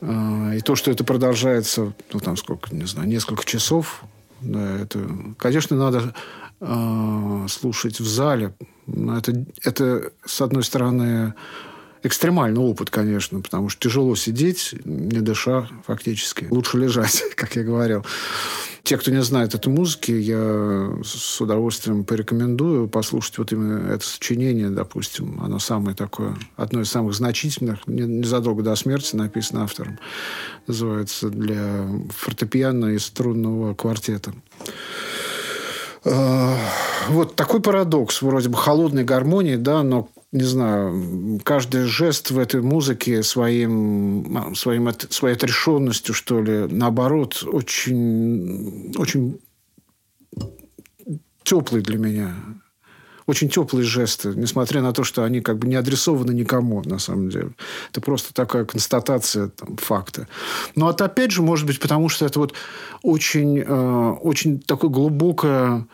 И 0.00 0.60
то, 0.64 0.76
что 0.76 0.92
это 0.92 1.02
продолжается, 1.02 1.92
ну, 2.12 2.20
там 2.20 2.36
сколько, 2.36 2.72
не 2.72 2.86
знаю, 2.86 3.08
несколько 3.08 3.44
часов, 3.44 4.04
да, 4.40 4.76
это, 4.76 5.08
конечно, 5.36 5.76
надо 5.76 6.14
э, 6.60 7.46
слушать 7.48 7.98
в 7.98 8.06
зале. 8.06 8.54
Это, 8.86 9.44
это, 9.64 10.12
с 10.24 10.40
одной 10.40 10.62
стороны, 10.62 11.34
экстремальный 12.02 12.60
опыт, 12.60 12.90
конечно, 12.90 13.40
потому 13.40 13.68
что 13.68 13.88
тяжело 13.88 14.14
сидеть, 14.16 14.74
не 14.84 15.20
дыша 15.20 15.68
фактически. 15.86 16.46
Лучше 16.50 16.78
лежать, 16.78 17.22
как 17.36 17.56
я 17.56 17.62
говорил. 17.62 18.04
Те, 18.82 18.96
кто 18.96 19.10
не 19.10 19.22
знает 19.22 19.54
этой 19.54 19.68
музыки, 19.68 20.12
я 20.12 20.90
с 21.04 21.40
удовольствием 21.40 22.04
порекомендую 22.04 22.88
послушать 22.88 23.36
вот 23.38 23.52
именно 23.52 23.92
это 23.92 24.04
сочинение, 24.04 24.70
допустим. 24.70 25.40
Оно 25.42 25.58
самое 25.58 25.94
такое, 25.94 26.36
одно 26.56 26.80
из 26.80 26.90
самых 26.90 27.14
значительных, 27.14 27.86
незадолго 27.86 28.62
до 28.62 28.74
смерти 28.76 29.14
написано 29.14 29.64
автором. 29.64 29.98
Называется 30.66 31.28
«Для 31.28 31.86
фортепиано 32.16 32.86
и 32.86 32.98
струнного 32.98 33.74
квартета». 33.74 34.32
Э, 36.04 36.54
вот 37.08 37.36
такой 37.36 37.60
парадокс. 37.60 38.22
Вроде 38.22 38.48
бы 38.48 38.56
холодной 38.56 39.04
гармонии, 39.04 39.56
да, 39.56 39.82
но 39.82 40.08
не 40.30 40.44
знаю, 40.44 41.40
каждый 41.42 41.84
жест 41.84 42.30
в 42.30 42.38
этой 42.38 42.60
музыке 42.60 43.22
своим, 43.22 44.54
своим, 44.54 44.90
своей 45.10 45.34
отрешенностью, 45.34 46.14
что 46.14 46.42
ли, 46.42 46.66
наоборот, 46.68 47.42
очень, 47.46 48.94
очень 48.96 49.40
теплый 51.44 51.82
для 51.82 51.98
меня. 51.98 52.34
Очень 53.26 53.50
теплые 53.50 53.84
жесты, 53.84 54.30
несмотря 54.34 54.80
на 54.80 54.92
то, 54.92 55.04
что 55.04 55.22
они 55.22 55.42
как 55.42 55.58
бы 55.58 55.66
не 55.66 55.74
адресованы 55.74 56.32
никому, 56.32 56.82
на 56.82 56.98
самом 56.98 57.28
деле. 57.28 57.50
Это 57.90 58.00
просто 58.00 58.32
такая 58.32 58.64
констатация 58.64 59.48
там, 59.48 59.76
факта. 59.76 60.28
Но 60.74 60.90
это 60.90 61.04
опять 61.04 61.30
же, 61.30 61.42
может 61.42 61.66
быть, 61.66 61.78
потому 61.78 62.08
что 62.08 62.24
это 62.24 62.38
вот 62.38 62.54
очень, 63.02 63.58
э, 63.58 64.10
очень 64.22 64.60
такое 64.60 64.90
глубокое 64.90 65.86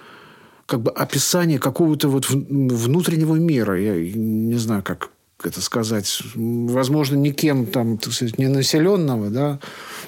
как 0.67 0.81
бы 0.83 0.91
описание 0.91 1.59
какого-то 1.59 2.09
вот 2.09 2.29
внутреннего 2.31 3.37
мира. 3.37 3.81
Я 3.81 3.95
не 4.15 4.57
знаю, 4.57 4.83
как 4.83 5.11
это 5.43 5.61
сказать, 5.61 6.23
возможно, 6.35 7.17
никем 7.17 7.67
там, 7.67 7.99
так 7.99 8.13
сказать, 8.13 8.39
не 8.39 8.49
населенного, 8.49 9.31
да, 9.31 9.61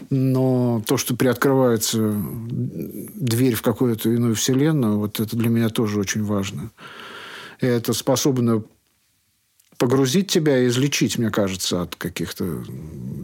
но 0.09 0.83
то, 0.87 0.97
что 0.97 1.15
приоткрывается 1.15 2.15
дверь 2.15 3.55
в 3.55 3.63
какую-то 3.63 4.11
иную 4.11 4.35
вселенную, 4.35 4.99
вот 4.99 5.21
это 5.21 5.37
для 5.37 5.51
меня 5.51 5.69
тоже 5.69 6.01
очень 6.01 6.25
важно. 6.25 6.71
И 7.61 7.67
это 7.67 7.93
способно 7.93 8.63
погрузить 9.79 10.31
тебя 10.31 10.59
и 10.59 10.69
излечить, 10.69 11.19
мне 11.19 11.31
кажется, 11.31 11.83
от 11.83 11.97
каких-то 11.97 12.65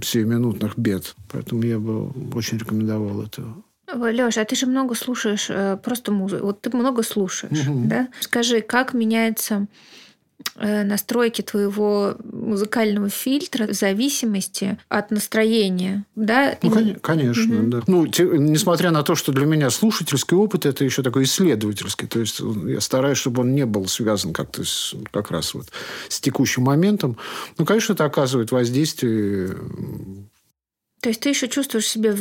сиюминутных 0.03 0.77
бед. 0.77 1.15
Поэтому 1.31 1.63
я 1.63 1.79
бы 1.79 2.11
очень 2.35 2.59
рекомендовал 2.59 3.23
это 3.23 3.43
Леша, 3.95 4.43
а 4.43 4.45
ты 4.45 4.57
же 4.57 4.67
много 4.67 4.95
слушаешь 4.95 5.47
э, 5.49 5.77
просто 5.83 6.13
музыку. 6.13 6.47
Вот 6.47 6.61
ты 6.61 6.77
много 6.77 7.03
слушаешь, 7.03 7.67
угу. 7.67 7.83
да? 7.87 8.09
Скажи, 8.21 8.61
как 8.61 8.95
меняется 8.95 9.67
Э, 10.57 10.85
настройки 10.85 11.41
твоего 11.43 12.17
музыкального 12.25 13.09
фильтра 13.09 13.67
в 13.67 13.73
зависимости 13.73 14.79
от 14.89 15.11
настроения, 15.11 16.05
да? 16.15 16.59
Ну, 16.63 16.79
И... 16.79 16.95
конечно, 16.95 17.61
угу. 17.61 17.67
да. 17.69 17.81
Ну, 17.87 18.07
те, 18.07 18.25
несмотря 18.25 18.91
на 18.91 19.03
то, 19.03 19.15
что 19.15 19.33
для 19.33 19.47
меня 19.47 19.71
слушательский 19.71 20.37
опыт 20.37 20.67
это 20.67 20.85
еще 20.85 21.03
такой 21.03 21.25
исследовательский, 21.25 22.07
то 22.07 22.21
есть 22.21 22.41
я 22.67 22.81
стараюсь, 22.81 23.19
чтобы 23.19 23.43
он 23.43 23.55
не 23.55 23.65
был 23.65 23.87
связан 23.87 24.33
как-то 24.33 24.65
с, 24.65 24.95
как 25.11 25.31
раз 25.31 25.55
вот 25.55 25.69
с 26.09 26.21
текущим 26.21 26.65
моментом. 26.65 27.17
Ну, 27.59 27.65
конечно, 27.65 27.95
это 27.95 28.05
оказывает 28.05 28.51
воздействие. 28.51 29.57
То 31.01 31.09
есть 31.09 31.21
ты 31.21 31.31
еще 31.31 31.49
чувствуешь 31.49 31.89
себя 31.89 32.15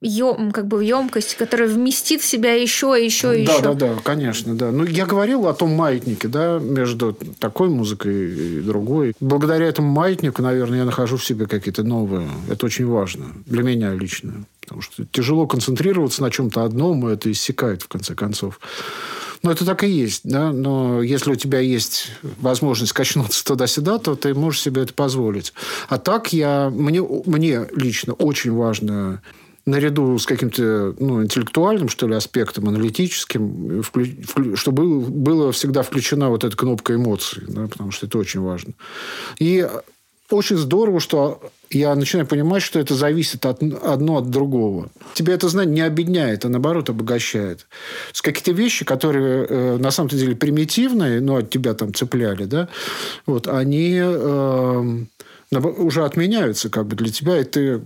ем, 0.00 0.52
как 0.52 0.66
бы 0.66 0.84
емкость, 0.84 1.36
которая 1.36 1.68
вместит 1.68 2.20
в 2.20 2.26
себя 2.26 2.52
еще, 2.52 2.88
еще, 2.88 3.40
еще. 3.40 3.62
Да, 3.62 3.74
да, 3.74 3.94
да, 3.94 4.02
конечно, 4.02 4.54
да. 4.54 4.70
Ну, 4.70 4.84
я 4.84 5.06
говорил 5.06 5.46
о 5.46 5.54
том 5.54 5.70
маятнике, 5.70 6.28
да, 6.28 6.58
между 6.58 7.16
такой 7.38 7.68
музыкой 7.68 8.58
и 8.58 8.60
другой. 8.60 9.14
Благодаря 9.20 9.66
этому 9.66 9.90
маятнику, 9.90 10.42
наверное, 10.42 10.78
я 10.78 10.84
нахожу 10.84 11.16
в 11.16 11.24
себе 11.24 11.46
какие-то 11.46 11.82
новые. 11.82 12.28
Это 12.50 12.66
очень 12.66 12.86
важно 12.86 13.26
для 13.46 13.62
меня 13.62 13.94
лично. 13.94 14.44
Потому 14.60 14.82
что 14.82 15.04
тяжело 15.06 15.46
концентрироваться 15.46 16.22
на 16.22 16.30
чем-то 16.30 16.64
одном, 16.64 17.08
и 17.08 17.12
это 17.12 17.30
иссякает, 17.30 17.82
в 17.82 17.88
конце 17.88 18.14
концов. 18.14 18.60
Но 19.42 19.52
это 19.52 19.64
так 19.64 19.84
и 19.84 19.88
есть, 19.88 20.22
да. 20.24 20.52
Но 20.52 21.02
если 21.02 21.30
у 21.30 21.36
тебя 21.36 21.60
есть 21.60 22.10
возможность 22.40 22.92
качнуться 22.92 23.44
туда-сюда, 23.44 23.98
то 23.98 24.16
ты 24.16 24.34
можешь 24.34 24.60
себе 24.60 24.82
это 24.82 24.92
позволить. 24.92 25.52
А 25.88 25.98
так 25.98 26.32
я... 26.32 26.68
Мне, 26.70 27.00
мне 27.00 27.66
лично 27.74 28.12
очень 28.14 28.52
важно 28.52 29.22
наряду 29.66 30.18
с 30.18 30.26
каким-то 30.26 30.94
ну, 30.98 31.22
интеллектуальным, 31.22 31.88
что 31.88 32.06
ли, 32.06 32.14
аспектом, 32.14 32.68
аналитическим, 32.68 33.82
вклю... 33.82 34.56
чтобы 34.56 35.00
было 35.00 35.52
всегда 35.52 35.82
включена 35.82 36.28
вот 36.30 36.44
эта 36.44 36.56
кнопка 36.56 36.94
эмоций, 36.94 37.42
да, 37.48 37.66
потому 37.66 37.90
что 37.90 38.06
это 38.06 38.16
очень 38.18 38.40
важно. 38.40 38.74
И 39.40 39.68
очень 40.30 40.56
здорово, 40.56 41.00
что 41.00 41.40
я 41.70 41.94
начинаю 41.94 42.26
понимать, 42.26 42.62
что 42.62 42.78
это 42.78 42.94
зависит 42.94 43.44
от, 43.44 43.62
одно 43.62 44.18
от 44.18 44.30
другого. 44.30 44.88
Тебя 45.14 45.34
это 45.34 45.48
знание 45.48 45.74
не 45.74 45.80
объединяет, 45.80 46.44
а 46.44 46.48
наоборот 46.48 46.90
обогащает. 46.90 47.66
С 48.12 48.22
какие-то 48.22 48.52
вещи, 48.52 48.84
которые 48.84 49.46
э, 49.48 49.76
на 49.78 49.90
самом 49.90 50.10
деле 50.10 50.36
примитивные, 50.36 51.20
но 51.20 51.36
от 51.36 51.50
тебя 51.50 51.74
там 51.74 51.92
цепляли, 51.92 52.44
да, 52.44 52.68
вот, 53.26 53.48
они... 53.48 53.98
Э, 54.00 55.04
уже 55.52 56.04
отменяются 56.04 56.68
как 56.68 56.86
бы 56.86 56.96
для 56.96 57.10
тебя, 57.10 57.40
и 57.40 57.44
ты, 57.44 57.80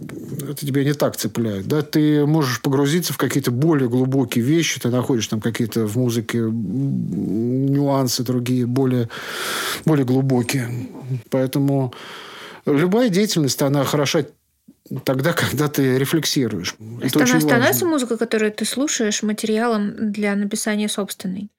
это 0.49 0.67
тебя 0.67 0.83
не 0.83 0.95
так 0.95 1.17
цепляет. 1.17 1.67
Да? 1.67 1.83
Ты 1.83 2.25
можешь 2.25 2.63
погрузиться 2.63 3.13
в 3.13 3.19
какие-то 3.19 3.51
более 3.51 3.89
глубокие 3.89 4.45
вещи, 4.45 4.81
ты 4.81 4.89
находишь 4.89 5.27
там 5.27 5.41
какие-то 5.41 5.87
в 5.87 5.97
музыке 5.97 6.39
нюансы 6.39 8.23
другие, 8.23 8.67
более, 8.67 9.09
более 9.85 10.07
глубокие. 10.07 10.89
Поэтому 11.29 11.93
любая 12.65 13.11
деятельность, 13.11 13.61
она 13.61 13.85
хороша 13.85 14.25
тогда, 15.05 15.33
когда 15.33 15.69
ты 15.69 15.99
рефлексируешь. 15.99 16.77
Это, 17.03 17.27
становится 17.27 17.87
музыка, 17.87 18.17
которую 18.17 18.53
ты 18.53 18.65
слушаешь, 18.65 19.23
материалом 19.23 20.13
для 20.13 20.35
написания 20.35 20.89
собственной? 20.89 21.51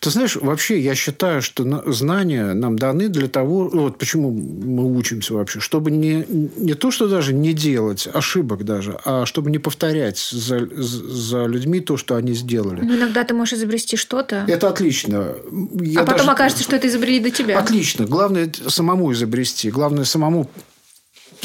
Ты 0.00 0.10
знаешь, 0.10 0.36
вообще 0.36 0.80
я 0.80 0.94
считаю, 0.94 1.42
что 1.42 1.64
знания 1.92 2.54
нам 2.54 2.78
даны 2.78 3.08
для 3.08 3.28
того, 3.28 3.68
вот 3.68 3.98
почему 3.98 4.30
мы 4.30 4.96
учимся 4.96 5.34
вообще, 5.34 5.60
чтобы 5.60 5.90
не, 5.90 6.24
не 6.28 6.74
то, 6.74 6.90
что 6.90 7.08
даже 7.08 7.32
не 7.32 7.52
делать 7.52 8.08
ошибок 8.12 8.64
даже, 8.64 8.98
а 9.04 9.26
чтобы 9.26 9.50
не 9.50 9.58
повторять 9.58 10.18
за, 10.18 10.66
за 10.76 11.46
людьми 11.46 11.80
то, 11.80 11.96
что 11.96 12.16
они 12.16 12.34
сделали. 12.34 12.80
Ну, 12.82 12.96
иногда 12.96 13.24
ты 13.24 13.34
можешь 13.34 13.54
изобрести 13.54 13.96
что-то. 13.96 14.44
Это 14.48 14.68
отлично. 14.68 15.34
Я 15.80 16.00
а 16.00 16.04
потом 16.04 16.18
даже... 16.18 16.30
окажется, 16.30 16.64
что 16.64 16.76
это 16.76 16.88
изобрели 16.88 17.20
до 17.20 17.30
тебя. 17.30 17.58
Отлично. 17.58 18.06
Главное 18.06 18.50
самому 18.68 19.12
изобрести. 19.12 19.70
Главное 19.70 20.04
самому 20.04 20.50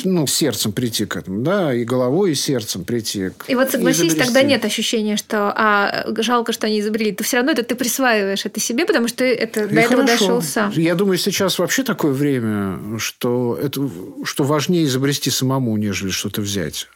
ну, 0.03 0.27
сердцем 0.27 0.71
прийти 0.71 1.05
к 1.05 1.15
этому, 1.15 1.41
да, 1.41 1.73
и 1.73 1.83
головой, 1.83 2.31
и 2.31 2.35
сердцем 2.35 2.85
прийти. 2.85 3.31
И 3.47 3.55
вот 3.55 3.71
согласись, 3.71 4.15
тогда 4.15 4.41
нет 4.41 4.65
ощущения, 4.65 5.17
что 5.17 5.53
а, 5.55 6.05
жалко, 6.21 6.53
что 6.53 6.67
они 6.67 6.79
изобрели. 6.79 7.11
Ты 7.11 7.23
все 7.23 7.37
равно 7.37 7.51
это 7.51 7.63
ты 7.63 7.75
присваиваешь 7.75 8.45
это 8.45 8.59
себе, 8.59 8.85
потому 8.85 9.07
что 9.07 9.23
это 9.23 9.63
и 9.63 9.73
до 9.73 9.81
этого 9.81 10.03
дошел 10.03 10.41
сам. 10.41 10.71
Я 10.71 10.95
думаю, 10.95 11.17
сейчас 11.17 11.59
вообще 11.59 11.83
такое 11.83 12.11
время, 12.11 12.99
что, 12.99 13.57
это, 13.61 13.89
что 14.23 14.43
важнее 14.43 14.85
изобрести 14.85 15.29
самому, 15.29 15.75
нежели 15.77 16.09
что-то 16.09 16.41
взять. 16.41 16.87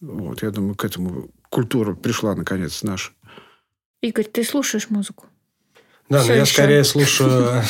Вот, 0.00 0.42
я 0.42 0.50
думаю, 0.50 0.74
к 0.74 0.84
этому 0.84 1.30
культура 1.48 1.94
пришла 1.94 2.34
наконец 2.34 2.82
наша. 2.82 3.12
Игорь, 4.02 4.26
ты 4.26 4.44
слушаешь 4.44 4.90
музыку? 4.90 5.26
Да, 6.08 6.22
но 6.24 6.34
я 6.34 6.42
еще? 6.42 6.52
скорее 6.52 6.84
слушаю 6.84 7.62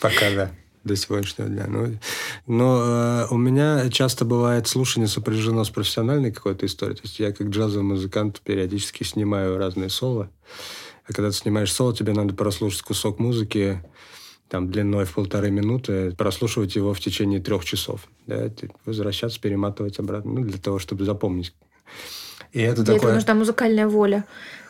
пока, 0.00 0.30
да 0.30 0.50
до 0.86 0.96
сегодняшнего 0.96 1.48
дня. 1.48 1.66
Но, 1.68 1.86
ну, 1.86 1.98
но 2.46 2.82
э, 2.84 3.26
у 3.30 3.36
меня 3.36 3.88
часто 3.90 4.24
бывает 4.24 4.66
слушание 4.66 5.08
сопряжено 5.08 5.64
с 5.64 5.70
профессиональной 5.70 6.32
какой-то 6.32 6.66
историей. 6.66 6.96
То 6.96 7.02
есть 7.04 7.18
я 7.18 7.32
как 7.32 7.48
джазовый 7.48 7.84
музыкант 7.84 8.40
периодически 8.42 9.02
снимаю 9.04 9.58
разные 9.58 9.90
соло. 9.90 10.30
А 11.08 11.12
когда 11.12 11.30
ты 11.30 11.36
снимаешь 11.36 11.72
соло, 11.72 11.94
тебе 11.94 12.12
надо 12.12 12.34
прослушать 12.34 12.82
кусок 12.82 13.18
музыки 13.18 13.82
там, 14.48 14.70
длиной 14.70 15.04
в 15.04 15.14
полторы 15.14 15.50
минуты, 15.50 16.12
прослушивать 16.12 16.76
его 16.76 16.94
в 16.94 17.00
течение 17.00 17.40
трех 17.40 17.64
часов. 17.64 18.08
Да, 18.26 18.50
возвращаться, 18.84 19.40
перематывать 19.40 19.98
обратно, 19.98 20.32
ну, 20.32 20.40
для 20.42 20.58
того, 20.58 20.78
чтобы 20.78 21.04
запомнить. 21.04 21.52
И 22.52 22.60
это 22.60 22.82
для 22.82 22.94
такое... 22.94 22.96
этого 22.96 23.14
нужна 23.14 23.34
музыкальная 23.34 23.88
воля. 23.88 24.24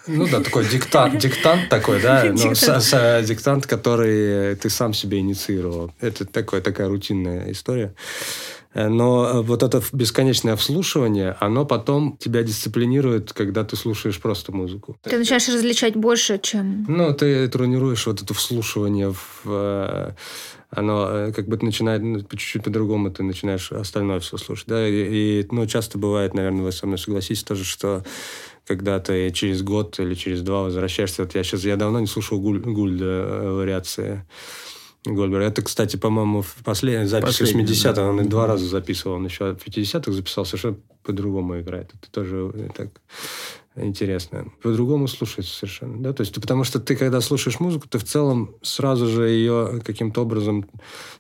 Ну 0.07 0.26
да, 0.30 0.40
такой 0.40 0.66
диктант, 0.68 1.18
диктант 1.18 1.68
такой, 1.68 2.00
да, 2.00 2.24
но 2.24 2.54
с, 2.54 2.80
с, 2.80 3.22
диктант, 3.26 3.66
который 3.66 4.57
ты 4.57 4.70
сам 4.70 4.94
себе 4.94 5.18
инициировал. 5.18 5.92
Это 6.00 6.24
такое, 6.24 6.61
такая 6.61 6.88
рутинная 6.88 7.50
история. 7.50 7.94
Но 8.74 9.42
вот 9.42 9.62
это 9.62 9.82
бесконечное 9.92 10.54
вслушивание, 10.54 11.34
оно 11.40 11.64
потом 11.64 12.18
тебя 12.18 12.42
дисциплинирует, 12.42 13.32
когда 13.32 13.64
ты 13.64 13.74
слушаешь 13.74 14.20
просто 14.20 14.52
музыку. 14.52 14.98
Ты 15.02 15.16
начинаешь 15.16 15.48
различать 15.48 15.96
больше, 15.96 16.38
чем... 16.38 16.84
Ну, 16.86 17.14
ты 17.14 17.48
тренируешь 17.48 18.07
вот 18.07 18.20
это 18.20 18.34
вслушивание 18.34 19.14
в 19.14 19.46
э, 19.46 20.12
оно 20.68 21.09
э, 21.11 21.32
как 21.32 21.48
бы 21.48 21.59
начинает 21.62 22.02
ну, 22.02 22.20
чуть-чуть 22.20 22.64
по-другому, 22.64 23.11
ты 23.11 23.22
начинаешь 23.22 23.72
остальное 23.72 24.20
все 24.20 24.36
слушать. 24.36 24.66
Да? 24.66 24.86
И, 24.86 24.92
и 25.40 25.46
ну, 25.50 25.66
часто 25.66 25.96
бывает, 25.96 26.34
наверное, 26.34 26.62
вы 26.62 26.72
со 26.72 26.86
мной 26.86 26.98
согласитесь 26.98 27.44
тоже, 27.44 27.64
что 27.64 28.04
когда 28.66 28.98
ты 28.98 29.30
через 29.30 29.62
год 29.62 29.98
или 30.00 30.14
через 30.14 30.42
два 30.42 30.62
возвращаешься, 30.62 31.22
вот 31.22 31.34
я 31.34 31.44
сейчас, 31.44 31.64
я 31.64 31.76
давно 31.76 32.00
не 32.00 32.06
слушал 32.06 32.40
Гуль, 32.40 32.58
Гульда 32.58 33.04
э, 33.04 33.50
вариации 33.52 34.26
Гольбер. 35.04 35.40
Это, 35.40 35.62
кстати, 35.62 35.96
по-моему, 35.96 36.42
в 36.42 36.56
последней 36.64 37.06
записи 37.06 37.42
80-х, 37.42 37.92
да. 37.92 38.08
он 38.08 38.28
два 38.28 38.46
раза 38.46 38.66
записывал, 38.66 39.16
он 39.16 39.26
еще 39.26 39.54
в 39.54 39.66
50-х 39.66 40.10
записал, 40.10 40.44
совершенно 40.44 40.76
по-другому 41.04 41.60
играет. 41.60 41.92
Это 41.94 42.10
тоже 42.10 42.50
э, 42.54 42.68
так 42.74 42.88
интересно. 43.77 44.47
По-другому 44.62 45.09
слушается 45.09 45.55
совершенно. 45.55 46.03
Да? 46.03 46.12
То 46.12 46.22
есть, 46.22 46.35
потому 46.41 46.64
что 46.64 46.81
ты, 46.81 46.97
когда 46.97 47.20
слушаешь 47.20 47.61
музыку, 47.61 47.89
ты 47.89 47.99
в 47.99 48.05
целом 48.05 48.55
сразу 48.62 49.07
же 49.07 49.29
ее 49.29 49.81
каким-то 49.85 50.22
образом 50.22 50.66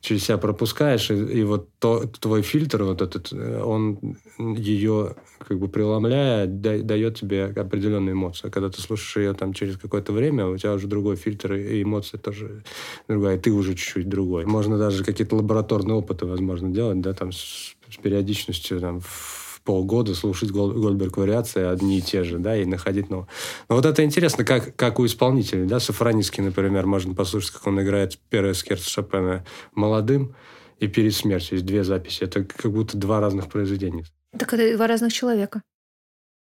через 0.00 0.24
себя 0.24 0.38
пропускаешь, 0.38 1.10
и, 1.10 1.14
и 1.14 1.44
вот 1.44 1.68
то, 1.78 2.04
твой 2.06 2.42
фильтр, 2.42 2.84
вот 2.84 3.02
этот, 3.02 3.32
он 3.32 3.98
ее 4.38 5.16
как 5.46 5.58
бы 5.58 5.68
преломляя, 5.68 6.46
да, 6.46 6.78
дает 6.78 7.20
тебе 7.20 7.44
определенные 7.44 8.12
эмоции. 8.12 8.48
Когда 8.48 8.70
ты 8.70 8.80
слушаешь 8.80 9.16
ее 9.16 9.34
там 9.34 9.52
через 9.52 9.76
какое-то 9.76 10.12
время, 10.12 10.46
у 10.46 10.56
тебя 10.56 10.72
уже 10.74 10.86
другой 10.86 11.16
фильтр, 11.16 11.54
и 11.54 11.82
эмоции 11.82 12.16
тоже 12.16 12.64
другая, 13.08 13.36
и 13.36 13.40
ты 13.40 13.52
уже 13.52 13.74
чуть-чуть 13.74 14.08
другой. 14.08 14.46
Можно 14.46 14.78
даже 14.78 15.04
какие-то 15.04 15.36
лабораторные 15.36 15.94
опыты, 15.94 16.26
возможно, 16.26 16.70
делать, 16.70 17.00
да, 17.00 17.12
там 17.12 17.32
с, 17.32 17.76
с 17.90 17.96
периодичностью 18.02 18.80
там 18.80 19.00
в 19.00 19.45
полгода 19.66 20.14
слушать 20.14 20.50
Гольберг 20.50 21.18
вариации 21.18 21.64
одни 21.64 21.98
и 21.98 22.02
те 22.02 22.24
же, 22.24 22.38
да, 22.38 22.56
и 22.56 22.64
находить 22.64 23.10
новые. 23.10 23.28
Но 23.68 23.76
вот 23.76 23.84
это 23.84 24.02
интересно, 24.02 24.44
как, 24.44 24.74
как 24.76 24.98
у 24.98 25.04
исполнителей, 25.04 25.66
да, 25.66 25.80
Сафронинский, 25.80 26.42
например, 26.42 26.86
можно 26.86 27.14
послушать, 27.14 27.50
как 27.50 27.66
он 27.66 27.82
играет 27.82 28.18
первый 28.30 28.54
скерц 28.54 28.86
Шопена 28.86 29.44
молодым 29.74 30.34
и 30.78 30.86
перед 30.86 31.14
смертью. 31.14 31.56
Есть 31.56 31.66
две 31.66 31.84
записи. 31.84 32.22
Это 32.22 32.44
как 32.44 32.72
будто 32.72 32.96
два 32.96 33.20
разных 33.20 33.48
произведения. 33.48 34.04
Так 34.38 34.54
это 34.54 34.74
два 34.76 34.86
разных 34.86 35.12
человека. 35.12 35.62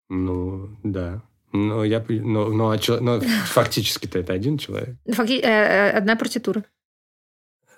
Ну, 0.09 0.69
да. 0.83 1.23
Но, 1.53 1.83
я, 1.83 2.03
но, 2.07 2.49
но, 2.49 2.75
но 2.99 3.21
фактически-то 3.45 4.19
это 4.19 4.33
один 4.33 4.57
человек. 4.57 4.95
Факти... 5.07 5.39
Э, 5.39 5.47
э, 5.47 5.89
одна 5.91 6.15
партитура 6.15 6.63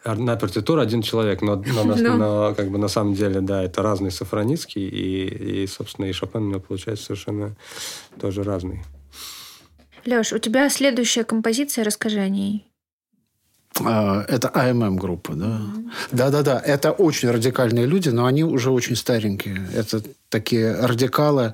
одна 0.04 0.36
партитура, 0.36 0.82
один 0.82 1.02
человек, 1.02 1.42
но, 1.42 1.56
но, 1.56 1.84
но, 1.84 1.96
ну. 1.98 2.18
но 2.18 2.54
как 2.56 2.70
бы 2.70 2.78
на 2.78 2.88
самом 2.88 3.14
деле, 3.14 3.42
да, 3.42 3.64
это 3.64 3.82
разный 3.82 4.12
Сафроницкий, 4.12 4.88
и, 4.88 5.64
и, 5.64 5.68
собственно, 5.68 6.06
и 6.06 6.14
Шопен 6.14 6.44
у 6.44 6.46
меня 6.46 6.60
получается 6.60 7.06
совершенно 7.06 7.56
тоже 8.20 8.44
разный. 8.44 8.84
Леш, 10.06 10.34
у 10.34 10.40
тебя 10.40 10.70
следующая 10.70 11.24
композиция, 11.24 11.84
расскажи 11.84 12.20
о 12.20 12.30
ней. 12.30 12.66
А, 13.86 14.26
это 14.28 14.50
АММ 14.54 14.98
группа, 14.98 15.34
да. 15.34 15.62
Да-да-да, 16.12 16.60
это 16.60 16.92
очень 16.92 17.30
радикальные 17.30 17.86
люди, 17.86 18.10
но 18.10 18.26
они 18.26 18.44
уже 18.44 18.72
очень 18.72 18.96
старенькие. 18.96 19.68
Это 19.74 20.02
такие 20.30 20.74
радикалы, 20.74 21.54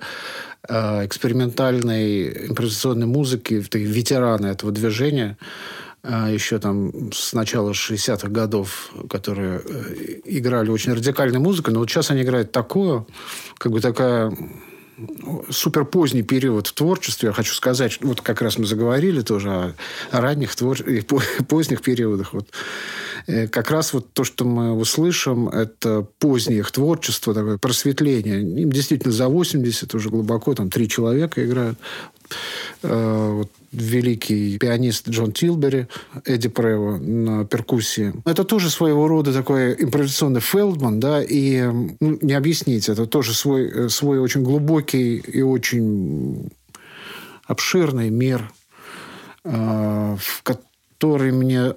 э, 0.67 1.05
экспериментальной 1.05 2.47
импровизационной 2.47 3.05
музыки, 3.05 3.63
ветераны 3.73 4.47
этого 4.47 4.71
движения, 4.71 5.37
еще 6.07 6.59
там 6.59 7.11
с 7.11 7.33
начала 7.33 7.71
60-х 7.71 8.27
годов, 8.29 8.91
которые 9.09 9.61
играли 10.25 10.69
очень 10.69 10.93
радикальную 10.93 11.41
музыку, 11.41 11.71
но 11.71 11.79
вот 11.79 11.89
сейчас 11.89 12.11
они 12.11 12.21
играют 12.21 12.51
такую, 12.51 13.07
как 13.57 13.71
бы 13.71 13.81
такая 13.81 14.31
супер 15.49 15.85
поздний 15.85 16.23
период 16.23 16.67
в 16.67 16.73
творчестве. 16.73 17.27
Я 17.27 17.33
хочу 17.33 17.53
сказать, 17.53 17.99
вот 18.01 18.21
как 18.21 18.41
раз 18.41 18.57
мы 18.57 18.65
заговорили 18.65 19.21
тоже 19.21 19.49
о, 19.49 19.73
о 20.11 20.21
ранних 20.21 20.55
твор... 20.55 20.79
и 20.81 21.01
поздних 21.47 21.81
периодах. 21.81 22.33
Вот. 22.33 22.47
Э, 23.27 23.47
как 23.47 23.71
раз 23.71 23.93
вот 23.93 24.13
то, 24.13 24.23
что 24.23 24.45
мы 24.45 24.73
услышим, 24.73 25.49
это 25.49 26.07
позднее 26.19 26.59
их 26.59 26.71
творчество, 26.71 27.33
такое 27.33 27.57
просветление. 27.57 28.41
Им 28.41 28.71
действительно 28.71 29.13
за 29.13 29.27
80 29.27 29.93
уже 29.95 30.09
глубоко, 30.09 30.53
там 30.53 30.69
три 30.69 30.87
человека 30.87 31.45
играют. 31.45 31.77
Э, 32.83 33.31
вот 33.33 33.51
великий 33.75 34.57
пианист 34.57 35.09
Джон 35.09 35.31
Тилбери, 35.31 35.87
Эдди 36.23 36.49
Прево 36.49 36.97
на 36.97 37.45
перкуссии. 37.45 38.13
Это 38.25 38.43
тоже 38.43 38.69
своего 38.69 39.07
рода 39.07 39.33
такой 39.33 39.73
импровизационный 39.73 40.41
Фелдман, 40.41 40.99
да, 40.99 41.21
и 41.23 41.61
ну, 41.99 42.17
не 42.21 42.33
объяснить, 42.33 42.89
это 42.89 43.05
тоже 43.05 43.33
свой, 43.33 43.89
свой 43.89 44.19
очень 44.19 44.43
глубокий 44.43 45.17
и 45.17 45.41
очень 45.41 46.49
обширный 47.45 48.09
мир, 48.09 48.51
э, 49.43 50.15
в 50.19 50.43
который 50.43 51.31
мне 51.31 51.73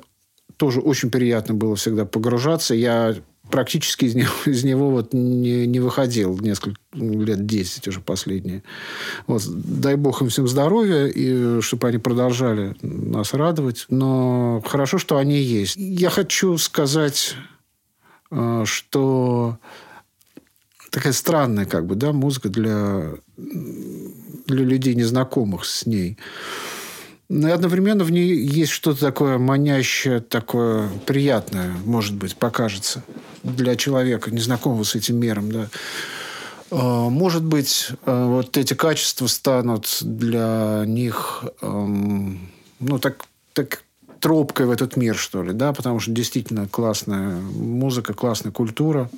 тоже 0.56 0.80
очень 0.80 1.10
приятно 1.10 1.54
было 1.54 1.76
всегда 1.76 2.04
погружаться. 2.04 2.74
Я 2.74 3.14
практически 3.50 4.06
из 4.06 4.14
него, 4.14 4.32
из 4.46 4.64
него 4.64 4.90
вот 4.90 5.12
не, 5.12 5.66
не 5.66 5.80
выходил 5.80 6.38
несколько 6.38 6.80
лет 6.92 7.46
10 7.46 7.88
уже 7.88 8.00
последние. 8.00 8.62
Вот, 9.26 9.42
дай 9.46 9.96
бог 9.96 10.22
им 10.22 10.28
всем 10.28 10.48
здоровья, 10.48 11.06
и 11.06 11.60
чтобы 11.60 11.88
они 11.88 11.98
продолжали 11.98 12.76
нас 12.82 13.34
радовать. 13.34 13.86
Но 13.88 14.62
хорошо, 14.66 14.98
что 14.98 15.18
они 15.18 15.38
есть. 15.40 15.76
Я 15.76 16.10
хочу 16.10 16.56
сказать, 16.58 17.34
э, 18.30 18.64
что 18.66 19.58
такая 20.90 21.12
странная 21.12 21.66
как 21.66 21.86
бы, 21.86 21.94
да, 21.94 22.12
музыка 22.12 22.48
для, 22.48 23.14
для 23.36 24.64
людей, 24.64 24.94
незнакомых 24.94 25.64
с 25.64 25.86
ней. 25.86 26.18
Но 27.28 27.48
и 27.48 27.52
одновременно 27.52 28.04
в 28.04 28.10
ней 28.10 28.34
есть 28.34 28.72
что-то 28.72 29.00
такое 29.00 29.36
манящее, 29.36 30.20
такое 30.20 30.88
приятное, 31.04 31.72
может 31.84 32.14
быть, 32.14 32.36
покажется 32.36 33.02
для 33.42 33.76
человека, 33.76 34.30
незнакомого 34.30 34.84
с 34.84 34.94
этим 34.94 35.16
миром. 35.16 35.52
Да. 35.52 35.68
А, 36.70 37.10
может 37.10 37.44
быть, 37.44 37.90
а, 38.06 38.26
вот 38.26 38.56
эти 38.56 38.72
качества 38.72 39.26
станут 39.26 39.98
для 40.00 40.84
них 40.86 41.44
ну, 41.60 42.98
так, 42.98 43.24
так 43.52 43.82
тропкой 44.20 44.66
в 44.66 44.70
этот 44.70 44.96
мир, 44.96 45.16
что 45.16 45.42
ли, 45.42 45.52
да, 45.52 45.72
потому 45.72 46.00
что 46.00 46.10
действительно 46.10 46.66
классная 46.68 47.40
музыка, 47.40 48.14
классная 48.14 48.52
культура 48.52 49.10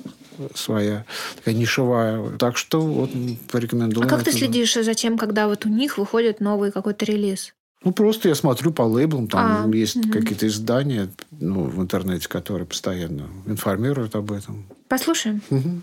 своя, 0.55 1.05
такая 1.37 1.55
нишевая. 1.55 2.37
Так 2.37 2.57
что 2.57 2.81
вот 2.81 3.11
порекомендую. 3.51 4.05
А 4.05 4.09
как 4.09 4.23
ты 4.23 4.31
следишь 4.31 4.73
за 4.73 4.93
тем, 4.93 5.17
когда 5.17 5.47
вот 5.47 5.65
у 5.65 5.69
них 5.69 5.97
выходит 5.97 6.39
новый 6.39 6.71
какой-то 6.71 7.05
релиз? 7.05 7.53
Ну, 7.83 7.91
просто 7.91 8.29
я 8.29 8.35
смотрю 8.35 8.71
по 8.71 8.83
лейблам, 8.83 9.27
там 9.27 9.71
а, 9.71 9.75
есть 9.75 9.95
угу. 9.95 10.11
какие-то 10.11 10.45
издания 10.45 11.09
ну, 11.39 11.63
в 11.63 11.81
интернете, 11.81 12.29
которые 12.29 12.67
постоянно 12.67 13.27
информируют 13.47 14.15
об 14.15 14.31
этом. 14.31 14.65
Послушаем. 14.87 15.41
Угу. 15.49 15.81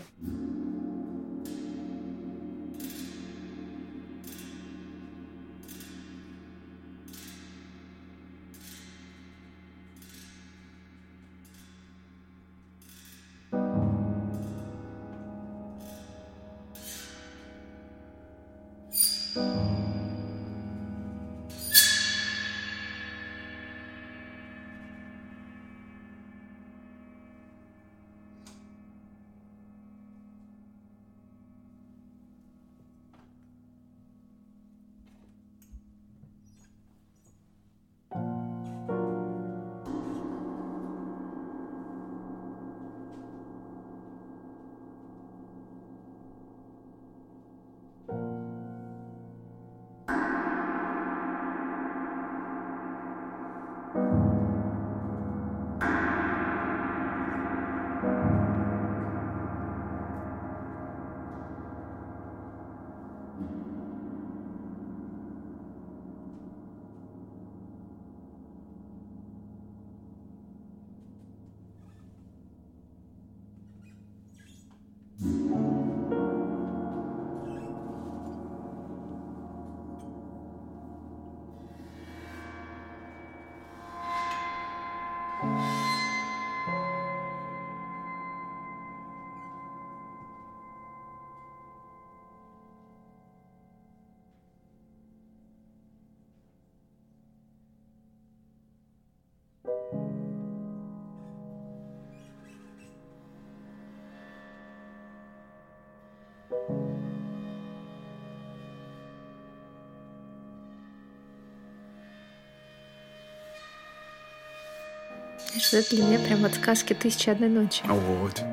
Знаешь, 115.49 115.73
это 115.73 115.95
для 115.95 116.05
меня 116.05 116.19
прям 116.19 116.45
от 116.45 116.53
сказки 116.53 116.93
«Тысяча 116.93 117.31
одной 117.31 117.49
ночи». 117.49 117.81
А 117.87 117.93
вот. 117.93 118.43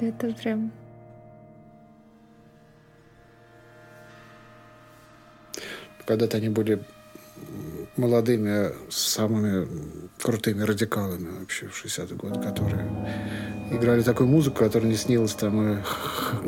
Это 0.00 0.32
прям... 0.34 0.72
Когда-то 6.04 6.38
они 6.38 6.48
были 6.48 6.82
молодыми, 7.96 8.72
самыми 8.90 9.68
крутыми 10.20 10.62
радикалами 10.62 11.38
вообще 11.38 11.68
в 11.68 11.84
60-е 11.84 12.16
годы, 12.16 12.40
которые 12.40 12.88
играли 13.70 14.02
такую 14.02 14.28
музыку, 14.28 14.58
которая 14.58 14.88
не 14.88 14.96
снилась 14.96 15.34
там 15.34 15.78
и, 15.78 15.82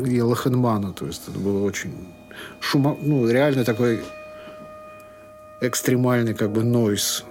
и 0.05 0.21
Лохенману. 0.21 0.93
То 0.93 1.05
есть 1.07 1.23
это 1.29 1.39
было 1.39 1.63
очень 1.63 2.13
шумо... 2.59 2.97
Ну, 3.01 3.29
реально 3.29 3.63
такой 3.63 4.03
экстремальный 5.61 6.33
как 6.33 6.51
бы 6.51 6.63
нойс 6.63 7.23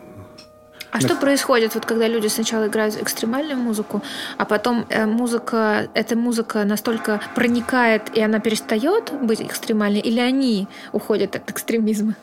а 0.95 1.01
что 1.01 1.17
происходит, 1.17 1.75
вот 1.75 1.87
когда 1.87 2.07
люди 2.07 2.29
сначала 2.29 2.69
играют 2.69 2.97
экстремальную 3.03 3.59
музыку, 3.59 4.01
а 4.39 4.45
потом 4.45 4.87
э, 4.89 5.07
музыка, 5.07 5.89
эта 5.93 6.15
музыка 6.15 6.63
настолько 6.65 7.21
проникает, 7.35 8.17
и 8.17 8.21
она 8.21 8.39
перестает 8.39 9.13
быть 9.21 9.43
экстремальной, 9.43 9.99
или 9.99 10.21
они 10.21 10.69
уходят 10.93 11.35
от 11.35 11.51
экстремизма? 11.51 12.15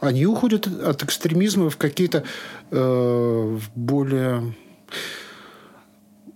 Они 0.00 0.24
уходят 0.24 0.66
от 0.66 1.02
экстремизма 1.02 1.68
в 1.68 1.76
какие-то 1.76 2.24
э, 2.70 3.58
более 3.74 4.54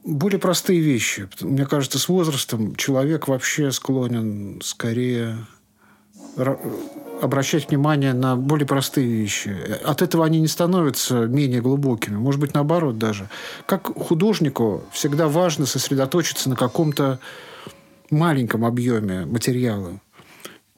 более 0.05 0.39
простые 0.39 0.81
вещи. 0.81 1.31
Мне 1.41 1.65
кажется, 1.65 1.99
с 1.99 2.11
возрастом 2.11 2.77
человек 2.77 3.27
вообще 3.27 3.71
склонен 3.71 4.61
скорее 4.63 5.39
обращать 7.23 7.69
внимание 7.69 8.13
на 8.13 8.37
более 8.37 8.67
простые 8.67 9.07
вещи. 9.07 9.57
От 9.85 10.03
этого 10.03 10.25
они 10.25 10.41
не 10.41 10.49
становятся 10.49 11.27
менее 11.27 11.61
глубокими. 11.61 12.17
Может 12.17 12.41
быть, 12.41 12.55
наоборот 12.55 12.99
даже. 12.99 13.29
Как 13.67 13.87
художнику 13.87 14.83
всегда 14.93 15.29
важно 15.29 15.67
сосредоточиться 15.67 16.51
на 16.51 16.57
каком-то 16.57 17.19
маленьком 18.11 18.65
объеме 18.65 19.25
материала. 19.25 20.01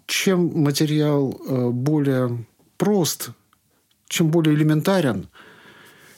чем 0.07 0.53
материал 0.63 1.37
э, 1.49 1.69
более 1.71 2.45
прост, 2.77 3.31
чем 4.09 4.29
более 4.29 4.55
элементарен, 4.55 5.29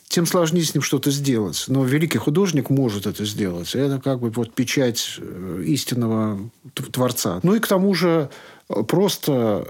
тем 0.09 0.27
сложнее 0.27 0.64
с 0.64 0.75
ним 0.75 0.83
что-то 0.83 1.11
сделать. 1.11 1.64
Но 1.69 1.85
великий 1.85 2.19
художник 2.19 2.71
может 2.71 3.07
это 3.07 3.25
сделать. 3.25 3.75
Это 3.75 4.01
как 4.01 4.21
бы 4.21 4.31
вот 4.31 4.55
печать 4.55 5.16
э, 5.19 5.62
истинного 5.66 6.39
творца. 6.93 7.41
Ну 7.43 7.55
и 7.55 7.61
к 7.61 7.66
тому 7.66 7.95
же 7.95 8.31
э, 8.69 8.83
просто 8.83 9.66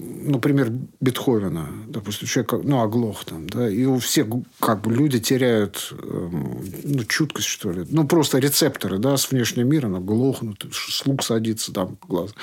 например, 0.00 0.70
Бетховена, 1.00 1.68
допустим, 1.88 2.26
человек, 2.26 2.52
ну, 2.64 2.80
оглох 2.80 3.24
там, 3.24 3.48
да, 3.48 3.68
и 3.68 3.84
у 3.84 3.98
всех, 3.98 4.26
как 4.58 4.82
бы, 4.82 4.92
люди 4.92 5.18
теряют, 5.18 5.92
эм, 5.92 6.60
ну, 6.84 7.04
чуткость, 7.04 7.48
что 7.48 7.72
ли, 7.72 7.86
ну, 7.90 8.06
просто 8.06 8.38
рецепторы, 8.38 8.98
да, 8.98 9.16
с 9.16 9.30
внешним 9.30 9.68
миром, 9.68 10.04
глохнут, 10.04 10.66
слуг 10.72 11.22
садится 11.22 11.72
там 11.72 11.98
глаз 12.06 12.34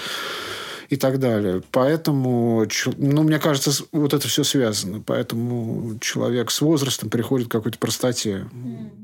и 0.90 0.96
так 0.96 1.20
далее. 1.20 1.62
Поэтому, 1.72 2.66
ну, 2.98 3.24
мне 3.24 3.40
кажется, 3.40 3.72
вот 3.92 4.14
это 4.14 4.28
все 4.28 4.44
связано. 4.44 5.02
Поэтому 5.06 5.98
человек 6.00 6.52
с 6.52 6.62
возрастом 6.62 7.10
приходит 7.10 7.48
к 7.48 7.52
какой-то 7.52 7.78
простоте. 7.78 8.46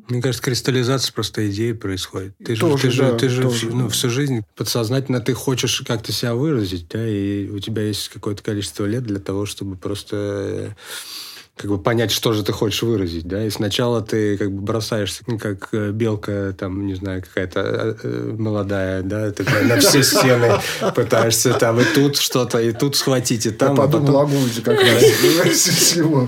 Мне 0.07 0.21
кажется, 0.21 0.43
кристаллизация 0.43 1.13
просто 1.13 1.49
идеи 1.49 1.73
происходит. 1.73 2.36
Ты 2.43 2.55
тоже, 2.55 2.91
же, 2.91 2.91
ты 2.91 2.97
да, 2.97 3.11
же, 3.11 3.17
ты 3.17 3.29
же 3.29 3.41
тоже, 3.41 3.69
ну, 3.69 3.89
всю 3.89 4.09
жизнь 4.09 4.43
подсознательно 4.55 5.19
ты 5.19 5.34
хочешь 5.34 5.84
как-то 5.86 6.11
себя 6.11 6.36
выразить, 6.36 6.88
да, 6.89 7.07
и 7.07 7.49
у 7.49 7.59
тебя 7.59 7.84
есть 7.84 8.09
какое-то 8.09 8.43
количество 8.43 8.86
лет 8.86 9.03
для 9.03 9.19
того, 9.19 9.45
чтобы 9.45 9.75
просто 9.75 10.75
как 11.55 11.69
бы 11.69 11.77
понять, 11.77 12.11
что 12.11 12.33
же 12.33 12.43
ты 12.43 12.51
хочешь 12.51 12.81
выразить, 12.81 13.27
да, 13.27 13.45
и 13.45 13.49
сначала 13.51 14.01
ты 14.01 14.37
как 14.37 14.51
бы 14.51 14.61
бросаешься, 14.61 15.23
ну, 15.27 15.37
как 15.37 15.69
э, 15.71 15.91
белка, 15.91 16.53
там, 16.57 16.87
не 16.87 16.95
знаю, 16.95 17.21
какая-то 17.21 17.59
э, 17.59 17.95
э, 18.03 18.35
молодая, 18.37 19.03
да, 19.03 19.31
ты 19.31 19.43
на 19.63 19.77
все 19.77 20.01
стены 20.03 20.59
пытаешься 20.95 21.53
там 21.53 21.79
и 21.79 21.83
тут 21.83 22.17
что-то, 22.17 22.59
и 22.59 22.71
тут 22.71 22.95
схватить, 22.95 23.45
и 23.45 23.51
там. 23.51 23.75
Я 23.75 23.83
а 23.83 23.87
подумал 23.87 24.21
о 24.21 24.29
как 24.63 24.79
раз, 24.79 25.95
его 25.95 26.27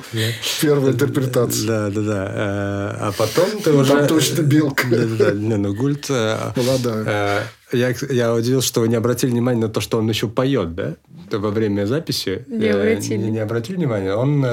первая 0.61 0.93
интерпретация. 0.93 1.67
Да, 1.67 1.89
да, 1.89 2.01
да. 2.01 2.97
А 2.99 3.11
потом 3.17 3.61
ты 3.63 3.73
уже... 3.73 3.93
Там 3.93 4.07
точно 4.07 4.41
белка. 4.43 4.87
Да, 4.87 4.97
да, 4.97 5.25
да. 5.25 5.31
Не, 5.31 5.57
ну, 5.57 5.73
Гульт... 5.73 6.09
Молодая. 6.09 7.47
Я, 7.71 7.93
я 8.09 8.33
удивился, 8.33 8.67
что 8.67 8.81
вы 8.81 8.89
не 8.89 8.95
обратили 8.95 9.31
внимание 9.31 9.67
на 9.67 9.73
то, 9.73 9.81
что 9.81 9.97
он 9.97 10.07
еще 10.07 10.27
поет, 10.27 10.75
да? 10.75 10.95
Во 11.31 11.49
время 11.49 11.87
записи. 11.87 12.45
Не 12.47 12.67
обратили. 12.67 13.17
Не, 13.17 13.31
не 13.31 13.39
обратили 13.39 13.75
внимания. 13.75 14.13
Он 14.13 14.45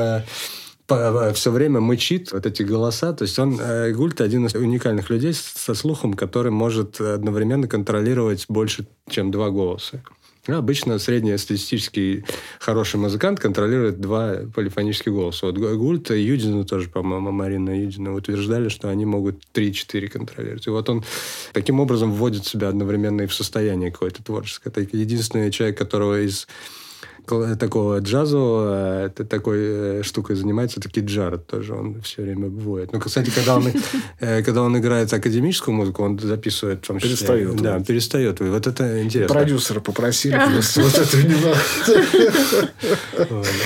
все 1.35 1.51
время 1.51 1.81
мычит 1.81 2.33
вот 2.33 2.47
эти 2.47 2.63
голоса. 2.63 3.13
То 3.13 3.23
есть 3.23 3.39
он, 3.39 3.59
э, 3.61 3.93
Гульт, 3.93 4.21
один 4.21 4.47
из 4.47 4.55
уникальных 4.55 5.11
людей 5.11 5.35
со 5.35 5.75
слухом, 5.75 6.15
который 6.15 6.53
может 6.53 7.01
одновременно 7.01 7.69
контролировать 7.69 8.47
больше, 8.49 8.87
чем 9.09 9.31
два 9.31 9.51
голоса. 9.51 10.03
Обычно 10.49 10.99
среднестатистический 10.99 12.25
хороший 12.59 12.97
музыкант 12.97 13.39
контролирует 13.39 14.01
два 14.01 14.39
полифонических 14.53 15.13
голоса. 15.13 15.47
Вот 15.47 15.57
Гульт 15.57 16.11
и 16.11 16.21
Юдина 16.21 16.65
тоже, 16.65 16.89
по-моему, 16.89 17.31
Марина 17.31 17.71
Юдина 17.81 18.13
утверждали, 18.13 18.69
что 18.69 18.89
они 18.89 19.07
могут 19.07 19.41
3-4 19.55 20.09
контролировать. 20.09 20.67
И 20.67 20.71
вот 20.71 20.89
он 20.89 21.05
таким 21.53 21.79
образом 21.79 22.11
вводит 22.11 22.45
себя 22.45 22.71
одновременно 22.71 23.23
и 23.23 23.27
в 23.27 23.35
состояние 23.35 23.93
какое-то 23.93 24.25
творческое. 24.25 24.71
Это 24.71 24.81
единственный 24.81 25.53
человек, 25.53 25.79
которого 25.79 26.21
из 26.21 26.49
такого 27.27 27.99
джазового 28.01 29.07
это 29.07 29.25
такой 29.25 29.59
э, 29.61 30.03
штукой 30.03 30.37
занимается, 30.37 30.81
это 30.81 30.89
Кит 30.89 31.05
Джаред 31.05 31.47
тоже, 31.47 31.75
он 31.75 32.01
все 32.03 32.23
время 32.23 32.49
бывает. 32.49 32.93
Ну, 32.93 33.01
кстати, 33.01 33.31
когда 33.31 33.57
он, 33.57 33.69
э, 34.21 34.43
когда 34.43 34.63
он 34.63 34.77
играет 34.79 35.13
академическую 35.13 35.75
музыку, 35.75 36.03
он 36.03 36.19
записывает 36.19 36.83
числе... 36.83 37.01
Перестает. 37.01 37.57
Да, 37.57 37.77
он. 37.77 37.85
перестает. 37.85 38.41
Вот 38.41 38.67
это 38.67 39.03
интересно. 39.03 39.35
Продюсера 39.35 39.81
попросили, 39.81 40.39
вот 40.77 40.99
это 40.99 41.17
не 41.17 41.35
надо. 41.35 41.59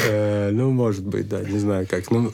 Э, 0.08 0.50
ну, 0.52 0.70
может 0.70 1.04
быть, 1.04 1.28
да, 1.28 1.40
не 1.40 1.58
знаю 1.58 1.86
как. 1.88 2.10
Ну, 2.10 2.32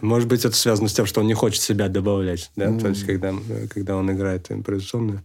может 0.00 0.28
быть, 0.28 0.44
это 0.44 0.56
связано 0.56 0.88
с 0.88 0.92
тем, 0.92 1.06
что 1.06 1.20
он 1.20 1.26
не 1.26 1.34
хочет 1.34 1.62
себя 1.62 1.88
добавлять, 1.88 2.50
да, 2.56 2.76
то 2.76 2.88
есть, 2.88 3.04
когда, 3.04 3.34
когда 3.72 3.96
он 3.96 4.10
играет 4.10 4.50
импровизационную. 4.50 5.22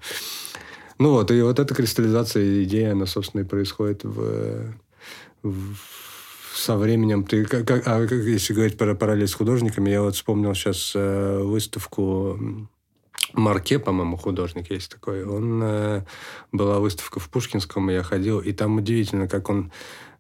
Ну 0.98 1.12
вот, 1.12 1.32
и 1.32 1.42
вот 1.42 1.60
эта 1.60 1.74
кристаллизация 1.74 2.64
идеи, 2.64 2.92
она, 2.92 3.06
собственно, 3.06 3.42
и 3.42 3.46
происходит 3.46 4.04
в 4.04 4.74
со 6.54 6.78
временем 6.78 7.24
ты 7.24 7.46
как, 7.46 7.68
как 7.68 7.88
а 7.88 8.02
если 8.02 8.54
говорить 8.54 8.78
про 8.78 8.96
параллель 8.96 9.28
с 9.28 9.34
художниками, 9.34 9.90
я 9.90 10.02
вот 10.02 10.16
вспомнил 10.16 10.54
сейчас 10.54 10.94
э, 10.96 11.40
выставку 11.44 12.68
Марке, 13.34 13.80
по-моему, 13.80 14.18
художник 14.18 14.72
есть 14.72 14.92
такой. 14.92 15.24
Он 15.24 15.62
э, 15.64 16.02
была 16.52 16.80
выставка 16.80 17.20
в 17.20 17.30
Пушкинском, 17.30 17.90
я 17.90 18.04
ходил, 18.04 18.40
и 18.40 18.52
там 18.52 18.78
удивительно, 18.78 19.28
как 19.28 19.50
он 19.50 19.72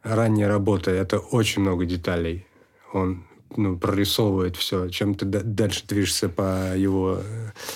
ранее 0.04 0.48
работает. 0.48 1.02
Это 1.02 1.20
очень 1.20 1.62
много 1.62 1.86
деталей. 1.86 2.46
Он 2.94 3.24
ну, 3.56 3.78
прорисовывает 3.78 4.56
все. 4.56 4.90
Чем 4.90 5.16
ты 5.16 5.26
дальше 5.26 5.86
движешься 5.88 6.30
по 6.30 6.76
его... 6.76 7.20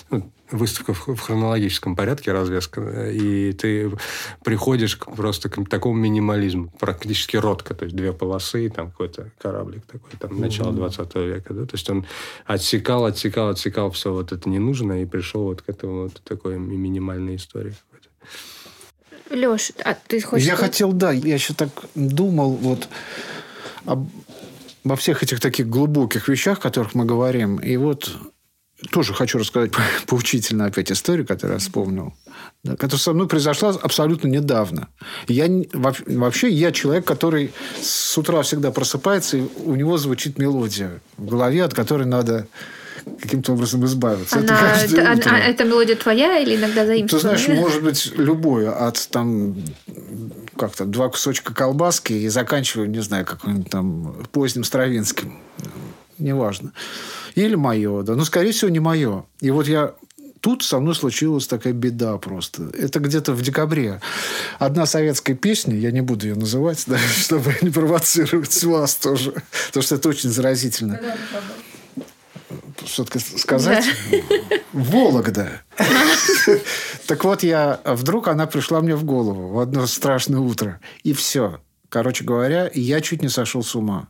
Ну, 0.10 0.32
выставка 0.54 0.94
в, 0.94 1.20
хронологическом 1.20 1.96
порядке, 1.96 2.32
развеска, 2.32 3.10
и 3.10 3.52
ты 3.54 3.92
приходишь 4.44 4.96
к, 4.96 5.12
просто 5.16 5.50
к 5.50 5.68
такому 5.68 5.96
минимализму. 5.96 6.72
Практически 6.80 7.38
ротка, 7.38 7.74
то 7.74 7.86
есть 7.86 7.96
две 7.96 8.14
полосы, 8.14 8.70
там 8.70 8.92
какой-то 8.92 9.32
кораблик 9.40 9.86
такой, 9.86 10.12
там, 10.20 10.40
начало 10.40 10.72
20 10.72 11.16
века. 11.16 11.54
Да? 11.54 11.66
То 11.66 11.74
есть 11.74 11.90
он 11.90 12.06
отсекал, 12.46 13.06
отсекал, 13.06 13.50
отсекал 13.50 13.92
все 13.92 14.14
вот 14.14 14.32
это 14.32 14.48
ненужное 14.48 15.02
и 15.02 15.06
пришел 15.06 15.44
вот 15.44 15.64
к 15.64 15.70
этому 15.70 16.04
вот 16.04 16.22
такой 16.24 16.60
минимальной 16.60 17.36
истории. 17.36 17.74
Леш, 19.32 19.72
а 19.84 19.96
ты 19.96 20.22
хочешь... 20.22 20.46
Я 20.46 20.56
хотел, 20.56 20.94
да, 20.94 21.12
я 21.12 21.34
еще 21.34 21.54
так 21.56 21.70
думал 21.96 22.52
вот 22.52 22.88
об, 23.86 24.08
обо 24.86 24.96
всех 24.96 25.24
этих 25.24 25.40
таких 25.40 25.68
глубоких 25.68 26.28
вещах, 26.28 26.60
о 26.60 26.62
которых 26.62 26.94
мы 26.94 27.06
говорим. 27.06 27.58
И 27.58 27.76
вот 27.78 28.12
тоже 28.92 29.14
хочу 29.14 29.38
рассказать 29.38 29.72
поучительно 30.08 30.66
опять 30.66 30.92
историю, 30.92 31.26
которую 31.26 31.56
я 31.56 31.60
вспомнил, 31.60 32.14
да, 32.64 32.74
которая 32.74 33.00
со 33.00 33.14
мной 33.14 33.28
произошла 33.28 33.70
абсолютно 33.70 34.28
недавно. 34.28 34.88
Я, 35.28 35.48
вообще 35.74 36.50
я 36.50 36.72
человек, 36.72 37.06
который 37.06 37.52
с 37.82 38.18
утра 38.18 38.42
всегда 38.42 38.72
просыпается, 38.72 39.38
и 39.38 39.44
у 39.66 39.76
него 39.76 39.98
звучит 39.98 40.38
мелодия 40.38 41.02
в 41.18 41.28
голове, 41.28 41.64
от 41.64 41.74
которой 41.74 42.06
надо 42.06 42.48
каким-то 43.20 43.54
образом 43.54 43.86
избавиться. 43.86 44.40
Она, 44.40 44.76
это, 44.76 45.02
это, 45.02 45.20
утро. 45.20 45.32
а, 45.32 45.38
эта 45.40 45.64
мелодия 45.66 45.96
твоя 45.96 46.40
или 46.40 46.56
иногда 46.56 46.86
заимствованная? 46.86 47.38
Ты 47.38 47.44
знаешь, 47.44 47.60
может 47.60 47.84
быть, 47.84 48.12
любое. 48.16 48.72
От 48.72 49.10
там 49.10 49.56
как-то 50.58 50.86
два 50.86 51.10
кусочка 51.10 51.54
колбаски 51.54 52.14
и 52.14 52.30
заканчиваю, 52.30 52.90
не 52.90 53.02
знаю, 53.02 53.26
каким-нибудь 53.26 53.70
там 53.70 54.16
поздним 54.32 54.64
Стравинским. 54.64 55.40
Неважно. 56.18 56.74
Или 57.36 57.56
мое, 57.56 58.04
да. 58.04 58.16
Но, 58.16 58.26
скорее 58.26 58.52
всего, 58.52 58.70
не 58.70 58.80
мое. 58.80 59.26
И 59.42 59.50
вот 59.52 59.68
я 59.68 59.94
тут 60.44 60.62
со 60.62 60.80
мной 60.80 60.94
случилась 60.94 61.48
такая 61.48 61.72
беда 61.74 62.18
просто. 62.18 62.70
Это 62.78 63.00
где-то 63.00 63.32
в 63.32 63.42
декабре. 63.42 64.02
Одна 64.60 64.86
советская 64.86 65.38
песня, 65.38 65.76
я 65.76 65.92
не 65.92 66.02
буду 66.02 66.28
ее 66.28 66.36
называть, 66.36 66.84
да, 66.88 66.98
чтобы 66.98 67.56
не 67.62 67.70
провоцировать 67.70 68.64
вас 68.64 68.96
тоже, 68.96 69.34
потому 69.68 69.84
что 69.84 69.96
это 69.96 70.10
очень 70.10 70.30
заразительно. 70.30 71.00
Что-то 72.86 73.20
сказать? 73.20 73.86
Да. 74.12 74.58
Вологда. 74.74 75.62
Так 77.08 77.24
вот, 77.24 77.44
я 77.44 77.80
вдруг 77.86 78.28
она 78.28 78.46
пришла 78.46 78.82
мне 78.82 78.96
в 78.96 79.06
голову 79.06 79.54
в 79.54 79.60
одно 79.60 79.88
страшное 79.88 80.40
утро. 80.40 80.80
И 81.04 81.14
все. 81.14 81.62
Короче 81.88 82.26
говоря, 82.26 82.70
я 82.74 83.00
чуть 83.02 83.22
не 83.22 83.30
сошел 83.30 83.64
с 83.64 83.76
ума. 83.76 84.08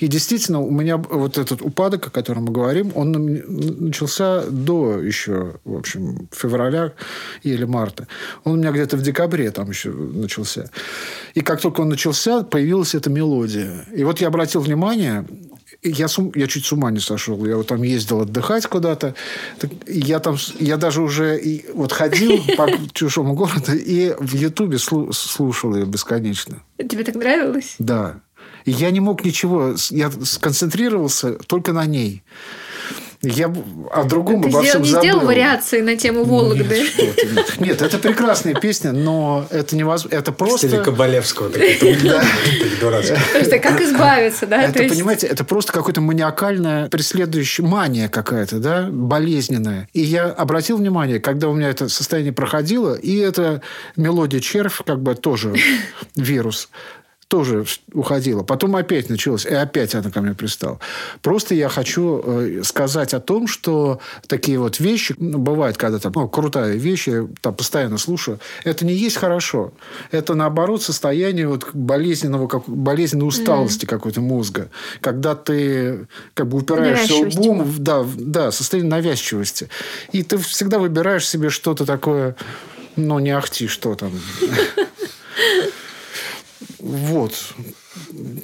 И 0.00 0.08
действительно, 0.08 0.60
у 0.60 0.70
меня 0.70 0.96
вот 0.96 1.38
этот 1.38 1.62
упадок, 1.62 2.06
о 2.06 2.10
котором 2.10 2.44
мы 2.44 2.52
говорим, 2.52 2.92
он 2.94 3.12
начался 3.12 4.44
до 4.46 5.00
еще, 5.00 5.56
в 5.64 5.76
общем, 5.76 6.28
февраля 6.32 6.92
или 7.42 7.64
марта. 7.64 8.06
Он 8.44 8.52
у 8.52 8.56
меня 8.56 8.72
где-то 8.72 8.96
в 8.96 9.02
декабре 9.02 9.50
там 9.50 9.70
еще 9.70 9.90
начался. 9.90 10.70
И 11.34 11.40
как 11.40 11.60
только 11.60 11.80
он 11.80 11.88
начался, 11.88 12.42
появилась 12.42 12.94
эта 12.94 13.10
мелодия. 13.10 13.86
И 13.94 14.04
вот 14.04 14.20
я 14.20 14.28
обратил 14.28 14.60
внимание, 14.60 15.24
я, 15.82 16.08
сум, 16.08 16.32
я 16.34 16.46
чуть 16.46 16.64
с 16.64 16.72
ума 16.72 16.90
не 16.90 17.00
сошел. 17.00 17.44
Я 17.46 17.56
вот 17.56 17.68
там 17.68 17.82
ездил 17.82 18.22
отдыхать 18.22 18.66
куда-то. 18.66 19.14
Я 19.86 20.20
там, 20.20 20.36
я 20.58 20.76
даже 20.76 21.02
уже 21.02 21.38
и, 21.38 21.66
вот 21.72 21.92
ходил 21.92 22.38
по 22.56 22.68
чужому 22.92 23.34
городу 23.34 23.72
и 23.74 24.14
в 24.18 24.34
Ютубе 24.34 24.78
слушал 24.78 25.74
ее 25.74 25.86
бесконечно. 25.86 26.62
Тебе 26.78 27.04
так 27.04 27.14
нравилось? 27.14 27.74
Да. 27.78 28.20
И 28.66 28.72
я 28.72 28.90
не 28.90 29.00
мог 29.00 29.24
ничего, 29.24 29.74
я 29.90 30.10
сконцентрировался 30.24 31.34
только 31.46 31.72
на 31.72 31.86
ней. 31.86 32.22
Я 33.22 33.52
о 33.92 34.04
другом 34.04 34.42
Ты 34.42 34.48
обо 34.48 34.60
сделал, 34.62 34.64
всем 34.64 34.82
не 34.82 34.88
забыл. 34.90 35.02
сделал 35.08 35.26
вариации 35.26 35.80
на 35.80 35.96
тему 35.96 36.24
Вологды? 36.24 36.78
Нет, 36.98 37.16
нет. 37.32 37.60
Нет, 37.60 37.82
это 37.82 37.98
прекрасная 37.98 38.54
песня, 38.54 38.92
но 38.92 39.46
это 39.50 39.74
невозможно. 39.74 40.16
Это 40.16 40.32
В 40.32 40.34
стиле 40.34 40.76
просто... 40.76 40.82
Кабалевского. 40.82 41.48
Просто 43.32 43.58
как 43.58 43.80
избавиться, 43.80 44.46
да? 44.46 44.62
Это, 44.62 44.84
понимаете, 44.84 45.26
это 45.26 45.44
просто 45.44 45.72
какое-то 45.72 46.00
маниакальная 46.00 46.88
преследующая 46.88 47.64
мания 47.64 48.08
какая-то, 48.08 48.58
да, 48.58 48.88
болезненная. 48.90 49.88
И 49.92 50.02
я 50.02 50.26
обратил 50.26 50.76
внимание, 50.76 51.18
когда 51.18 51.48
у 51.48 51.54
меня 51.54 51.70
это 51.70 51.88
состояние 51.88 52.32
проходило, 52.32 52.94
и 52.94 53.16
эта 53.16 53.62
мелодия 53.96 54.40
червь, 54.40 54.82
как 54.84 55.00
бы 55.00 55.14
тоже 55.14 55.54
вирус, 56.16 56.68
тоже 57.28 57.64
уходила. 57.92 58.42
Потом 58.42 58.76
опять 58.76 59.10
началось, 59.10 59.46
и 59.46 59.54
опять 59.54 59.94
она 59.94 60.10
ко 60.10 60.20
мне 60.20 60.34
пристала. 60.34 60.78
Просто 61.22 61.54
я 61.54 61.68
хочу 61.68 62.22
э, 62.24 62.62
сказать 62.62 63.14
о 63.14 63.20
том, 63.20 63.48
что 63.48 64.00
такие 64.28 64.58
вот 64.58 64.78
вещи, 64.78 65.14
ну, 65.18 65.38
бывает, 65.38 65.76
когда 65.76 65.98
там, 65.98 66.12
ну, 66.14 66.28
крутая 66.28 66.74
вещь, 66.76 67.08
я 67.08 67.26
там 67.40 67.54
постоянно 67.54 67.98
слушаю, 67.98 68.38
это 68.64 68.84
не 68.84 68.94
есть 68.94 69.16
хорошо. 69.16 69.72
Это, 70.12 70.34
наоборот, 70.34 70.82
состояние 70.82 71.48
вот 71.48 71.68
болезненного, 71.72 72.46
как, 72.46 72.68
болезненной 72.68 73.26
усталости 73.26 73.86
какой-то 73.86 74.20
мозга. 74.20 74.70
Когда 75.00 75.34
ты 75.34 76.06
как 76.34 76.46
бы 76.48 76.58
упираешься 76.58 77.14
лбом, 77.14 77.68
да, 77.78 78.06
да, 78.16 78.52
состояние 78.52 78.90
навязчивости. 78.90 79.68
И 80.12 80.22
ты 80.22 80.38
всегда 80.38 80.78
выбираешь 80.78 81.28
себе 81.28 81.50
что-то 81.50 81.84
такое, 81.86 82.36
ну, 82.94 83.18
не 83.18 83.30
ахти, 83.30 83.66
что 83.66 83.96
там. 83.96 84.12
Вот. 86.86 87.32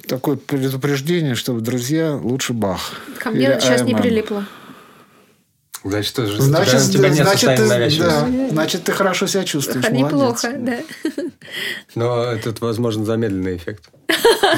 Такое 0.07 0.35
предупреждение, 0.35 1.35
чтобы, 1.35 1.61
друзья, 1.61 2.15
лучше 2.15 2.53
Бах. 2.53 3.01
Ко 3.19 3.29
мне 3.31 3.45
Или 3.45 3.59
сейчас 3.59 3.81
не 3.81 3.93
Айрман. 3.93 4.01
прилипло. 4.01 4.45
Значит, 5.85 6.15
тоже 6.15 6.41
Значит, 6.41 6.81
у 6.81 6.91
тебя 6.91 7.09
нет 7.09 7.25
значит, 7.25 7.55
ты, 7.57 7.67
да, 7.99 8.29
значит, 8.51 8.83
ты 8.83 8.91
хорошо 8.93 9.27
себя 9.27 9.43
чувствуешь. 9.43 9.89
Неплохо, 9.89 10.49
молодец. 10.49 10.85
да. 11.03 11.23
Но 11.95 12.23
этот, 12.23 12.61
возможно, 12.61 13.03
замедленный 13.03 13.57
эффект. 13.57 13.89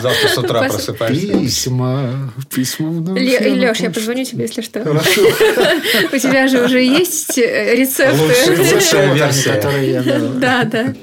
Завтра 0.02 0.28
с 0.28 0.38
утра 0.38 0.68
просыпаешься. 0.70 1.40
Письма, 1.40 2.32
письма 2.54 3.14
Леш, 3.14 3.80
я 3.80 3.90
позвоню 3.90 4.24
тебе, 4.24 4.44
если 4.44 4.62
что. 4.62 4.84
Хорошо. 4.84 5.22
У 6.14 6.18
тебя 6.18 6.48
же 6.48 6.64
уже 6.64 6.82
есть 6.84 7.38
э, 7.40 7.76
рецепты. 7.76 8.22
Лучшая 8.22 9.14
версия. 9.14 10.30
Да, 10.40 10.64
да. 10.64 10.94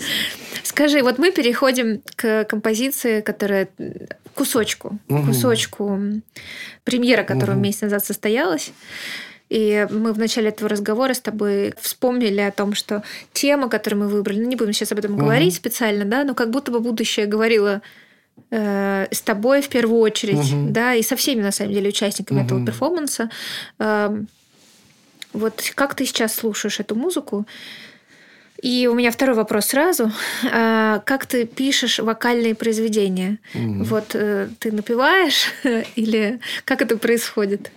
Скажи, 0.73 1.03
вот 1.03 1.19
мы 1.19 1.33
переходим 1.33 2.01
к 2.17 2.45
композиции, 2.45 3.21
которая 3.21 3.69
кусочку, 4.35 4.99
Мгм. 5.09 5.27
кусочку 5.27 6.01
премьера, 6.85 7.25
которая 7.25 7.57
Мгм. 7.57 7.63
месяц 7.65 7.83
назад 7.83 8.07
состоялась. 8.07 8.73
И 9.51 9.87
мы 9.91 10.15
в 10.15 10.19
начале 10.19 10.49
этого 10.49 10.71
разговора 10.71 11.13
с 11.13 11.21
тобой 11.21 11.75
вспомнили 11.79 12.41
о 12.41 12.51
том, 12.51 12.73
что 12.75 13.03
тема, 13.35 13.69
которую 13.69 14.05
мы 14.05 14.09
выбрали, 14.09 14.41
ну, 14.41 14.49
не 14.49 14.57
будем 14.57 14.73
сейчас 14.73 14.93
об 14.93 14.99
этом 14.99 15.13
Мгм. 15.13 15.21
говорить 15.21 15.55
специально, 15.55 16.07
да, 16.07 16.25
но 16.25 16.35
как 16.35 16.49
будто 16.49 16.73
бы 16.73 16.81
будущее 16.81 17.27
говорило 17.27 17.83
э, 18.51 19.09
с 19.11 19.21
тобой 19.21 19.61
в 19.61 19.69
первую 19.69 20.01
очередь, 20.01 20.53
Мгм. 20.53 20.73
да, 20.73 20.95
и 20.95 21.03
со 21.03 21.17
всеми, 21.17 21.43
на 21.43 21.53
самом 21.53 21.75
деле, 21.75 21.91
участниками 21.91 22.41
этого 22.41 22.59
Мгм. 22.61 22.67
перформанса. 22.67 23.29
Эм, 23.79 24.27
вот 25.35 25.63
как 25.75 25.95
ты 25.95 26.07
сейчас 26.07 26.35
слушаешь 26.35 26.81
эту 26.81 26.95
музыку? 26.95 27.47
И 28.63 28.87
у 28.87 28.95
меня 28.95 29.11
второй 29.11 29.35
вопрос 29.35 29.67
сразу. 29.67 30.13
А, 30.51 31.01
Как 31.05 31.27
ты 31.27 31.47
пишешь 31.47 31.99
вокальные 31.99 32.55
произведения? 32.55 33.39
Мгм. 33.55 33.83
Вот 33.85 34.15
э, 34.15 34.49
ты 34.61 34.71
напеваешь 34.73 35.53
или 35.97 36.39
как 36.65 36.81
это 36.81 36.97
происходит? 36.97 37.71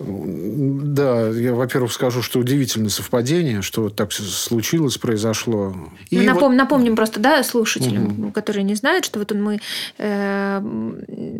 Да, 0.00 1.28
я, 1.30 1.54
во-первых, 1.54 1.92
скажу, 1.92 2.22
что 2.22 2.38
удивительное 2.38 2.88
совпадение, 2.88 3.62
что 3.62 3.82
вот 3.82 3.96
так 3.96 4.12
случилось, 4.12 4.96
произошло. 4.96 5.74
И 6.10 6.16
Мы 6.18 6.22
вот- 6.24 6.34
напом- 6.34 6.56
Напомним 6.56 6.94
просто, 6.96 7.18
да, 7.18 7.42
слушателям, 7.42 8.04
Мгм. 8.04 8.32
которые 8.32 8.62
не 8.62 8.74
знают, 8.76 9.04
что 9.04 9.18
вот 9.18 9.32
мы 9.32 9.58
э, 9.98 10.60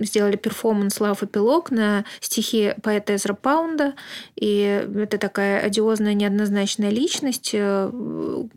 сделали 0.02 0.36
перформанс 0.36 1.00
«Love 1.00 1.22
Epilogue» 1.22 1.70
на 1.70 2.04
стихи 2.20 2.74
поэта 2.82 3.14
Эзра 3.14 3.34
Паунда. 3.34 3.94
И 4.36 4.84
это 4.96 5.18
такая 5.18 5.60
одиозная, 5.60 6.14
неоднозначная 6.14 6.90
личность, 6.90 7.50
э, 7.52 7.90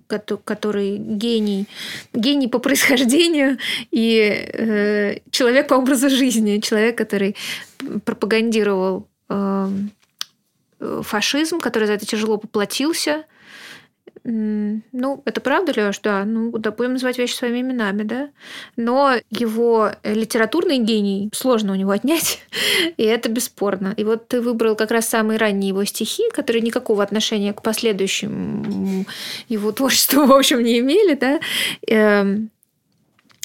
кото- 0.08 0.38
который 0.43 0.97
гений, 0.97 1.68
гений 2.14 2.47
по 2.47 2.58
происхождению 2.60 3.58
и 3.91 4.18
э, 4.54 5.20
человек 5.30 5.68
по 5.68 5.76
образу 5.76 6.10
жизни, 6.10 6.60
человек, 6.60 6.97
который 6.97 7.36
пропагандировал 8.06 9.08
фашизм, 10.79 11.59
который 11.59 11.86
за 11.86 11.93
это 11.93 12.05
тяжело 12.05 12.38
поплатился. 12.38 13.25
Ну, 14.23 15.23
это 15.25 15.41
правда, 15.41 15.73
Леш, 15.75 15.99
да. 15.99 16.25
Ну, 16.25 16.51
да, 16.51 16.71
будем 16.71 16.93
называть 16.93 17.17
вещи 17.17 17.34
своими 17.34 17.61
именами, 17.61 18.03
да. 18.03 18.29
Но 18.75 19.15
его 19.32 19.91
э, 20.03 20.13
литературный 20.13 20.77
гений 20.77 21.32
сложно 21.34 21.71
у 21.73 21.75
него 21.75 21.89
отнять, 21.91 22.39
и 22.97 23.03
это 23.03 23.29
бесспорно. 23.29 23.93
И 23.97 24.03
вот 24.03 24.27
ты 24.27 24.41
выбрал 24.41 24.75
как 24.75 24.91
раз 24.91 25.09
самые 25.09 25.39
ранние 25.39 25.69
его 25.69 25.84
стихи, 25.86 26.23
которые 26.34 26.61
никакого 26.61 27.01
отношения 27.01 27.51
к 27.53 27.63
последующим 27.63 29.07
его 29.49 29.71
творчеству, 29.71 30.25
в 30.27 30.34
общем, 30.34 30.63
не 30.63 30.79
имели, 30.79 31.15
да. 31.15 31.39
Эм, 31.88 32.51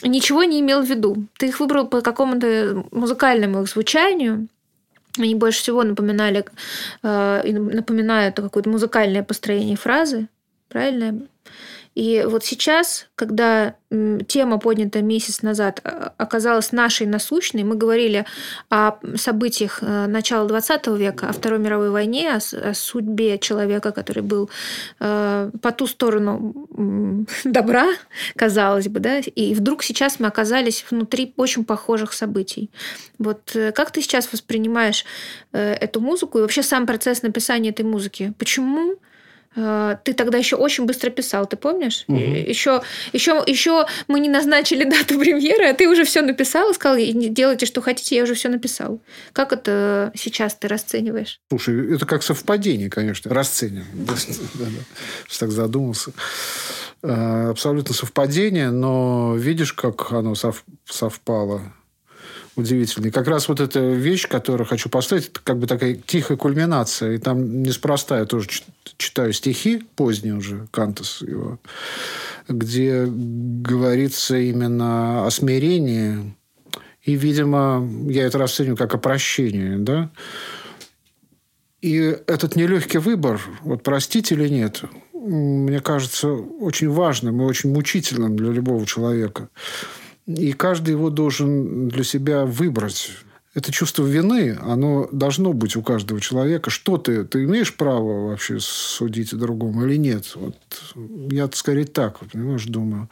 Ничего 0.03 0.45
не 0.45 0.61
имел 0.61 0.82
в 0.82 0.87
виду. 0.87 1.24
Ты 1.39 1.47
их 1.49 1.59
выбрал 1.59 1.87
по 1.87 2.03
какому-то 2.03 2.84
музыкальному 2.91 3.62
их 3.62 3.68
звучанию, 3.68 4.47
они 5.25 5.35
больше 5.35 5.61
всего 5.61 5.83
напоминали, 5.83 6.45
э, 7.03 7.43
напоминают 7.53 8.37
какое-то 8.37 8.71
музыкальное 8.71 9.23
построение 9.23 9.77
фразы, 9.77 10.29
правильно? 10.69 11.27
И 11.97 12.25
вот 12.27 12.45
сейчас, 12.45 13.09
когда 13.15 13.75
тема, 14.29 14.59
поднятая 14.59 15.03
месяц 15.03 15.41
назад, 15.41 15.81
а, 15.83 16.13
оказалась 16.19 16.71
нашей 16.71 17.07
насущной, 17.07 17.65
мы 17.65 17.75
говорили 17.75 18.27
о 18.69 18.99
событиях 19.17 19.79
э, 19.81 20.07
начала 20.07 20.47
20 20.47 20.89
века, 20.89 21.31
о 21.31 21.33
Второй 21.33 21.59
мировой 21.59 21.89
войне, 21.89 22.33
о, 22.33 22.37
о 22.37 22.75
судьбе 22.75 23.39
человека, 23.39 23.93
который 23.93 24.23
был 24.23 24.51
э, 25.01 25.51
по 25.63 25.73
ту 25.73 25.87
сторону 25.87 26.69
добра, 27.45 27.87
казалось 28.37 28.89
бы, 28.89 29.01
да, 29.01 29.21
и 29.21 29.55
вдруг 29.55 29.83
сейчас 29.83 30.21
мы 30.21 30.27
оказались 30.27 30.85
внутри 30.91 31.33
очень 31.37 31.65
похожих 31.65 32.13
событий. 32.13 32.71
Вот 33.19 33.57
э, 33.57 33.73
как 33.73 33.91
ты 33.91 34.03
сейчас 34.03 34.31
воспринимаешь 34.31 35.07
э, 35.53 35.73
эту 35.73 36.03
музыку 36.03 36.39
и 36.39 36.43
вообще 36.43 36.63
сам 36.63 36.87
процесс 36.87 37.23
написания 37.23 37.71
этой 37.71 37.87
музыки? 37.87 38.35
Почему 38.39 38.97
ты 40.05 40.13
тогда 40.13 40.39
еще 40.39 40.57
очень 40.57 40.85
быстро 40.85 41.11
писал, 41.11 41.47
ты 41.47 41.57
помнишь? 41.57 42.05
Мгм. 42.09 42.35
Еще, 42.35 42.83
еще, 43.13 43.43
еще 43.47 43.87
мы 44.07 44.21
не 44.21 44.29
назначили 44.29 44.85
дату 44.89 45.19
премьеры, 45.19 45.67
а 45.69 45.75
ты 45.75 45.89
уже 45.89 46.05
все 46.05 46.21
написал 46.23 46.71
и 46.71 46.75
сказал, 46.75 46.99
«И 46.99 47.13
не 47.13 47.29
делайте, 47.29 47.65
что 47.67 47.81
хотите, 47.81 48.17
я 48.17 48.23
уже 48.25 48.35
все 48.35 48.49
написал. 48.49 49.01
Как 49.33 49.53
это 49.53 50.13
сейчас 50.15 50.55
ты 50.55 50.69
расцениваешь? 50.69 51.41
Слушай, 51.49 51.95
это 51.95 52.05
как 52.07 52.23
совпадение, 52.23 52.91
конечно. 52.91 53.33
Что 55.27 55.41
так 55.41 55.51
задумался. 55.51 56.13
Э, 57.03 57.49
Абсолютно 57.51 57.95
совпадение, 57.95 58.71
но 58.71 59.35
видишь, 59.37 59.73
как 59.73 60.13
оно 60.13 60.35
сов- 60.35 60.65
совпало. 60.85 61.63
Удивительно. 62.57 63.09
И 63.09 63.11
как 63.11 63.29
раз 63.29 63.49
вот 63.49 63.61
эта 63.61 63.81
вещь, 63.81 64.27
которую 64.27 64.67
хочу 64.67 64.89
поставить, 64.89 65.29
это 65.29 65.41
как 65.45 65.59
бы 65.59 65.67
такая 65.67 65.95
тихая 65.95 66.39
кульминация. 66.39 67.13
И 67.13 67.19
там 67.19 67.63
неспроста 67.63 68.19
я 68.19 68.25
тоже 68.25 68.49
чит- 68.49 68.65
читаю 68.97 69.35
стихи, 69.35 69.83
поздние 69.95 70.35
уже, 70.35 70.67
Кантес 70.71 71.21
его, 71.21 71.59
где 72.49 73.05
говорится 73.07 74.39
именно 74.39 75.27
о 75.27 75.31
смирении. 75.31 76.35
И, 77.03 77.15
видимо, 77.15 77.87
я 78.09 78.25
это 78.25 78.39
расцениваю 78.39 78.79
как 78.79 78.95
опрощение, 78.95 79.77
да? 79.77 80.11
И 81.83 81.99
этот 82.27 82.57
нелегкий 82.57 82.99
выбор, 82.99 83.39
вот 83.61 83.83
простить 83.83 84.33
или 84.33 84.49
нет, 84.49 84.83
мне 85.13 85.81
кажется, 85.81 86.29
очень 86.33 86.89
важным 86.89 87.43
и 87.43 87.45
очень 87.45 87.71
мучительным 87.73 88.37
для 88.37 88.51
любого 88.51 88.87
человека. 88.87 89.51
И 90.27 90.53
каждый 90.53 90.91
его 90.91 91.11
должен 91.11 91.89
для 91.89 92.05
себя 92.05 92.45
выбрать. 92.45 93.12
Это 93.55 93.72
чувство 93.72 94.05
вины, 94.05 94.59
оно 94.61 95.09
должно 95.12 95.55
быть 95.55 95.77
у 95.77 95.83
каждого 95.83 96.20
человека. 96.20 96.68
Что 96.68 96.99
ты? 96.99 97.24
Ты 97.24 97.45
имеешь 97.45 97.74
право 97.74 98.29
вообще 98.29 98.59
судить 98.61 99.33
о 99.33 99.37
другом 99.37 99.83
или 99.85 99.97
нет? 99.97 100.33
Вот 100.35 100.57
я 101.31 101.49
скорее 101.53 101.87
так, 101.87 102.18
понимаешь, 102.31 102.66
думаю. 102.66 103.09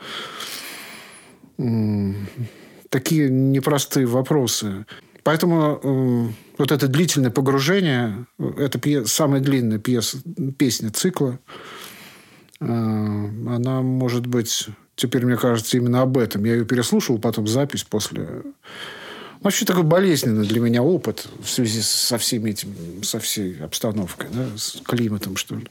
Такие 2.91 3.31
непростые 3.31 4.07
вопросы. 4.07 4.85
Поэтому 5.23 5.81
э, 5.83 6.29
вот 6.59 6.71
это 6.71 6.87
длительное 6.87 7.31
погружение, 7.31 8.27
это 8.39 8.79
пье- 8.79 9.07
самая 9.07 9.41
длинная 9.41 9.79
пьеса, 9.79 10.19
песня 10.59 10.91
цикла, 10.91 11.39
э, 12.61 12.67
она 12.67 13.81
может 13.81 14.27
быть, 14.27 14.69
теперь 14.97 15.27
мне 15.27 15.37
кажется, 15.37 15.77
именно 15.77 16.03
об 16.03 16.19
этом. 16.19 16.45
Я 16.45 16.55
ее 16.55 16.65
переслушал 16.65 17.19
потом 17.19 17.47
запись 17.47 17.85
после 17.85 18.43
Вообще 19.45 19.67
такой 19.67 19.83
болезненный 19.83 20.47
для 20.47 20.59
меня 20.59 20.83
опыт 20.83 21.27
в 21.43 21.51
связи 21.51 21.83
со 21.83 22.17
всеми 22.17 22.53
этим, 22.53 23.03
со 23.03 23.21
всей 23.21 23.63
обстановкой, 23.63 24.31
да, 24.33 24.47
с 24.57 24.81
климатом, 24.83 25.37
что 25.37 25.57
ли. 25.57 25.67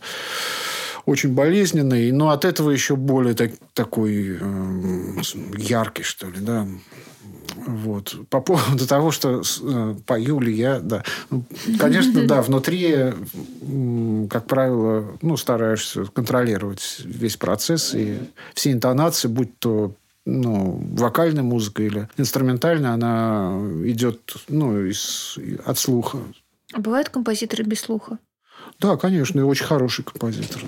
Очень 1.05 1.33
болезненный, 1.33 2.11
но 2.11 2.29
от 2.29 2.45
этого 2.45 2.69
еще 2.69 2.95
более 2.95 3.33
так, 3.33 3.51
такой 3.73 4.37
э, 4.39 5.21
яркий, 5.57 6.03
что 6.03 6.29
ли, 6.29 6.39
да. 6.39 6.65
Вот. 7.55 8.15
По 8.29 8.41
поводу 8.41 8.87
того, 8.87 9.11
что 9.11 9.41
э, 9.61 9.95
пою 10.05 10.39
ли 10.39 10.53
я, 10.53 10.79
да. 10.79 11.03
Ну, 11.29 11.43
конечно, 11.77 12.23
да, 12.27 12.41
внутри, 12.41 13.13
как 14.29 14.47
правило, 14.47 15.17
ну, 15.21 15.37
стараешься 15.37 16.05
контролировать 16.05 17.01
весь 17.03 17.37
процесс 17.37 17.93
и 17.93 18.17
все 18.53 18.71
интонации, 18.71 19.27
будь 19.27 19.57
то 19.59 19.93
ну, 20.25 20.81
вокальная 20.93 21.43
музыка 21.43 21.83
или 21.83 22.07
инструментальная, 22.17 22.91
она 22.91 23.59
идет 23.83 24.35
ну, 24.47 24.85
из, 24.85 25.37
от 25.65 25.77
слуха. 25.77 26.19
А 26.71 26.79
бывают 26.79 27.09
композиторы 27.09 27.63
без 27.63 27.81
слуха? 27.81 28.19
Да, 28.79 28.97
конечно, 28.97 29.39
и 29.39 29.43
очень 29.43 29.65
хороший 29.65 30.03
композитор. 30.03 30.61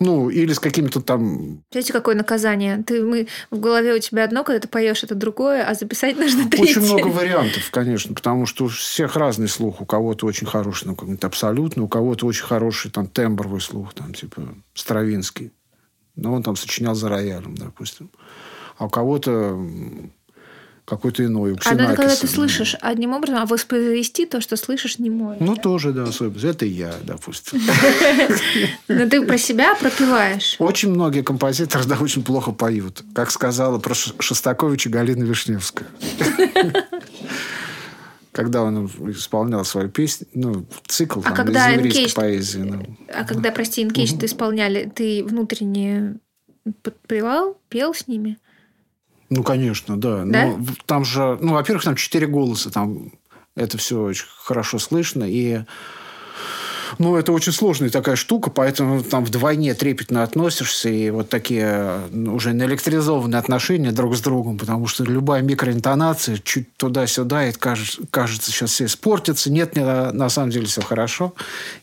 Ну, 0.00 0.30
или 0.30 0.52
с 0.54 0.58
каким-то 0.58 1.02
там... 1.02 1.62
Знаете, 1.70 1.92
какое 1.92 2.14
наказание? 2.14 2.82
Ты, 2.82 3.04
мы, 3.04 3.28
в 3.50 3.60
голове 3.60 3.94
у 3.94 3.98
тебя 3.98 4.24
одно, 4.24 4.44
когда 4.44 4.58
ты 4.58 4.66
поешь, 4.66 5.04
это 5.04 5.14
другое, 5.14 5.62
а 5.62 5.74
записать 5.74 6.16
нужно 6.16 6.48
третье. 6.48 6.80
Очень 6.80 6.92
много 6.94 7.08
вариантов, 7.08 7.70
конечно, 7.70 8.14
потому 8.14 8.46
что 8.46 8.64
у 8.64 8.68
всех 8.68 9.16
разный 9.16 9.48
слух. 9.48 9.82
У 9.82 9.84
кого-то 9.84 10.26
очень 10.26 10.46
хороший, 10.46 10.86
ну, 10.86 10.94
какой-нибудь 10.94 11.24
абсолютно, 11.24 11.82
у 11.82 11.88
кого-то 11.88 12.26
очень 12.26 12.44
хороший 12.44 12.90
там 12.90 13.08
тембровый 13.08 13.60
слух, 13.60 13.92
там, 13.92 14.14
типа 14.14 14.42
Стравинский. 14.72 15.52
Но 16.16 16.32
он 16.32 16.42
там 16.42 16.56
сочинял 16.56 16.94
за 16.94 17.10
роялем, 17.10 17.54
допустим 17.54 18.10
а 18.80 18.86
у 18.86 18.88
кого-то 18.88 19.60
какой-то 20.90 21.24
иной. 21.24 21.56
А 21.64 21.74
это 21.74 21.94
когда 21.94 22.16
ты 22.16 22.26
слышишь 22.26 22.76
одним 22.80 23.12
образом, 23.12 23.36
а 23.36 23.46
воспроизвести 23.46 24.26
то, 24.26 24.40
что 24.40 24.56
слышишь, 24.56 24.98
не 24.98 25.08
можешь. 25.08 25.40
Ну, 25.40 25.54
тоже, 25.54 25.92
да, 25.92 26.02
особенно. 26.02 26.50
Это 26.50 26.66
я, 26.66 26.92
допустим. 27.04 27.60
Но 28.88 29.08
ты 29.08 29.24
про 29.24 29.38
себя 29.38 29.76
пропиваешь. 29.76 30.56
Очень 30.58 30.90
многие 30.90 31.22
композиторы, 31.22 31.84
да, 31.84 31.96
очень 32.00 32.24
плохо 32.24 32.50
поют. 32.50 33.04
Как 33.14 33.30
сказала 33.30 33.78
про 33.78 33.94
Шостаковича 33.94 34.90
Галина 34.90 35.22
Вишневская. 35.22 35.86
Когда 38.32 38.62
он 38.62 38.86
исполнял 39.10 39.64
свою 39.64 39.88
песню, 39.88 40.26
ну, 40.34 40.66
цикл 40.86 41.20
а 41.24 41.32
когда 41.32 41.70
из 41.72 41.78
еврейской 41.78 42.14
поэзии. 42.14 42.60
Ну. 42.60 42.96
А 43.12 43.24
когда, 43.24 43.50
прости, 43.50 43.82
Инкейдж 43.82 44.16
ты 44.18 44.26
исполняли, 44.26 44.90
ты 44.94 45.24
внутренне 45.24 46.16
подпевал, 46.82 47.58
пел 47.68 47.92
с 47.92 48.06
ними? 48.06 48.38
Ну, 49.30 49.42
конечно, 49.44 49.96
да. 49.98 50.24
да? 50.24 50.24
Но 50.24 50.60
там 50.86 51.04
же, 51.04 51.38
ну, 51.40 51.54
во-первых, 51.54 51.84
там 51.84 51.94
четыре 51.94 52.26
голоса, 52.26 52.70
там 52.70 53.12
это 53.56 53.78
все 53.78 54.02
очень 54.02 54.26
хорошо 54.44 54.78
слышно. 54.78 55.24
И 55.24 55.60
ну, 56.98 57.16
это 57.16 57.32
очень 57.32 57.52
сложная 57.52 57.90
такая 57.90 58.16
штука, 58.16 58.50
поэтому 58.50 59.02
там 59.02 59.24
вдвойне 59.24 59.74
трепетно 59.74 60.22
относишься, 60.22 60.88
и 60.88 61.10
вот 61.10 61.28
такие 61.28 62.00
ну, 62.10 62.34
уже 62.34 62.52
наэлектризованные 62.52 63.38
отношения 63.38 63.92
друг 63.92 64.16
с 64.16 64.20
другом, 64.20 64.58
потому 64.58 64.86
что 64.86 65.04
любая 65.04 65.42
микроинтонация 65.42 66.38
чуть 66.38 66.74
туда-сюда, 66.76 67.48
и 67.48 67.52
кажется, 67.52 68.02
кажется, 68.10 68.50
сейчас 68.50 68.70
все 68.70 68.86
испортится. 68.86 69.50
Нет, 69.52 69.76
не, 69.76 69.84
на 69.84 70.28
самом 70.28 70.50
деле 70.50 70.66
все 70.66 70.82
хорошо. 70.82 71.34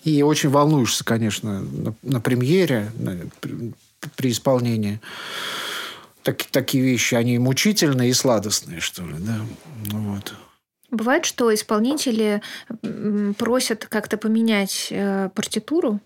И 0.04 0.22
очень 0.24 0.50
волнуешься, 0.50 1.06
конечно, 1.06 1.62
на, 1.62 1.94
на 2.04 2.20
премьере, 2.20 2.92
на, 2.98 3.18
при, 3.40 3.74
при 4.16 4.32
исполнении 4.32 5.00
так, 6.28 6.44
такие 6.44 6.84
вещи, 6.84 7.16
они 7.16 7.40
мучительные 7.40 8.10
и 8.10 8.14
сладостные, 8.14 8.82
что 8.82 9.02
ли, 9.02 9.14
да. 9.18 9.38
Ну, 9.94 10.14
вот. 10.14 10.34
Бывает, 10.92 11.24
что 11.24 11.54
исполнители 11.54 12.42
просят 13.38 13.86
как-то 13.86 14.18
поменять 14.18 14.90
э, 14.90 15.30
партитуру. 15.34 16.02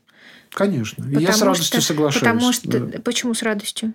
Конечно. 0.52 1.04
я 1.10 1.34
с 1.34 1.42
радостью 1.42 1.82
что, 1.82 1.94
соглашаюсь. 1.94 2.20
Потому 2.20 2.54
что 2.54 2.80
да. 2.80 3.00
почему 3.00 3.34
с 3.34 3.42
радостью? 3.42 3.94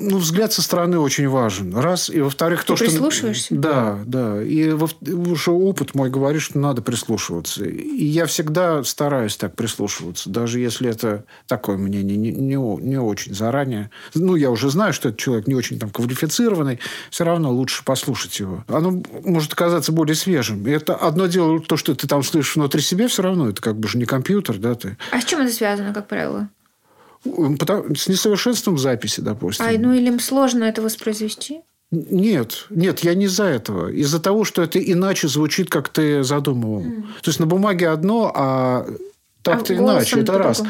Ну, 0.00 0.18
взгляд 0.18 0.52
со 0.52 0.62
стороны 0.62 0.98
очень 0.98 1.28
важен. 1.28 1.76
Раз. 1.76 2.08
И 2.10 2.20
во-вторых, 2.20 2.64
то, 2.64 2.74
что... 2.74 2.86
прислушиваешься? 2.86 3.54
Да, 3.54 3.98
да. 4.06 4.42
И 4.42 4.70
уже 4.70 5.50
опыт 5.50 5.94
мой 5.94 6.10
говорит, 6.10 6.42
что 6.42 6.58
надо 6.58 6.82
прислушиваться. 6.82 7.64
И 7.64 8.04
я 8.04 8.26
всегда 8.26 8.82
стараюсь 8.82 9.36
так 9.36 9.54
прислушиваться. 9.54 10.30
Даже 10.30 10.58
если 10.58 10.88
это 10.88 11.24
такое 11.46 11.76
мнение 11.76 12.16
не, 12.16 12.32
не, 12.32 12.56
не 12.56 12.98
очень 12.98 13.34
заранее. 13.34 13.90
Ну, 14.14 14.36
я 14.36 14.50
уже 14.50 14.70
знаю, 14.70 14.92
что 14.92 15.10
этот 15.10 15.20
человек 15.20 15.46
не 15.46 15.54
очень 15.54 15.78
там 15.78 15.90
квалифицированный. 15.90 16.80
Все 17.10 17.24
равно 17.24 17.52
лучше 17.52 17.84
послушать 17.84 18.40
его. 18.40 18.64
Оно 18.68 19.02
может 19.24 19.52
оказаться 19.52 19.92
более 19.92 20.14
свежим. 20.14 20.66
И 20.66 20.70
это 20.70 20.94
одно 20.94 21.26
дело, 21.26 21.60
то, 21.60 21.76
что 21.76 21.94
ты 21.94 22.06
там 22.06 22.22
слышишь 22.22 22.56
внутри 22.56 22.80
себя, 22.80 23.08
все 23.08 23.22
равно 23.22 23.50
это 23.50 23.60
как 23.60 23.78
бы 23.78 23.86
же 23.88 23.98
не 23.98 24.06
компьютер, 24.06 24.56
да, 24.58 24.74
ты. 24.74 24.96
А 25.12 25.20
с 25.20 25.24
чем 25.24 25.40
это 25.40 25.52
связано, 25.52 25.92
как 25.92 26.08
правило? 26.08 26.48
С 27.24 28.08
несовершенством 28.08 28.78
записи, 28.78 29.20
допустим. 29.20 29.64
А, 29.66 29.72
ну 29.72 29.92
или 29.92 30.08
им 30.08 30.20
сложно 30.20 30.64
это 30.64 30.82
воспроизвести? 30.82 31.60
Нет, 31.90 32.66
нет, 32.70 33.00
я 33.00 33.14
не 33.14 33.26
за 33.26 33.44
этого. 33.44 33.90
Из-за 33.90 34.20
того, 34.20 34.44
что 34.44 34.62
это 34.62 34.78
иначе 34.78 35.26
звучит, 35.26 35.68
как 35.70 35.88
ты 35.88 36.22
задумывал. 36.22 36.82
Mm. 36.82 37.02
То 37.22 37.28
есть 37.28 37.40
на 37.40 37.46
бумаге 37.46 37.88
одно, 37.88 38.30
а 38.34 38.86
так-то 39.42 39.72
а 39.72 39.76
иначе. 39.76 40.20
Это 40.20 40.38
раз. 40.38 40.62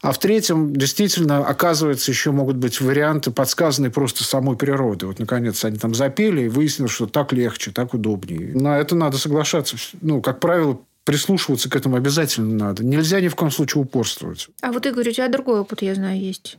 А 0.00 0.12
в 0.12 0.18
третьем, 0.18 0.74
действительно, 0.74 1.46
оказывается, 1.46 2.10
еще 2.10 2.32
могут 2.32 2.56
быть 2.56 2.80
варианты, 2.80 3.30
подсказанные 3.30 3.90
просто 3.90 4.24
самой 4.24 4.56
природой. 4.56 5.08
Вот, 5.08 5.18
наконец, 5.18 5.64
они 5.64 5.78
там 5.78 5.94
запели, 5.94 6.42
и 6.42 6.48
выяснилось, 6.48 6.92
что 6.92 7.06
так 7.06 7.32
легче, 7.32 7.70
так 7.70 7.94
удобнее. 7.94 8.52
На 8.54 8.78
это 8.78 8.96
надо 8.96 9.18
соглашаться. 9.18 9.76
Ну, 10.00 10.20
как 10.20 10.40
правило, 10.40 10.80
прислушиваться 11.04 11.68
к 11.68 11.76
этому 11.76 11.96
обязательно 11.96 12.54
надо. 12.54 12.84
Нельзя 12.84 13.20
ни 13.20 13.28
в 13.28 13.34
коем 13.34 13.50
случае 13.50 13.82
упорствовать. 13.82 14.48
А 14.60 14.72
вот, 14.72 14.86
Игорь, 14.86 15.08
у 15.08 15.12
тебя 15.12 15.28
другой 15.28 15.60
опыт, 15.60 15.82
я 15.82 15.94
знаю, 15.94 16.20
есть. 16.20 16.58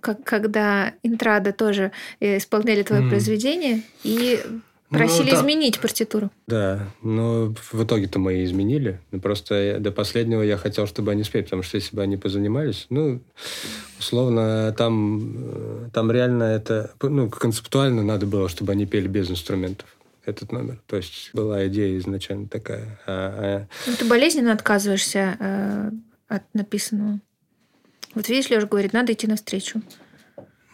Как, 0.00 0.22
когда 0.22 0.94
Интрада 1.02 1.52
тоже 1.52 1.90
э, 2.20 2.38
исполняли 2.38 2.82
твое 2.82 3.02
mm. 3.02 3.08
произведение 3.08 3.82
и 4.04 4.40
просили 4.90 5.30
ну, 5.30 5.30
да. 5.32 5.36
изменить 5.40 5.80
партитуру. 5.80 6.30
Да, 6.46 6.88
но 7.02 7.54
в 7.72 7.84
итоге-то 7.84 8.18
мы 8.18 8.34
и 8.34 8.44
изменили. 8.44 9.00
Ну, 9.10 9.20
просто 9.20 9.78
до 9.80 9.90
последнего 9.90 10.42
я 10.42 10.56
хотел, 10.56 10.86
чтобы 10.86 11.10
они 11.10 11.24
спели, 11.24 11.42
потому 11.42 11.62
что 11.62 11.76
если 11.76 11.96
бы 11.96 12.02
они 12.02 12.16
позанимались, 12.16 12.86
ну, 12.90 13.20
условно, 13.98 14.72
там, 14.76 15.34
э, 15.36 15.88
там 15.92 16.12
реально 16.12 16.44
это, 16.44 16.92
ну, 17.02 17.28
концептуально 17.28 18.02
надо 18.02 18.26
было, 18.26 18.48
чтобы 18.48 18.72
они 18.72 18.86
пели 18.86 19.08
без 19.08 19.30
инструментов 19.30 19.88
этот 20.28 20.52
номер. 20.52 20.80
То 20.86 20.96
есть 20.96 21.30
была 21.32 21.66
идея 21.68 21.98
изначально 21.98 22.48
такая. 22.48 23.00
А, 23.06 23.66
а... 23.66 23.68
Ну, 23.86 23.96
ты 23.96 24.04
болезненно 24.04 24.52
отказываешься 24.52 25.36
э, 25.38 25.90
от 26.28 26.42
написанного. 26.54 27.20
Вот 28.14 28.28
видишь, 28.28 28.50
Леша 28.50 28.66
говорит, 28.66 28.92
надо 28.92 29.12
идти 29.12 29.26
навстречу. 29.26 29.82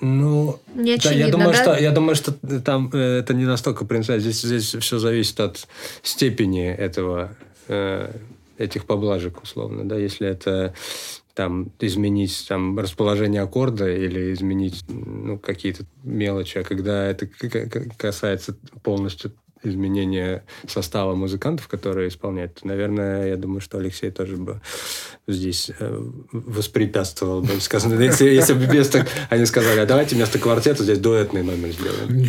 Ну, 0.00 0.60
не 0.74 0.96
да, 0.96 1.12
я 1.12 1.28
думаю, 1.28 1.52
да? 1.52 1.62
что 1.62 1.76
я 1.76 1.90
думаю, 1.92 2.14
что 2.14 2.32
там 2.60 2.90
э, 2.92 2.98
это 2.98 3.32
не 3.32 3.44
настолько 3.44 3.84
принципиально. 3.84 4.22
Здесь 4.22 4.42
здесь 4.42 4.74
все 4.74 4.98
зависит 4.98 5.38
от 5.40 5.66
степени 6.02 6.66
этого 6.66 7.36
э, 7.68 8.12
этих 8.58 8.86
поблажек 8.86 9.42
условно, 9.42 9.88
да, 9.88 9.96
если 9.96 10.28
это 10.28 10.74
там 11.34 11.72
изменить 11.80 12.46
там 12.48 12.78
расположение 12.78 13.42
аккорда 13.42 13.88
или 13.90 14.32
изменить 14.32 14.84
ну, 14.88 15.38
какие-то 15.38 15.84
мелочи, 16.02 16.58
а 16.58 16.64
когда 16.64 17.06
это 17.06 17.28
касается 17.96 18.56
полностью 18.82 19.32
изменения 19.64 20.44
состава 20.66 21.14
музыкантов, 21.14 21.68
которые 21.68 22.08
исполняют, 22.08 22.64
наверное, 22.64 23.28
я 23.28 23.36
думаю, 23.36 23.60
что 23.60 23.78
Алексей 23.78 24.10
тоже 24.10 24.36
бы 24.36 24.60
здесь 25.26 25.70
э, 25.78 26.00
воспрепятствовал 26.32 27.40
бы. 27.40 27.60
Сказано, 27.60 28.00
если, 28.02 28.28
если 28.28 28.52
бы 28.52 28.60
вместо... 28.60 29.06
Они 29.30 29.46
сказали, 29.46 29.80
а 29.80 29.86
давайте 29.86 30.16
вместо 30.16 30.38
квартета 30.38 30.82
здесь 30.82 30.98
дуэтный 30.98 31.42
номер 31.42 31.70
сделаем. 31.70 32.24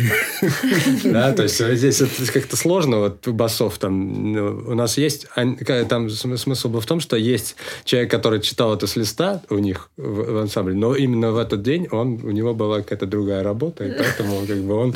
Да, 1.16 1.32
то 1.32 1.42
есть 1.42 1.60
здесь 1.60 2.00
это 2.00 2.32
как-то 2.32 2.56
сложно, 2.56 2.98
вот 2.98 3.26
басов 3.28 3.78
там. 3.78 4.32
Ну, 4.32 4.64
у 4.68 4.74
нас 4.74 4.98
есть... 4.98 5.26
Там 5.88 6.08
смысл 6.10 6.68
был 6.68 6.80
в 6.80 6.86
том, 6.86 7.00
что 7.00 7.16
есть 7.16 7.56
человек, 7.84 8.10
который 8.10 8.40
читал 8.40 8.74
это 8.74 8.86
с 8.86 8.96
листа 8.96 9.42
у 9.50 9.58
них 9.58 9.90
в 9.96 10.38
ансамбле, 10.38 10.74
но 10.74 10.94
именно 10.94 11.32
в 11.32 11.38
этот 11.38 11.62
день 11.62 11.88
он, 11.90 12.20
у 12.22 12.30
него 12.30 12.54
была 12.54 12.78
какая-то 12.78 13.06
другая 13.06 13.42
работа, 13.42 13.84
и 13.84 13.92
поэтому 13.96 14.46
как 14.46 14.58
бы 14.58 14.74
он 14.74 14.94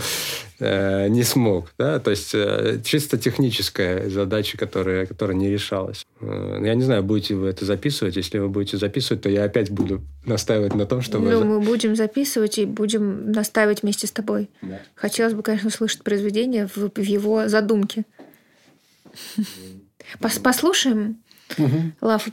э, 0.61 1.09
не 1.09 1.23
смог. 1.23 1.73
Да? 1.79 1.99
То 1.99 2.11
есть 2.11 2.35
э, 2.35 2.81
чисто 2.85 3.19
техническая 3.19 4.09
задача, 4.09 4.57
которая, 4.57 5.07
которая 5.07 5.37
не 5.37 5.51
решалась. 5.51 6.07
Э, 6.21 6.61
я 6.63 6.75
не 6.75 6.83
знаю, 6.83 7.03
будете 7.03 7.35
вы 7.35 7.49
это 7.49 7.65
записывать. 7.65 8.17
Если 8.17 8.39
вы 8.39 8.49
будете 8.49 8.77
записывать, 8.77 9.23
то 9.23 9.29
я 9.29 9.45
опять 9.45 9.71
буду 9.71 10.03
настаивать 10.25 10.75
на 10.75 10.87
том, 10.87 11.01
чтобы... 11.03 11.31
Ну, 11.31 11.45
мы 11.45 11.61
будем 11.61 11.97
записывать 11.97 12.59
и 12.59 12.65
будем 12.65 13.33
настаивать 13.33 13.83
вместе 13.83 14.07
с 14.07 14.13
тобой. 14.13 14.49
Да. 14.63 14.81
Хотелось 14.95 15.35
бы, 15.35 15.43
конечно, 15.43 15.69
услышать 15.69 16.03
произведение 16.03 16.69
в, 16.69 16.91
в 16.95 17.01
его 17.01 17.49
задумке. 17.49 18.05
Послушаем 20.21 21.19
Лав 22.01 22.29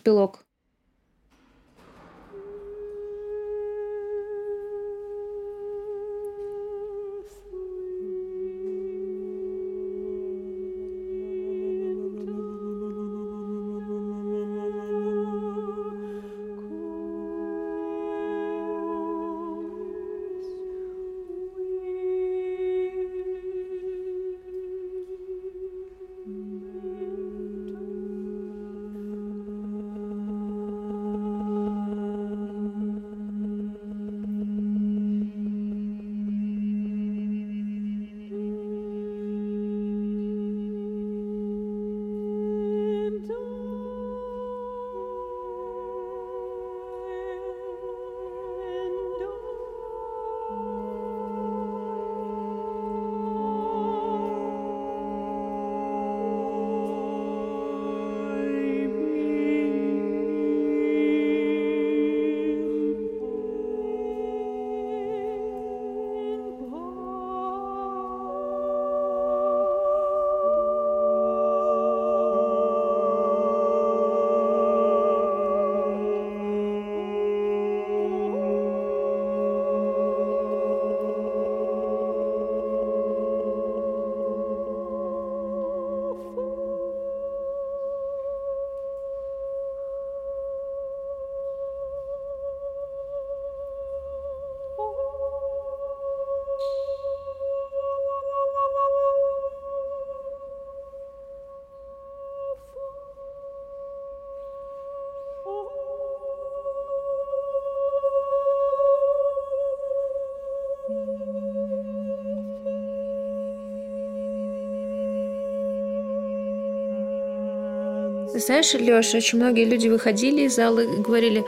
эпилог. 118.37 118.45
Знаешь, 118.45 118.73
Леша, 118.73 119.17
очень 119.17 119.37
многие 119.39 119.65
люди 119.65 119.87
выходили 119.87 120.41
из 120.43 120.55
зала 120.55 120.79
и 120.79 121.01
говорили, 121.01 121.43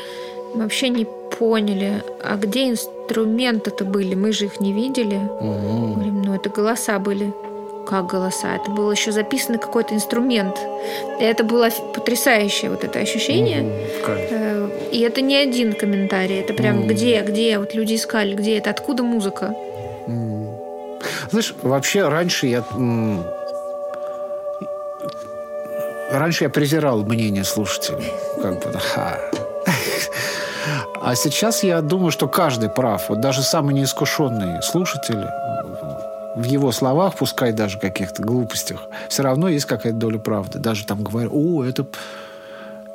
мы 0.56 0.64
вообще 0.64 0.90
не 0.90 1.06
поняли, 1.38 2.04
а 2.24 2.36
где 2.36 2.70
инструменты-то 2.70 3.86
были? 3.86 4.16
Мы 4.16 4.32
же 4.32 4.46
их 4.46 4.60
не 4.60 4.74
видели. 4.74 5.16
Угу. 5.16 5.94
Говорим, 5.96 6.22
ну 6.24 6.36
это 6.36 6.50
голоса 6.50 7.00
были. 7.00 7.32
Как 7.88 8.06
голоса? 8.08 8.56
Это 8.56 8.70
был 8.72 8.92
еще 8.92 9.12
записан 9.12 9.58
какой-то 9.58 9.96
инструмент. 9.96 10.60
И 11.20 11.24
это 11.24 11.44
было 11.44 11.70
потрясающее 11.96 12.70
вот 12.70 12.84
это 12.84 13.00
ощущение. 13.00 13.64
Э, 14.08 14.70
И 14.92 15.00
это 15.00 15.22
не 15.22 15.36
один 15.36 15.74
комментарий. 15.74 16.40
Это 16.40 16.54
прям 16.54 16.80
Мгм. 16.80 16.88
где, 16.88 17.22
где? 17.22 17.58
Вот 17.58 17.74
люди 17.74 17.96
искали, 17.96 18.36
где 18.36 18.58
это, 18.58 18.70
откуда 18.70 19.04
музыка? 19.04 19.56
Знаешь, 21.32 21.54
вообще 21.64 22.08
раньше 22.10 22.48
я... 22.48 22.64
Раньше 26.20 26.44
я 26.44 26.50
презирал 26.50 27.06
мнение 27.06 27.46
слушателей. 27.46 28.12
Как 28.42 28.56
бы, 28.56 28.78
ха. 28.78 29.18
А 31.02 31.16
сейчас 31.16 31.64
я 31.64 31.82
думаю, 31.82 32.12
что 32.12 32.28
каждый 32.28 32.68
прав. 32.68 33.08
Вот 33.08 33.22
даже 33.22 33.42
самый 33.42 33.74
неискушенный 33.74 34.62
слушатель 34.62 35.24
в 36.36 36.44
его 36.44 36.74
словах, 36.74 37.16
пускай 37.16 37.54
даже 37.54 37.80
каких-то 37.80 38.22
глупостях, 38.22 38.82
все 39.08 39.24
равно 39.24 39.48
есть 39.48 39.64
какая-то 39.64 39.98
доля 39.98 40.20
правды. 40.20 40.60
Даже 40.60 40.86
там 40.86 41.06
говорят, 41.06 41.32
о, 41.34 41.64
это, 41.64 41.88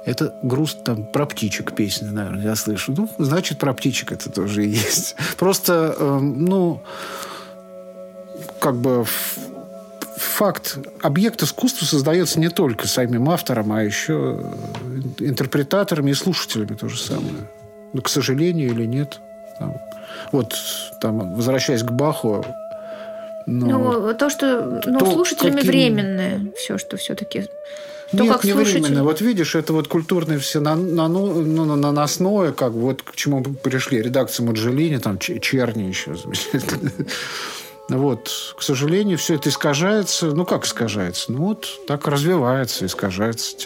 это 0.05 0.35
груз 0.43 0.75
там 0.75 1.05
про 1.07 1.25
птичек 1.25 1.75
песня, 1.75 2.11
наверное, 2.11 2.45
я 2.45 2.57
слышу. 2.57 2.93
Ну, 2.95 3.09
значит, 3.17 3.57
про 3.57 3.73
птичек 3.73 4.13
это 4.13 4.29
тоже 4.29 4.63
есть. 4.65 5.17
Просто, 5.39 5.97
эм, 5.99 6.45
ну, 6.45 6.83
как 8.59 8.77
бы 8.77 9.07
факт, 10.35 10.79
объект 11.01 11.43
искусства 11.43 11.87
создается 11.87 12.41
не 12.41 12.49
только 12.51 12.87
самим 12.89 13.31
автором, 13.31 13.73
а 13.73 13.83
еще 13.83 14.53
интерпретаторами 15.19 16.11
и 16.11 16.15
слушателями 16.15 16.75
то 16.75 16.89
же 16.89 16.99
самое. 17.01 17.49
Ну, 17.93 18.03
к 18.03 18.09
сожалению 18.09 18.71
или 18.71 18.85
нет. 18.85 19.21
Там. 19.59 19.75
Вот, 20.33 20.55
там, 21.01 21.35
возвращаясь 21.35 21.83
к 21.83 21.91
Баху, 21.93 22.45
ну, 23.47 23.67
Ну, 23.69 24.15
то, 24.15 24.31
что 24.31 24.81
ну, 24.87 24.97
кто 24.99 25.13
слушателями 25.13 25.57
каким- 25.57 25.71
временное, 25.71 26.41
все, 26.57 26.79
что 26.79 26.97
все-таки. 26.97 27.47
То, 28.11 28.23
Нет, 28.23 28.33
как 28.33 28.45
не 28.45 28.53
слушатель- 28.53 28.83
временно. 28.83 29.05
Вот 29.05 29.21
видишь, 29.21 29.55
это 29.55 29.73
вот 29.73 29.89
культурное 29.89 30.39
все 30.39 30.61
на, 30.61 30.75
на- 30.77 31.09
ну, 31.09 31.43
ну, 31.43 31.65
наносное, 31.77 32.53
как 32.53 32.73
вот 32.73 33.03
к 33.03 33.15
чему 33.17 33.43
пришли. 33.43 34.01
Редакция 34.03 34.47
Маджелини, 34.47 34.99
там 34.99 35.19
Черни 35.19 35.83
еще 35.85 36.15
замечательно. 36.17 36.91
Вот, 37.89 38.55
к 38.57 38.63
сожалению, 38.63 39.19
все 39.19 39.35
это 39.35 39.51
искажается. 39.51 40.27
Ну, 40.27 40.47
как 40.47 40.65
искажается? 40.65 41.33
Ну, 41.33 41.39
вот 41.49 41.67
так 41.87 42.07
развивается, 42.09 42.87
искажается. 42.87 43.57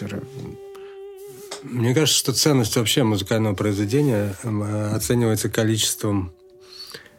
Мне 1.63 1.93
кажется, 1.93 2.19
что 2.19 2.33
ценность 2.33 2.75
вообще 2.75 3.03
музыкального 3.03 3.55
произведения 3.55 4.35
э, 4.43 4.91
оценивается 4.95 5.49
количеством 5.49 6.31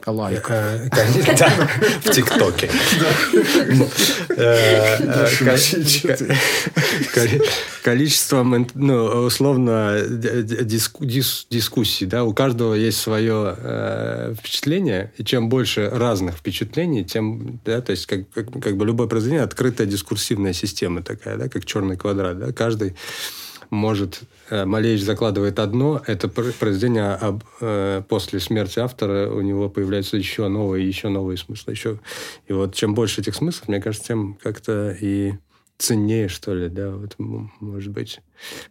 Лайк. 0.07 0.49
В 0.49 2.11
ТикТоке. 2.11 2.71
Э, 4.37 4.97
э, 5.01 5.29
ко- 6.05 6.17
ко- 7.15 7.45
Количеством, 7.83 8.57
ин- 8.57 8.71
ну, 8.75 9.05
условно, 9.27 9.99
дискуссий, 11.51 12.07
да, 12.07 12.25
у 12.25 12.33
каждого 12.33 12.75
есть 12.75 13.01
свое 13.01 13.55
э, 13.59 14.35
впечатление, 14.39 15.13
и 15.17 15.25
чем 15.25 15.49
больше 15.49 15.89
разных 15.91 16.37
впечатлений, 16.37 17.05
тем, 17.05 17.61
да, 17.65 17.81
то 17.81 17.93
есть 17.93 18.07
как, 18.07 18.29
как, 18.31 18.51
как 18.63 18.77
бы 18.77 18.85
любое 18.87 19.09
произведение 19.09 19.45
открытая 19.45 19.87
дискурсивная 19.87 20.53
система 20.53 21.03
такая, 21.03 21.37
да, 21.37 21.49
как 21.49 21.65
черный 21.65 21.97
квадрат, 21.97 22.39
да, 22.39 22.53
каждый 22.53 22.95
может, 23.71 24.21
Малевич 24.51 25.03
закладывает 25.03 25.59
одно, 25.59 26.03
это 26.07 26.29
пр- 26.29 26.53
произведение 26.53 27.13
об, 27.13 27.45
э, 27.61 28.03
после 28.09 28.41
смерти 28.41 28.79
автора, 28.79 29.31
у 29.31 29.41
него 29.41 29.69
появляются 29.69 30.17
еще 30.17 30.49
новые, 30.49 30.87
еще 30.87 31.09
новые 31.09 31.37
смыслы. 31.37 31.73
Еще... 31.73 31.99
И 32.47 32.53
вот 32.53 32.75
чем 32.75 32.95
больше 32.95 33.21
этих 33.21 33.35
смыслов, 33.35 33.69
мне 33.69 33.81
кажется, 33.81 34.09
тем 34.09 34.39
как-то 34.43 34.97
и 35.01 35.35
ценнее, 35.81 36.28
что 36.28 36.55
ли, 36.55 36.69
да, 36.69 36.90
вот, 36.90 37.15
может 37.19 37.90
быть. 37.93 38.20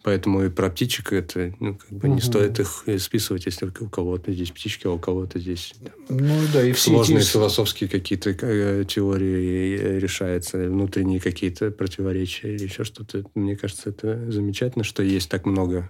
Поэтому 0.03 0.43
и 0.45 0.49
про 0.49 0.69
птичек 0.69 1.11
это, 1.11 1.53
ну, 1.59 1.75
как 1.75 1.91
бы 1.91 2.07
не 2.07 2.15
Мгм. 2.15 2.21
стоит 2.23 2.59
их 2.59 2.83
и 2.85 2.97
списывать, 2.99 3.45
если 3.47 3.65
у 3.65 3.89
кого-то 3.89 4.31
здесь 4.31 4.51
птички, 4.51 4.87
а 4.87 4.91
у 4.91 4.99
кого-то 4.99 5.39
здесь 5.39 5.73
там, 6.07 6.17
Ну, 6.17 6.39
да, 6.53 6.63
и 6.63 6.71
все 6.71 6.91
сложные 6.91 7.21
эти... 7.21 7.29
философские 7.29 7.89
какие-то 7.89 8.29
э, 8.29 8.85
теории 8.87 9.77
э, 9.79 9.99
решаются, 9.99 10.57
внутренние 10.57 11.19
какие-то 11.19 11.71
противоречия 11.71 12.53
или 12.55 12.63
еще 12.63 12.83
что-то. 12.83 13.23
Мне 13.35 13.55
кажется, 13.57 13.89
это 13.89 14.31
замечательно, 14.31 14.83
что 14.83 15.03
есть 15.03 15.29
так 15.29 15.45
много 15.45 15.89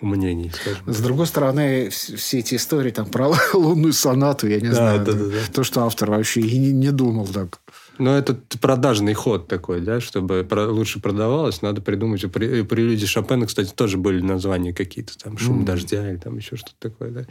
мнений, 0.00 0.50
скажем. 0.54 0.92
С 0.92 1.00
другой 1.00 1.26
стороны, 1.26 1.86
вс- 1.88 2.16
все 2.16 2.38
эти 2.40 2.56
истории 2.56 2.90
там 2.90 3.06
про 3.06 3.32
лунную 3.54 3.92
сонату, 3.92 4.46
я 4.48 4.60
не 4.60 4.68
Да, 4.68 4.74
знаю. 4.74 5.04
да, 5.04 5.12
да, 5.12 5.18
да, 5.18 5.24
да. 5.30 5.52
То, 5.52 5.64
что 5.64 5.84
автор 5.84 6.10
вообще 6.10 6.40
и 6.40 6.58
не, 6.58 6.72
не 6.72 6.90
думал 6.92 7.26
так. 7.26 7.60
Но 7.98 8.16
это 8.16 8.36
продажный 8.60 9.14
ход 9.14 9.48
такой, 9.48 9.80
да, 9.80 10.00
чтобы 10.00 10.44
про- 10.44 10.66
лучше 10.68 11.00
продавалось, 11.00 11.62
надо 11.62 11.80
придумать. 11.80 12.24
У 12.24 12.28
при- 12.28 12.62
прелюдии 12.62 13.06
Шопена, 13.06 13.46
кстати, 13.46 13.72
тоже 13.74 13.96
были 13.96 14.20
названия 14.20 14.72
какие-то, 14.74 15.16
там, 15.18 15.38
«Шум 15.38 15.56
Мгм. 15.56 15.64
дождя» 15.64 16.08
или 16.10 16.16
там 16.16 16.36
еще 16.36 16.56
что-то 16.56 16.74
такое, 16.90 17.10
да. 17.10 17.24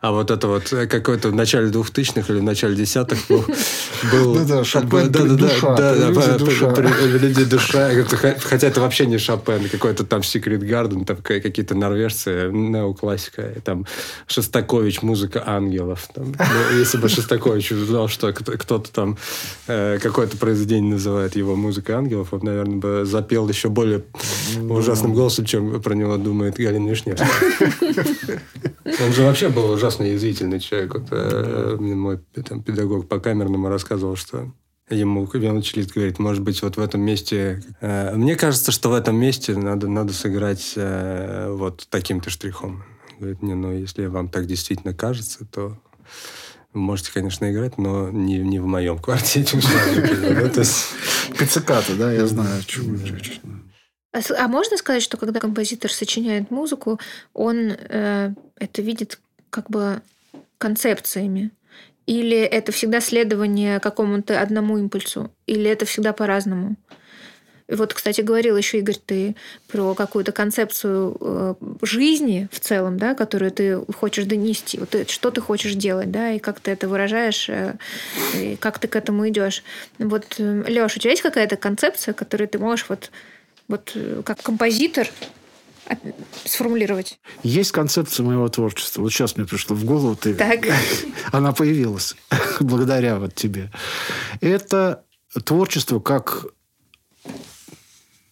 А 0.00 0.12
вот 0.12 0.30
это 0.30 0.46
вот 0.48 0.72
э, 0.72 0.86
какой-то 0.86 1.28
в 1.28 1.34
начале 1.34 1.70
2000-х 1.70 2.32
или 2.32 2.40
в 2.40 2.44
начале 2.44 2.74
десятых 2.74 3.18
был... 3.28 3.44
Да-да, 4.12 4.64
Шопен, 4.64 5.10
да, 5.12 5.24
да, 5.24 6.36
душа, 6.38 6.70
прелюдия, 6.70 7.44
душа. 7.46 7.90
Хотя 8.40 8.66
это 8.68 8.80
вообще 8.80 9.06
не 9.06 9.18
Шопен, 9.18 9.68
какой-то 9.68 10.04
там 10.04 10.20
Secret 10.20 10.60
Garden, 10.60 11.04
там 11.04 11.16
ка- 11.18 11.40
какие-то 11.40 11.74
норвежцы, 11.74 12.50
неоклассика, 12.52 13.42
и 13.56 13.60
там 13.60 13.86
Шостакович, 14.26 15.02
музыка 15.02 15.42
ангелов. 15.46 16.08
Ну, 16.16 16.32
Если 16.76 16.98
бы 16.98 17.08
Шостакович 17.08 17.72
узнал, 17.72 18.08
что 18.08 18.32
кто- 18.32 18.52
кто-то 18.52 18.90
там 18.92 19.16
э, 19.66 19.98
какое-то 20.08 20.36
произведение 20.36 20.92
называет 20.92 21.36
его 21.36 21.54
музыкой 21.54 21.94
ангелов, 21.94 22.32
он, 22.32 22.40
наверное, 22.42 22.76
бы 22.78 23.04
запел 23.04 23.48
еще 23.48 23.68
более 23.68 24.04
ужасным 24.68 25.14
голосом, 25.14 25.44
чем 25.44 25.80
про 25.82 25.94
него 25.94 26.16
думает 26.16 26.56
Галина 26.56 26.88
Вишневская. 26.88 27.28
Он 29.04 29.12
же 29.12 29.22
вообще 29.22 29.50
был 29.50 29.70
ужасно 29.70 30.04
язвительный 30.04 30.60
человек. 30.60 30.94
Вот, 30.94 31.08
э, 31.10 31.76
мой 31.78 32.18
там, 32.46 32.62
педагог 32.62 33.06
по 33.06 33.20
камерному 33.20 33.68
рассказывал, 33.68 34.16
что 34.16 34.50
Ему 34.90 35.26
виолончелист 35.30 35.92
говорит, 35.92 36.18
может 36.18 36.42
быть, 36.42 36.62
вот 36.62 36.78
в 36.78 36.80
этом 36.80 37.02
месте... 37.02 37.62
э, 37.82 38.14
мне 38.14 38.36
кажется, 38.36 38.72
что 38.72 38.88
в 38.88 38.94
этом 38.94 39.16
месте 39.16 39.54
надо, 39.54 39.86
надо 39.86 40.14
сыграть 40.14 40.72
э, 40.76 41.50
вот 41.52 41.86
таким-то 41.90 42.30
штрихом. 42.30 42.84
Говорит, 43.18 43.42
не, 43.42 43.54
ну, 43.54 43.70
если 43.70 44.06
вам 44.06 44.30
так 44.30 44.46
действительно 44.46 44.94
кажется, 44.94 45.44
то 45.44 45.76
вы 46.72 46.80
можете, 46.80 47.12
конечно, 47.12 47.50
играть, 47.50 47.78
но 47.78 48.10
не, 48.10 48.38
не 48.38 48.58
в 48.58 48.66
моем 48.66 48.98
квартете. 48.98 49.58
Пицциката, 51.38 51.94
да, 51.96 52.12
я 52.12 52.26
знаю. 52.26 52.62
А 54.12 54.20
А 54.36 54.48
можно 54.48 54.76
сказать, 54.76 55.02
что 55.02 55.16
когда 55.16 55.40
композитор 55.40 55.92
сочиняет 55.92 56.50
музыку, 56.50 57.00
он 57.34 57.70
э, 57.70 58.34
это 58.56 58.82
видит 58.82 59.18
как 59.50 59.70
бы 59.70 60.02
концепциями? 60.58 61.50
Или 62.06 62.38
это 62.38 62.72
всегда 62.72 63.00
следование 63.00 63.80
какому-то 63.80 64.40
одному 64.40 64.78
импульсу? 64.78 65.30
Или 65.46 65.70
это 65.70 65.84
всегда 65.84 66.12
по-разному? 66.12 66.76
Вот, 67.68 67.92
кстати, 67.92 68.22
говорил 68.22 68.56
еще 68.56 68.78
Игорь, 68.78 68.96
ты 69.04 69.36
про 69.66 69.94
какую-то 69.94 70.32
концепцию 70.32 71.16
э, 71.20 71.54
жизни 71.82 72.48
в 72.50 72.60
целом, 72.60 72.98
да, 72.98 73.14
которую 73.14 73.50
ты 73.50 73.78
хочешь 73.94 74.24
донести. 74.24 74.78
Вот 74.78 74.90
ты- 74.90 75.06
что 75.06 75.30
ты 75.30 75.42
хочешь 75.42 75.74
делать, 75.74 76.10
да, 76.10 76.32
и 76.32 76.38
как 76.38 76.60
ты 76.60 76.70
это 76.70 76.88
выражаешь, 76.88 77.48
э, 77.50 77.76
и 78.34 78.56
как 78.56 78.78
ты 78.78 78.88
к 78.88 78.96
этому 78.96 79.28
идешь. 79.28 79.62
Вот, 79.98 80.38
Леш, 80.38 80.96
у 80.96 80.98
тебя 80.98 81.10
есть 81.10 81.22
какая-то 81.22 81.56
концепция, 81.56 82.14
которую 82.14 82.48
ты 82.48 82.58
можешь 82.58 82.86
вот, 82.88 83.10
вот 83.68 83.92
э, 83.94 84.22
как 84.24 84.42
композитор 84.42 85.10
сформулировать? 86.44 87.18
Есть 87.42 87.72
концепция 87.72 88.24
моего 88.24 88.48
творчества. 88.48 89.02
Вот 89.02 89.12
сейчас 89.12 89.36
мне 89.36 89.46
пришло 89.46 89.76
в 89.76 89.84
голову, 89.84 90.16
ты... 90.16 90.34
Так. 90.34 90.60
она 91.32 91.52
появилась 91.52 92.16
благодаря 92.60 93.18
вот 93.18 93.34
тебе. 93.34 93.70
Это 94.40 95.04
творчество 95.44 96.00
как 96.00 96.46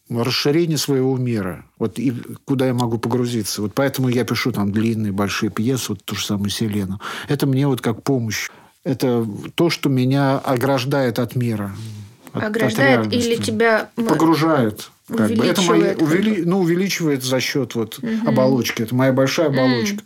расширение 0.09 0.79
своего 0.79 1.17
мира. 1.17 1.65
Вот 1.79 1.99
и 1.99 2.13
куда 2.45 2.67
я 2.67 2.75
могу 2.75 2.99
погрузиться. 2.99 3.63
Вот 3.63 3.75
поэтому 3.75 4.09
я 4.09 4.25
пишу 4.25 4.53
там 4.53 4.73
длинные, 4.73 5.13
большие 5.13 5.51
пьесы, 5.51 5.87
вот 5.91 6.05
ту 6.05 6.15
же 6.15 6.25
самую 6.25 6.51
«Селену». 6.51 7.01
Это 7.29 7.47
мне 7.47 7.67
вот 7.67 7.81
как 7.81 8.03
помощь. 8.03 8.51
Это 8.85 9.27
то, 9.55 9.69
что 9.71 9.89
меня 9.89 10.39
ограждает 10.39 11.19
от 11.19 11.35
мира. 11.37 11.73
от- 12.33 12.43
от 12.43 12.49
Ограждает 12.51 13.07
или 13.07 13.21
реальности. 13.21 13.43
тебя 13.45 13.89
Погружает. 13.97 14.91
Как 15.09 15.31
бы. 15.31 15.47
Это 15.47 15.63
бы. 15.63 15.77
увели- 16.05 16.43
ну, 16.45 16.59
увеличивает 16.59 17.23
за 17.23 17.39
счет 17.41 17.77
вот 17.77 18.01
оболочки. 18.27 18.83
Это 18.83 18.95
моя 18.95 19.13
большая 19.13 19.47
оболочка. 19.47 20.03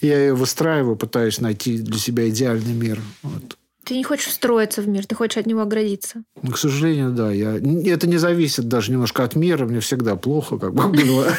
Я 0.00 0.18
ее 0.18 0.34
выстраиваю, 0.34 0.96
пытаюсь 0.96 1.38
найти 1.40 1.76
для 1.78 1.98
себя 1.98 2.28
идеальный 2.30 2.72
мир. 2.72 2.98
Вот. 3.22 3.57
Ты 3.88 3.96
не 3.96 4.04
хочешь 4.04 4.26
встроиться 4.26 4.82
в 4.82 4.88
мир, 4.88 5.06
ты 5.06 5.14
хочешь 5.14 5.38
от 5.38 5.46
него 5.46 5.62
оградиться. 5.62 6.22
Ну, 6.42 6.52
к 6.52 6.58
сожалению, 6.58 7.10
да. 7.10 7.32
Я... 7.32 7.56
Это 7.56 8.06
не 8.06 8.18
зависит 8.18 8.68
даже 8.68 8.92
немножко 8.92 9.24
от 9.24 9.34
мира. 9.34 9.64
Мне 9.64 9.80
всегда 9.80 10.14
плохо, 10.14 10.58
как 10.58 10.74
бы 10.74 10.88
было. 10.88 11.32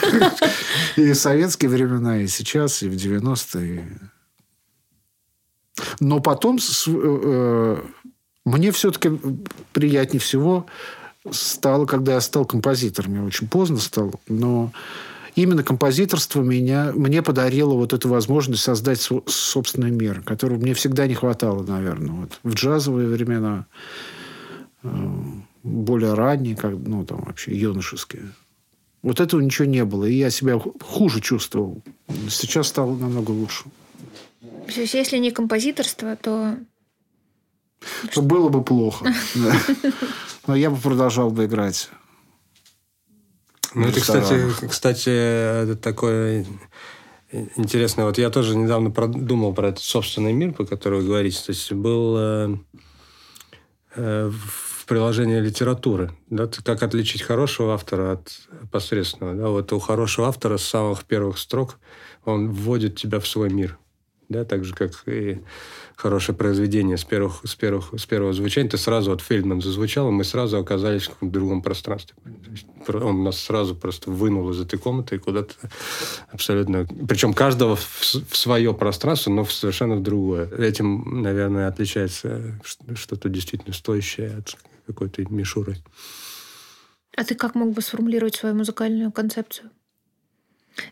И 0.96 1.12
в 1.12 1.16
советские 1.16 1.70
времена, 1.70 2.18
и 2.18 2.28
сейчас, 2.28 2.82
и 2.82 2.90
в 2.90 2.94
90-е. 2.94 4.00
Но 6.00 6.22
потом 6.22 6.58
э, 6.58 6.62
э, 6.88 7.78
мне 8.46 8.72
все-таки 8.72 9.12
приятнее 9.72 10.20
всего 10.20 10.66
стало, 11.30 11.86
когда 11.86 12.14
я 12.14 12.22
стал 12.22 12.46
композитором. 12.46 13.14
Я 13.14 13.24
очень 13.26 13.48
поздно 13.48 13.78
стал, 13.78 14.20
но 14.28 14.72
именно 15.36 15.64
композиторство 15.64 16.42
меня, 16.42 16.92
мне 16.94 17.22
подарило 17.22 17.74
вот 17.74 17.94
эту 17.94 18.10
возможность 18.10 18.64
создать 18.64 19.08
собственный 19.28 19.92
мир, 19.92 20.22
которого 20.22 20.58
мне 20.58 20.74
всегда 20.74 21.08
не 21.08 21.16
хватало, 21.16 21.64
наверное. 21.64 22.12
Вот 22.12 22.40
в 22.44 22.54
джазовые 22.54 23.08
времена, 23.08 23.66
э, 24.84 24.90
более 25.64 26.14
ранние, 26.14 26.56
как, 26.56 26.74
ну, 26.74 27.06
там 27.06 27.24
вообще 27.26 27.56
юношеские. 27.56 28.32
Вот 29.02 29.20
этого 29.20 29.40
ничего 29.40 29.66
не 29.66 29.86
было. 29.86 30.06
И 30.06 30.14
я 30.14 30.30
себя 30.30 30.60
хуже 30.60 31.22
чувствовал. 31.22 31.82
Сейчас 32.30 32.68
стало 32.68 32.96
намного 32.96 33.32
лучше. 33.32 33.66
То 34.42 34.82
есть, 34.82 34.94
если 34.94 35.18
не 35.18 35.32
композиторство, 35.32 36.16
то... 36.16 36.58
То 38.14 38.22
было 38.22 38.50
бы 38.50 38.64
плохо. 38.64 39.14
Но 40.48 40.56
я 40.56 40.70
бы 40.70 40.78
продолжал 40.78 41.32
бы 41.32 41.46
играть. 41.46 41.90
Ну, 43.74 43.88
это, 43.88 44.00
кстати, 44.00 44.68
кстати, 44.68 45.10
это 45.10 45.76
такое 45.76 46.46
интересное. 47.32 48.06
Вот 48.06 48.18
я 48.18 48.30
тоже 48.30 48.56
недавно 48.56 48.92
продумал 48.92 49.54
про 49.54 49.70
этот 49.70 49.84
собственный 49.84 50.34
мир, 50.34 50.54
по 50.54 50.66
которому 50.66 51.02
вы 51.02 51.08
говорите. 51.08 51.40
То 51.46 51.52
есть 51.52 51.72
был 51.72 52.16
э, 52.18 52.58
э, 53.96 54.32
в 54.32 54.86
приложении 54.86 55.40
литературы. 55.40 56.12
Да, 56.30 56.48
как 56.48 56.82
отличить 56.82 57.22
хорошего 57.22 57.74
автора 57.74 58.14
от 58.14 58.40
посредственного. 58.72 59.36
Да? 59.36 59.48
Вот 59.50 59.72
у 59.72 59.80
хорошего 59.80 60.28
автора 60.28 60.58
с 60.58 60.64
самых 60.64 61.04
первых 61.06 61.38
строк 61.38 61.78
он 62.26 62.50
вводит 62.52 62.98
тебя 62.98 63.20
в 63.20 63.28
свой 63.28 63.50
мир 63.50 63.78
да, 64.30 64.46
так 64.46 64.64
же, 64.64 64.74
как 64.74 64.92
и 65.08 65.42
хорошее 66.00 66.38
произведение 66.38 66.98
с, 66.98 67.04
первых, 67.04 67.42
с, 67.44 67.56
первых, 67.56 67.94
с 67.98 68.06
первого 68.06 68.32
звучания. 68.32 68.70
Ты 68.70 68.78
сразу, 68.78 69.12
от 69.12 69.22
Фельдман 69.22 69.62
зазвучал, 69.62 70.08
и 70.08 70.12
мы 70.12 70.24
сразу 70.24 70.58
оказались 70.58 71.10
в 71.20 71.30
другом 71.30 71.62
пространстве. 71.62 72.16
Он 72.88 73.24
нас 73.24 73.38
сразу 73.40 73.76
просто 73.76 74.10
вынул 74.10 74.50
из 74.52 74.62
этой 74.62 74.80
комнаты 74.80 75.16
и 75.16 75.20
куда-то 75.20 75.54
абсолютно... 76.32 76.88
Причем 77.08 77.34
каждого 77.34 77.76
в, 77.76 77.86
в 78.30 78.38
свое 78.38 78.74
пространство, 78.74 79.32
но 79.32 79.44
в 79.44 79.52
совершенно 79.52 79.96
в 79.96 80.02
другое. 80.02 80.50
Этим, 80.58 81.22
наверное, 81.22 81.68
отличается 81.68 82.60
что-то 82.96 83.28
действительно 83.28 83.74
стоящее 83.74 84.38
от 84.38 84.56
какой-то 84.88 85.24
мишуры. 85.30 85.78
А 87.18 87.26
ты 87.26 87.36
как 87.36 87.56
мог 87.56 87.74
бы 87.74 87.82
сформулировать 87.82 88.36
свою 88.36 88.56
музыкальную 88.56 89.12
концепцию? 89.12 89.70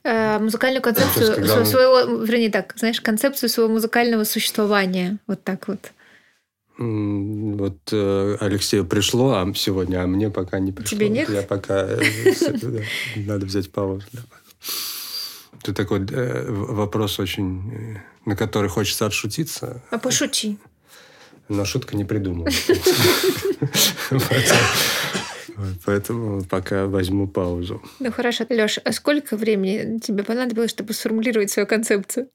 Э, 0.04 0.40
музыкальную 0.40 0.82
концепцию 0.82 1.38
есть, 1.38 1.50
своего, 1.50 1.66
своего, 1.66 2.24
вернее 2.24 2.50
так, 2.50 2.74
знаешь, 2.78 3.02
концепцию 3.02 3.50
своего 3.50 3.72
музыкального 3.72 4.24
существования. 4.24 5.18
Вот 5.28 5.44
так 5.44 5.68
вот. 5.68 5.92
Вот 6.78 7.78
э, 7.92 8.38
Алексею 8.40 8.86
пришло, 8.86 9.36
а 9.36 9.52
сегодня, 9.56 10.04
а 10.04 10.08
мне 10.08 10.30
пока 10.30 10.60
не 10.60 10.72
пришло. 10.72 10.98
Тебе 10.98 11.10
нет? 11.10 11.30
Я 11.30 11.42
пока... 11.42 11.88
Э, 11.88 12.00
надо 13.16 13.46
взять 13.46 13.72
паузу. 13.72 14.06
Это 15.60 15.74
такой 15.74 16.06
вопрос 16.06 17.20
очень... 17.20 18.00
На 18.26 18.36
который 18.36 18.70
хочется 18.70 19.06
отшутиться. 19.06 19.82
А 19.90 19.98
пошути. 19.98 20.58
Но 21.50 21.64
шутка 21.64 21.96
не 21.96 22.04
придумала. 22.04 22.50
Поэтому 25.86 26.44
пока 26.44 26.86
возьму 26.86 27.28
паузу. 27.28 27.82
Ну 28.00 28.12
хорошо. 28.12 28.46
Леш, 28.50 28.80
а 28.84 28.92
сколько 28.92 29.38
времени 29.38 30.00
тебе 30.00 30.24
понадобилось, 30.24 30.72
чтобы 30.72 30.94
сформулировать 30.94 31.52
свою 31.52 31.68
концепцию? 31.68 32.30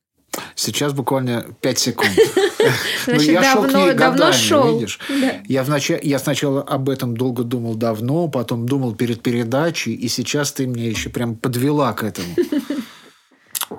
Сейчас 0.55 0.93
буквально 0.93 1.45
5 1.61 1.79
секунд. 1.79 2.11
Значит, 3.05 3.29
я 3.29 3.43
давно, 3.43 3.53
шел 3.53 3.63
к 3.63 3.75
ней 3.75 3.95
давно 3.95 4.19
годами, 4.19 4.33
шел. 4.33 4.75
видишь. 4.75 4.99
Да. 5.09 5.35
Я, 5.47 5.63
вначале, 5.63 6.01
я 6.03 6.19
сначала 6.19 6.63
об 6.63 6.89
этом 6.89 7.17
долго 7.17 7.43
думал 7.43 7.75
давно, 7.75 8.29
потом 8.29 8.67
думал 8.67 8.95
перед 8.95 9.23
передачей, 9.23 9.93
и 9.93 10.09
сейчас 10.09 10.53
ты 10.53 10.67
мне 10.67 10.89
еще 10.89 11.11
прям 11.11 11.37
подвела 11.37 11.93
к 11.93 12.03
этому. 12.03 12.35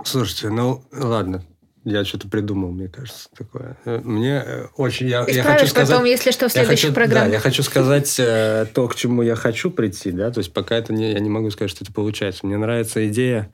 Слушайте, 0.06 0.50
ну 0.50 0.84
ладно, 0.92 1.44
я 1.84 2.06
что-то 2.06 2.28
придумал, 2.28 2.72
мне 2.72 2.88
кажется, 2.88 3.30
такое. 3.36 3.78
Мне 3.86 4.44
э, 4.46 4.68
очень... 4.76 5.08
Я, 5.08 5.26
я 5.28 5.44
хочу 5.44 5.68
сказать, 5.68 5.90
потом, 5.90 6.06
если 6.06 6.32
что, 6.32 6.50
в 6.50 6.52
следующей 6.52 6.92
хочу. 6.92 7.10
Да, 7.10 7.26
я 7.26 7.40
хочу 7.40 7.64
сказать 7.64 8.16
э, 8.20 8.66
то, 8.74 8.88
к 8.88 8.96
чему 8.96 9.22
я 9.22 9.36
хочу 9.36 9.72
прийти, 9.72 10.12
да, 10.12 10.32
то 10.32 10.40
есть 10.40 10.54
пока 10.54 10.76
это 10.76 10.94
не... 10.94 11.12
Я 11.12 11.20
не 11.20 11.30
могу 11.30 11.50
сказать, 11.52 11.72
что 11.72 11.84
это 11.84 11.94
получается. 11.94 12.46
Мне 12.46 12.58
нравится 12.58 13.08
идея, 13.08 13.52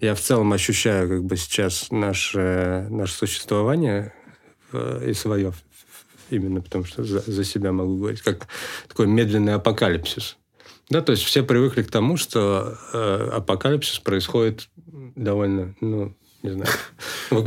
я 0.00 0.14
в 0.14 0.20
целом 0.20 0.52
ощущаю 0.52 1.08
как 1.08 1.24
бы 1.24 1.36
сейчас 1.36 1.90
наше, 1.90 2.86
наше 2.90 3.14
существование 3.14 4.12
и 5.04 5.12
свое 5.14 5.52
именно 6.30 6.60
потому 6.60 6.84
что 6.84 7.04
за, 7.04 7.20
за 7.20 7.44
себя 7.44 7.72
могу 7.72 7.96
говорить, 7.96 8.22
как 8.22 8.48
такой 8.88 9.06
медленный 9.06 9.54
апокалипсис. 9.54 10.36
Да, 10.90 11.02
то 11.02 11.12
есть 11.12 11.22
все 11.22 11.42
привыкли 11.42 11.82
к 11.82 11.90
тому, 11.90 12.16
что 12.16 12.78
э, 12.92 13.30
апокалипсис 13.32 13.98
происходит 13.98 14.68
довольно, 14.76 15.74
ну, 15.80 16.14
не 16.42 16.50
знаю. 16.50 16.70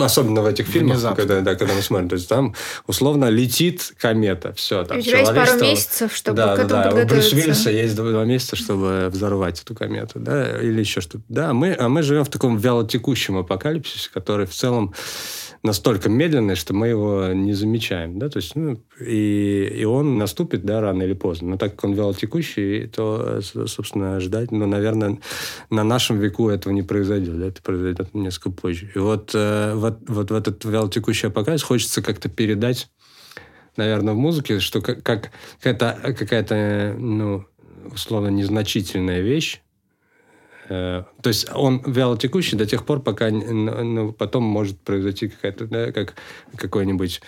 Особенно 0.02 0.42
в 0.42 0.46
этих 0.46 0.68
фильмах, 0.68 1.02
когда, 1.16 1.42
да, 1.42 1.56
когда 1.56 1.74
мы 1.74 1.82
смотрим. 1.82 2.10
То 2.10 2.16
есть 2.16 2.28
там 2.28 2.54
условно 2.88 3.30
летит 3.30 3.94
комета. 3.98 4.54
Все, 4.54 4.84
там 4.84 4.98
У 4.98 5.02
тебя 5.02 5.20
есть 5.20 5.34
пару 5.34 5.62
месяцев, 5.62 6.14
чтобы 6.14 6.38
да, 6.38 6.56
к 6.56 6.60
этому 6.60 6.70
да, 6.70 6.90
подготовиться. 6.90 7.16
У 7.16 7.16
Брюса 7.16 7.36
Виллиса 7.36 7.72
есть 7.72 7.96
два 7.96 8.26
месяца, 8.26 8.56
чтобы 8.56 9.10
взорвать 9.10 9.62
эту 9.62 9.76
комету. 9.76 10.20
Да, 10.20 10.60
или 10.60 10.80
еще 10.80 11.00
что-то. 11.00 11.24
Да, 11.30 11.54
мы, 11.54 11.74
а 11.78 11.88
мы 11.88 12.04
живем 12.04 12.26
в 12.26 12.30
таком 12.30 12.58
вялотекущем 12.58 13.38
апокалипсисе, 13.38 14.10
который 14.14 14.46
в 14.46 14.54
целом 14.54 14.94
настолько 15.64 16.10
медленный, 16.10 16.56
что 16.56 16.74
мы 16.74 16.88
его 16.88 17.28
не 17.34 17.54
замечаем, 17.54 18.18
да, 18.18 18.30
то 18.30 18.38
есть, 18.38 18.56
ну, 18.56 18.82
и, 19.00 19.72
и 19.80 19.84
он 19.86 20.18
наступит, 20.18 20.66
да, 20.66 20.82
рано 20.82 21.04
или 21.04 21.14
поздно, 21.14 21.52
но 21.52 21.58
так 21.58 21.76
как 21.76 21.84
он 21.86 21.94
вялотекущий, 21.94 22.88
то, 22.88 23.42
собственно, 23.42 24.20
ждать, 24.20 24.52
ну, 24.52 24.66
наверное, 24.66 25.20
на 25.70 25.84
нашем 25.84 26.20
веку 26.20 26.50
этого 26.50 26.74
не 26.74 26.82
произойдет, 26.82 27.40
да, 27.40 27.48
это 27.48 27.62
произойдет 27.62 28.14
несколько 28.14 28.52
позже. 28.52 28.92
И 28.96 29.00
вот, 29.00 29.32
э, 29.34 29.74
вот, 29.76 30.00
вот 30.08 30.32
в 30.32 30.34
этот 30.34 30.66
вялотекущий 30.66 31.28
апокалипсис 31.28 31.66
хочется 31.66 32.02
как-то 32.02 32.28
передать, 32.28 32.90
наверное, 33.78 34.14
в 34.16 34.18
музыке, 34.18 34.60
что 34.60 34.82
как, 34.82 35.04
как 35.04 35.32
какая-то, 35.62 36.14
какая-то, 36.14 36.96
ну, 36.98 37.46
условно, 37.92 38.30
незначительная 38.30 39.22
вещь, 39.22 39.62
то 40.72 41.28
есть 41.28 41.48
он 41.54 41.82
вялотекущий 41.86 42.58
до 42.58 42.66
тех 42.66 42.86
пор, 42.86 43.02
пока 43.02 43.30
ну, 43.30 44.14
потом 44.14 44.44
может 44.44 44.80
произойти 44.80 45.28
какая-то, 45.28 45.66
да, 45.66 45.92
как 45.92 46.14
какой-нибудь 46.56 47.22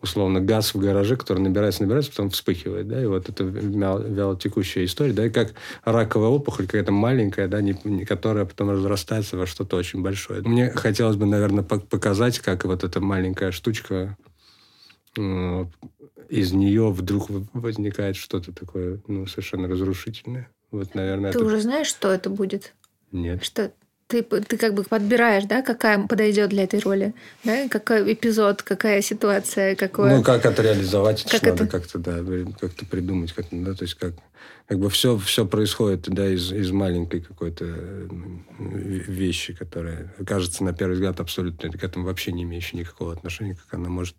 условно 0.00 0.40
газ 0.40 0.74
в 0.74 0.78
гараже, 0.78 1.16
который 1.16 1.40
набирается, 1.40 1.82
набирается, 1.82 2.10
потом 2.10 2.30
вспыхивает, 2.30 2.88
да, 2.88 3.02
и 3.02 3.06
вот 3.06 3.28
это 3.28 3.44
вялотекущая 3.44 4.84
история, 4.84 5.12
да, 5.12 5.26
и 5.26 5.30
как 5.30 5.54
раковая 5.84 6.28
опухоль 6.28 6.66
какая-то 6.66 6.92
маленькая, 6.92 7.48
да, 7.48 7.60
не, 7.60 7.78
не, 7.84 8.04
которая 8.04 8.44
потом 8.44 8.70
разрастается 8.70 9.36
во 9.36 9.46
что-то 9.46 9.76
очень 9.76 10.02
большое. 10.02 10.42
Мне 10.42 10.70
хотелось 10.70 11.16
бы, 11.16 11.26
наверное, 11.26 11.64
показать, 11.64 12.38
как 12.38 12.64
вот 12.64 12.84
эта 12.84 13.00
маленькая 13.00 13.52
штучка 13.52 14.16
э, 15.18 15.66
из 16.28 16.52
нее 16.52 16.90
вдруг 16.90 17.28
возникает 17.52 18.16
что-то 18.16 18.52
такое, 18.52 19.00
ну, 19.06 19.26
совершенно 19.26 19.68
разрушительное. 19.68 20.50
Вот, 20.70 20.94
наверное, 20.94 21.32
Ты 21.32 21.38
это... 21.38 21.46
уже 21.46 21.60
знаешь, 21.60 21.86
что 21.86 22.10
это 22.10 22.28
будет? 22.28 22.74
Нет. 23.12 23.44
Что 23.44 23.72
ты, 24.08 24.22
ты 24.22 24.56
как 24.56 24.74
бы 24.74 24.84
подбираешь, 24.84 25.44
да, 25.44 25.62
какая 25.62 26.06
подойдет 26.06 26.50
для 26.50 26.64
этой 26.64 26.78
роли, 26.80 27.14
да, 27.42 27.68
какой 27.68 28.12
эпизод, 28.12 28.62
какая 28.62 29.02
ситуация, 29.02 29.74
какое... 29.74 30.16
Ну, 30.16 30.22
как 30.22 30.46
это 30.46 30.62
реализовать, 30.62 31.24
как 31.24 31.42
это 31.42 31.64
надо 31.64 31.66
как-то, 31.66 31.98
да, 31.98 32.18
как-то 32.60 32.86
придумать, 32.86 33.32
как 33.32 33.46
да, 33.50 33.74
то 33.74 33.82
есть 33.82 33.94
как, 33.94 34.14
как 34.68 34.78
бы 34.78 34.90
все, 34.90 35.18
все 35.18 35.44
происходит, 35.44 36.02
да, 36.08 36.28
из, 36.28 36.52
из 36.52 36.70
маленькой 36.70 37.20
какой-то 37.20 37.64
вещи, 38.58 39.54
которая 39.54 40.14
кажется 40.24 40.62
на 40.62 40.72
первый 40.72 40.94
взгляд 40.94 41.18
абсолютно 41.18 41.70
к 41.70 41.82
этому 41.82 42.06
вообще 42.06 42.30
не 42.30 42.44
имеющей 42.44 42.76
никакого 42.76 43.12
отношения, 43.12 43.56
как 43.56 43.74
она 43.74 43.88
может 43.88 44.14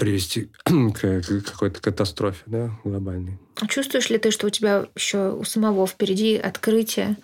привести 0.00 0.50
к 0.64 1.22
какой-то 1.44 1.80
катастрофе, 1.80 2.42
да, 2.46 2.70
глобальной. 2.82 3.38
А 3.60 3.68
чувствуешь 3.68 4.10
ли 4.10 4.18
ты, 4.18 4.32
что 4.32 4.48
у 4.48 4.50
тебя 4.50 4.86
еще 4.96 5.30
у 5.30 5.44
самого 5.44 5.86
впереди 5.86 6.36
открытие? 6.36 7.16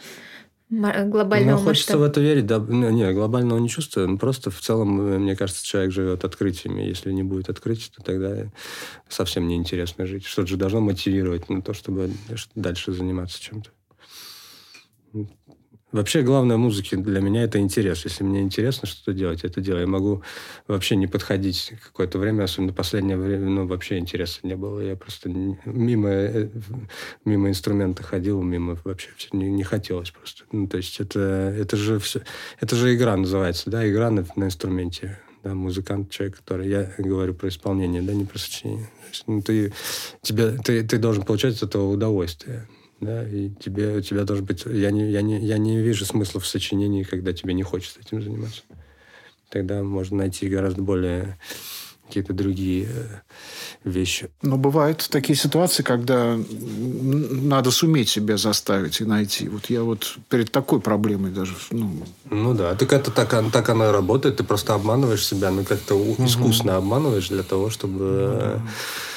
Глобального 0.70 1.58
ну, 1.58 1.64
хочется 1.64 1.92
масштаба. 1.92 2.00
в 2.00 2.04
это 2.04 2.20
верить, 2.20 2.46
да. 2.46 2.58
Ну, 2.60 2.90
не, 2.90 3.12
глобального 3.12 3.58
не 3.58 3.68
чувствую. 3.68 4.16
Просто 4.18 4.50
в 4.50 4.60
целом, 4.60 5.00
э, 5.00 5.18
мне 5.18 5.34
кажется, 5.34 5.64
человек 5.64 5.92
живет 5.92 6.24
открытиями. 6.24 6.82
Если 6.82 7.10
не 7.10 7.24
будет 7.24 7.50
открытий, 7.50 7.90
то 7.94 8.02
тогда 8.02 8.50
совсем 9.08 9.48
неинтересно 9.48 10.06
жить. 10.06 10.24
Что-то 10.24 10.48
же 10.48 10.56
должно 10.56 10.80
мотивировать 10.80 11.48
на 11.48 11.60
то, 11.60 11.74
чтобы 11.74 12.12
дальше 12.54 12.92
заниматься 12.92 13.40
чем-то. 13.40 13.70
Вообще, 15.92 16.22
главное 16.22 16.56
в 16.56 16.60
музыке 16.60 16.96
для 16.96 17.20
меня 17.20 17.42
это 17.42 17.58
интерес. 17.58 18.04
Если 18.04 18.22
мне 18.22 18.42
интересно 18.42 18.86
что-то 18.86 19.12
делать, 19.12 19.42
это 19.42 19.60
делаю. 19.60 19.82
Я 19.82 19.86
могу 19.88 20.22
вообще 20.68 20.94
не 20.94 21.08
подходить 21.08 21.72
какое-то 21.84 22.18
время, 22.18 22.44
особенно 22.44 22.72
последнее 22.72 23.16
время, 23.16 23.48
ну, 23.48 23.66
вообще 23.66 23.98
интереса 23.98 24.38
не 24.44 24.54
было. 24.54 24.78
Я 24.80 24.94
просто 24.94 25.28
мимо, 25.28 26.08
э, 26.08 26.48
мимо 27.24 27.48
инструмента 27.48 28.04
ходил, 28.04 28.40
мимо 28.40 28.78
вообще 28.84 29.08
не, 29.32 29.50
не 29.50 29.64
хотелось 29.64 30.10
просто. 30.10 30.44
Ну, 30.52 30.68
то 30.68 30.76
есть 30.76 31.00
это, 31.00 31.20
это 31.58 31.76
же 31.76 31.98
все, 31.98 32.20
это 32.60 32.76
же 32.76 32.94
игра 32.94 33.16
называется, 33.16 33.68
да, 33.68 33.88
игра 33.88 34.10
на, 34.10 34.24
на 34.36 34.44
инструменте. 34.44 35.18
Да, 35.42 35.54
музыкант, 35.54 36.10
человек, 36.10 36.36
который... 36.36 36.68
Я 36.68 36.92
говорю 36.98 37.32
про 37.34 37.48
исполнение, 37.48 38.02
да, 38.02 38.12
не 38.12 38.26
про 38.26 38.38
сочинение. 38.38 38.90
Ну, 39.26 39.40
ты, 39.40 39.72
тебе, 40.20 40.50
ты, 40.62 40.86
ты 40.86 40.98
должен 40.98 41.24
получать 41.24 41.56
от 41.56 41.70
этого 41.70 41.90
удовольствие 41.90 42.68
да, 43.00 43.26
и 43.26 43.50
тебе, 43.50 43.96
у 43.96 44.00
тебя 44.00 44.24
должен 44.24 44.44
быть... 44.44 44.64
Я 44.66 44.90
не, 44.90 45.10
я, 45.10 45.22
не, 45.22 45.38
я 45.40 45.58
не 45.58 45.80
вижу 45.80 46.04
смысла 46.04 46.40
в 46.40 46.46
сочинении, 46.46 47.02
когда 47.02 47.32
тебе 47.32 47.54
не 47.54 47.62
хочется 47.62 48.00
этим 48.00 48.22
заниматься. 48.22 48.62
Тогда 49.48 49.82
можно 49.82 50.18
найти 50.18 50.48
гораздо 50.48 50.82
более 50.82 51.38
какие-то 52.06 52.32
другие 52.32 52.88
э, 52.88 53.20
вещи. 53.84 54.30
Но 54.42 54.58
бывают 54.58 55.08
такие 55.10 55.36
ситуации, 55.36 55.82
когда 55.82 56.36
надо 56.36 57.70
суметь 57.70 58.08
себя 58.08 58.36
заставить 58.36 59.00
и 59.00 59.04
найти. 59.04 59.48
Вот 59.48 59.70
я 59.70 59.82
вот 59.82 60.18
перед 60.28 60.50
такой 60.50 60.80
проблемой 60.80 61.30
даже... 61.30 61.54
Ну, 61.70 62.04
ну 62.28 62.52
да, 62.52 62.74
так 62.74 62.92
это 62.92 63.10
так, 63.10 63.32
так 63.52 63.68
оно 63.68 63.88
и 63.88 63.92
работает. 63.92 64.36
Ты 64.36 64.44
просто 64.44 64.74
обманываешь 64.74 65.24
себя, 65.24 65.50
ну 65.50 65.64
как-то 65.64 65.94
угу. 65.94 66.24
искусно 66.24 66.76
обманываешь 66.76 67.28
для 67.28 67.44
того, 67.44 67.70
чтобы... 67.70 67.98
Ну, 67.98 68.38
да 68.40 68.56
Э, 68.56 69.09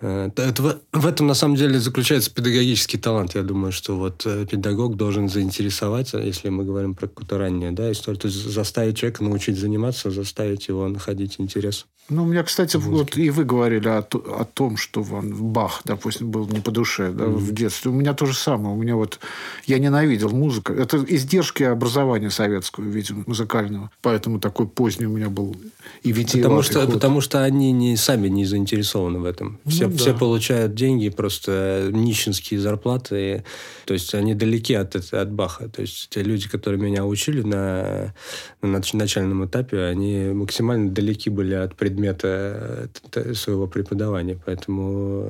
это, 0.00 0.80
в 0.92 1.06
этом, 1.06 1.26
на 1.26 1.34
самом 1.34 1.56
деле, 1.56 1.78
заключается 1.78 2.32
педагогический 2.32 2.96
талант. 2.96 3.34
Я 3.34 3.42
думаю, 3.42 3.70
что 3.72 3.96
вот 3.96 4.24
э, 4.24 4.46
педагог 4.46 4.96
должен 4.96 5.28
заинтересоваться, 5.28 6.18
если 6.18 6.48
мы 6.48 6.64
говорим 6.64 6.94
про 6.94 7.06
какую-то 7.06 7.36
раннюю 7.36 7.72
да, 7.72 7.92
историю, 7.92 8.18
то 8.18 8.28
есть 8.28 8.38
заставить 8.38 8.96
человека 8.96 9.22
научить 9.22 9.58
заниматься, 9.58 10.10
заставить 10.10 10.68
его 10.68 10.88
находить 10.88 11.36
интерес. 11.38 11.86
Ну, 12.08 12.24
у 12.24 12.26
меня, 12.26 12.42
кстати, 12.42 12.76
вот 12.76 13.16
и 13.16 13.30
вы 13.30 13.44
говорили 13.44 13.86
о, 13.86 13.98
о 14.00 14.44
том, 14.44 14.76
что 14.76 15.02
вам 15.02 15.52
Бах, 15.52 15.82
допустим, 15.84 16.30
был 16.30 16.48
не 16.48 16.60
по 16.60 16.72
душе 16.72 17.12
да, 17.12 17.24
mm-hmm. 17.24 17.36
в 17.36 17.52
детстве. 17.52 17.90
У 17.92 17.94
меня 17.94 18.14
то 18.14 18.26
же 18.26 18.34
самое. 18.34 18.74
У 18.74 18.78
меня 18.78 18.96
вот... 18.96 19.20
Я 19.66 19.78
ненавидел 19.78 20.30
музыку. 20.30 20.72
Это 20.72 21.04
издержки 21.06 21.62
образования 21.62 22.30
советского, 22.30 22.84
видимо, 22.84 23.22
музыкального. 23.26 23.90
Поэтому 24.02 24.40
такой 24.40 24.66
поздний 24.66 25.06
у 25.06 25.10
меня 25.10 25.28
был 25.28 25.54
и 26.02 26.12
потому 26.12 26.62
что, 26.62 26.80
ход. 26.80 26.94
потому 26.94 27.20
что 27.20 27.42
они 27.42 27.72
не, 27.72 27.96
сами 27.96 28.28
не 28.28 28.44
заинтересованы 28.44 29.18
в 29.18 29.24
этом. 29.24 29.60
Все, 29.66 29.86
ну, 29.86 29.92
да. 29.92 29.98
все 29.98 30.14
получают 30.14 30.74
деньги, 30.74 31.08
просто 31.10 31.90
нищенские 31.92 32.60
зарплаты. 32.60 33.44
То 33.84 33.94
есть 33.94 34.14
они 34.14 34.34
далеки 34.34 34.74
от, 34.74 34.94
от 34.96 35.32
Баха. 35.32 35.68
То 35.68 35.82
есть 35.82 36.08
те 36.10 36.22
люди, 36.22 36.48
которые 36.48 36.80
меня 36.80 37.04
учили 37.04 37.42
на, 37.42 38.14
на 38.62 38.80
начальном 38.92 39.44
этапе, 39.44 39.82
они 39.84 40.32
максимально 40.32 40.90
далеки 40.90 41.28
были 41.28 41.54
от 41.54 41.76
предмета 41.76 42.88
э, 43.14 43.34
своего 43.34 43.66
преподавания. 43.66 44.38
Поэтому 44.44 45.24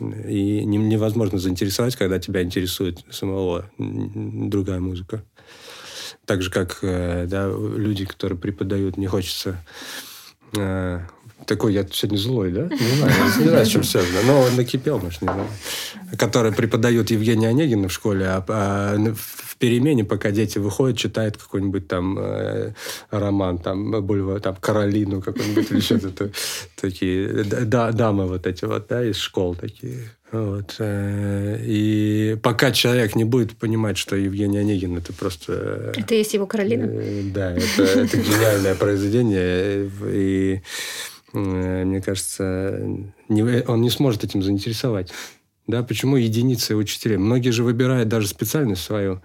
э, 0.00 0.28
и 0.28 0.64
невозможно 0.64 1.38
заинтересовать, 1.38 1.96
когда 1.96 2.18
тебя 2.18 2.42
интересует 2.42 3.04
самого 3.10 3.70
другая 3.78 4.80
музыка. 4.80 5.22
Так 6.28 6.42
же, 6.42 6.50
как 6.50 6.80
э, 6.82 7.24
да, 7.26 7.48
люди, 7.48 8.04
которые 8.04 8.38
преподают, 8.38 8.98
не 8.98 9.06
хочется 9.06 9.64
такой, 11.48 11.72
я 11.72 11.86
сегодня 11.90 12.18
злой, 12.18 12.52
да? 12.52 12.64
Не 12.64 12.96
знаю, 12.96 13.12
не 13.38 13.48
знаю, 13.48 13.66
с 13.66 13.68
чем 13.68 13.82
связано. 13.82 14.20
Но 14.26 14.40
он 14.42 14.56
накипел, 14.56 14.98
может, 14.98 15.22
не 15.22 15.28
знаю. 15.28 15.48
Который 16.16 16.52
преподает 16.52 17.10
Евгений 17.10 17.46
Онегин 17.46 17.88
в 17.88 17.92
школе, 17.92 18.26
а, 18.26 18.44
а 18.46 18.96
в 18.96 19.56
перемене, 19.56 20.04
пока 20.04 20.30
дети 20.30 20.58
выходят, 20.58 20.98
читает 20.98 21.36
какой-нибудь 21.36 21.88
там 21.88 22.18
э, 22.18 22.72
роман, 23.10 23.58
там, 23.58 24.04
более, 24.04 24.38
там, 24.40 24.56
Каролину 24.56 25.20
какой-нибудь 25.20 25.70
или 25.70 25.80
что-то. 25.80 26.30
Такие 26.80 27.44
да, 27.44 27.92
дамы 27.92 28.26
вот 28.26 28.46
эти 28.46 28.64
вот, 28.64 28.86
да, 28.88 29.04
из 29.04 29.16
школ 29.16 29.54
такие. 29.54 30.10
Вот. 30.30 30.76
Э, 30.78 31.58
и 31.62 32.36
пока 32.42 32.70
человек 32.72 33.16
не 33.16 33.24
будет 33.24 33.56
понимать, 33.56 33.96
что 33.96 34.14
Евгений 34.14 34.58
Онегин 34.58 34.98
это 34.98 35.12
просто... 35.14 35.92
Это 35.96 36.14
есть 36.14 36.34
его 36.34 36.46
Каролина? 36.46 36.84
Э, 36.84 37.22
да, 37.34 37.52
это, 37.52 37.82
это 37.82 38.16
гениальное 38.18 38.74
произведение. 38.74 39.90
И 40.12 40.28
Э, 40.48 40.60
мне 41.32 42.00
кажется, 42.00 42.80
не, 43.28 43.62
он 43.66 43.80
не 43.80 43.90
сможет 43.90 44.24
этим 44.24 44.42
заинтересовать. 44.42 45.12
Да, 45.66 45.82
почему 45.82 46.16
единицы 46.16 46.74
учителей? 46.76 47.18
Многие 47.18 47.50
же 47.50 47.62
выбирают 47.62 48.08
даже 48.08 48.26
специальность 48.26 48.82
свою. 48.82 49.20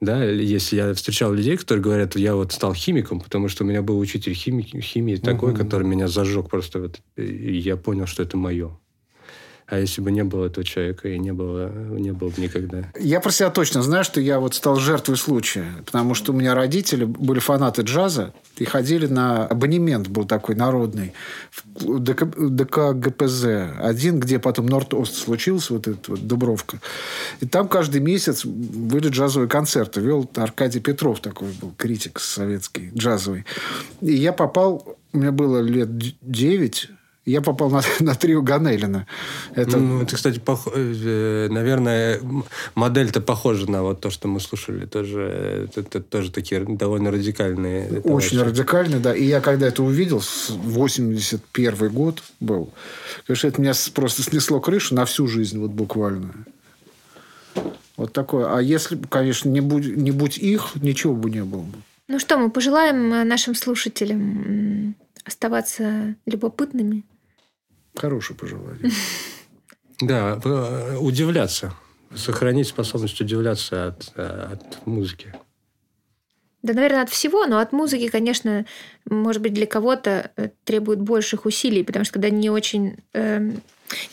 Да, 0.00 0.24
если 0.24 0.76
я 0.76 0.94
встречал 0.94 1.32
людей, 1.32 1.56
которые 1.56 1.82
говорят, 1.82 2.16
я 2.16 2.34
вот 2.34 2.52
стал 2.52 2.72
химиком, 2.72 3.20
потому 3.20 3.48
что 3.48 3.64
у 3.64 3.66
меня 3.66 3.82
был 3.82 3.98
учитель 3.98 4.32
химии, 4.32 4.80
химии 4.80 5.16
такой, 5.16 5.52
угу. 5.52 5.58
который 5.58 5.86
меня 5.86 6.08
зажег 6.08 6.48
просто, 6.48 6.80
вот, 6.80 7.00
и 7.16 7.58
я 7.58 7.76
понял, 7.76 8.06
что 8.06 8.22
это 8.22 8.38
мое. 8.38 8.78
А 9.70 9.78
если 9.78 10.00
бы 10.00 10.10
не 10.10 10.24
было 10.24 10.46
этого 10.46 10.64
человека, 10.64 11.08
и 11.08 11.16
не 11.16 11.32
было, 11.32 11.70
не 11.70 12.10
было 12.10 12.30
бы 12.30 12.42
никогда. 12.42 12.90
Я 12.98 13.20
про 13.20 13.30
себя 13.30 13.50
точно 13.50 13.82
знаю, 13.82 14.02
что 14.02 14.20
я 14.20 14.40
вот 14.40 14.54
стал 14.54 14.76
жертвой 14.76 15.16
случая. 15.16 15.64
Потому 15.86 16.14
что 16.14 16.32
у 16.32 16.34
меня 16.34 16.56
родители 16.56 17.04
были 17.04 17.38
фанаты 17.38 17.82
джаза 17.82 18.34
и 18.58 18.64
ходили 18.64 19.06
на 19.06 19.46
абонемент 19.46 20.08
был 20.08 20.24
такой 20.24 20.56
народный 20.56 21.14
в 21.52 22.00
ДК, 22.00 22.24
ДК 22.36 22.92
ГПЗ 22.94 23.44
один, 23.78 24.18
где 24.18 24.40
потом 24.40 24.66
Норд-Ост 24.66 25.14
случился, 25.14 25.74
вот 25.74 25.86
этот 25.86 26.08
вот 26.08 26.26
Дубровка. 26.26 26.80
И 27.40 27.46
там 27.46 27.68
каждый 27.68 28.00
месяц 28.00 28.44
были 28.44 29.08
джазовые 29.08 29.48
концерты. 29.48 30.00
Вел 30.00 30.28
Аркадий 30.34 30.80
Петров 30.80 31.20
такой 31.20 31.48
был, 31.60 31.72
критик 31.76 32.18
советский, 32.18 32.90
джазовый. 32.92 33.46
И 34.00 34.14
я 34.14 34.32
попал, 34.32 34.96
у 35.12 35.18
меня 35.18 35.30
было 35.30 35.60
лет 35.60 35.90
девять 36.22 36.88
я 37.26 37.40
попал 37.40 37.70
на, 37.70 37.82
на 38.00 38.14
трио 38.14 38.42
Ганелина. 38.42 39.06
Это... 39.54 39.76
Ну, 39.76 40.02
это, 40.02 40.16
кстати, 40.16 40.38
пох... 40.38 40.68
Э, 40.74 41.48
наверное, 41.50 42.20
модель-то 42.74 43.20
похожа 43.20 43.70
на 43.70 43.82
вот 43.82 44.00
то, 44.00 44.10
что 44.10 44.28
мы 44.28 44.40
слушали. 44.40 44.86
Тоже, 44.86 45.68
это, 45.68 45.80
это 45.80 46.00
тоже 46.00 46.30
такие 46.30 46.60
довольно 46.60 47.10
радикальные. 47.10 48.00
Очень 48.00 48.02
товарищи. 48.02 48.36
радикальные, 48.36 49.00
да. 49.00 49.14
И 49.14 49.24
я 49.24 49.40
когда 49.40 49.68
это 49.68 49.82
увидел, 49.82 50.22
81 50.48 51.88
год 51.90 52.22
был, 52.40 52.72
конечно, 53.26 53.48
это 53.48 53.60
меня 53.60 53.72
просто 53.94 54.22
снесло 54.22 54.60
крышу 54.60 54.94
на 54.94 55.04
всю 55.04 55.26
жизнь, 55.26 55.58
вот 55.58 55.70
буквально. 55.70 56.32
Вот 57.96 58.14
такое. 58.14 58.56
А 58.56 58.62
если, 58.62 58.98
конечно, 59.08 59.50
не 59.50 59.60
будь, 59.60 59.94
не 59.94 60.10
будь 60.10 60.38
их, 60.38 60.76
ничего 60.76 61.14
бы 61.14 61.30
не 61.30 61.44
было. 61.44 61.66
Ну 62.08 62.18
что, 62.18 62.38
мы 62.38 62.50
пожелаем 62.50 63.12
э, 63.12 63.24
нашим 63.24 63.54
слушателям 63.54 64.96
оставаться 65.24 66.16
любопытными, 66.26 67.04
Хорошее 67.96 68.38
пожелание. 68.38 68.90
Да, 70.02 70.40
э, 70.42 70.96
удивляться. 70.96 71.74
Сохранить 72.16 72.68
способность 72.68 73.20
удивляться 73.20 73.88
от, 73.88 74.12
э, 74.16 74.54
от 74.54 74.86
музыки. 74.86 75.34
Да, 76.62 76.72
наверное, 76.72 77.02
от 77.02 77.10
всего, 77.10 77.44
но 77.44 77.58
от 77.58 77.72
музыки, 77.72 78.08
конечно, 78.08 78.64
может 79.04 79.42
быть, 79.42 79.52
для 79.52 79.66
кого-то 79.66 80.30
э, 80.36 80.48
требует 80.64 81.02
больших 81.02 81.44
усилий, 81.44 81.84
потому 81.84 82.06
что 82.06 82.14
когда 82.14 82.30
не 82.30 82.48
очень, 82.48 82.96
э, 83.12 83.50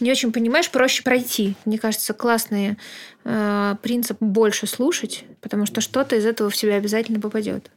не 0.01 0.11
очень 0.11 0.33
понимаешь, 0.33 0.69
проще 0.69 1.03
пройти. 1.03 1.55
Мне 1.63 1.79
кажется, 1.79 2.13
классный 2.13 2.75
э, 3.23 3.75
принцип 3.81 4.17
больше 4.19 4.67
слушать, 4.67 5.23
потому 5.39 5.65
что 5.65 5.79
что-то 5.79 6.17
из 6.17 6.25
этого 6.25 6.49
в 6.49 6.55
себя 6.57 6.75
обязательно 6.75 7.21
попадет. 7.21 7.71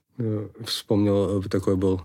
Вспомнил, 0.66 1.44
такой 1.44 1.76
был 1.76 2.02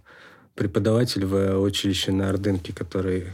преподаватель 0.55 1.25
в 1.25 1.59
училище 1.59 2.11
на 2.11 2.29
Ордынке, 2.29 2.73
который 2.73 3.33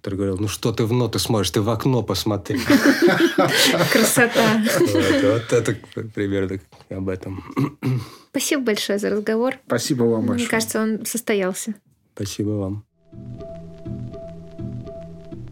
который 0.00 0.14
говорил, 0.14 0.38
ну 0.38 0.48
что 0.48 0.72
ты 0.72 0.84
в 0.84 0.92
ноты 0.94 1.18
смотришь, 1.18 1.50
ты 1.50 1.60
в 1.60 1.68
окно 1.68 2.02
посмотри. 2.02 2.58
Красота. 3.92 4.62
Вот 4.78 5.52
это 5.52 5.76
примерно 6.14 6.58
об 6.88 7.10
этом. 7.10 7.44
Спасибо 8.30 8.62
большое 8.62 8.98
за 8.98 9.10
разговор. 9.10 9.56
Спасибо 9.66 10.04
вам 10.04 10.20
большое. 10.20 10.38
Мне 10.38 10.46
кажется, 10.46 10.80
он 10.80 11.04
состоялся. 11.04 11.74
Спасибо 12.14 12.50
вам. 12.50 12.84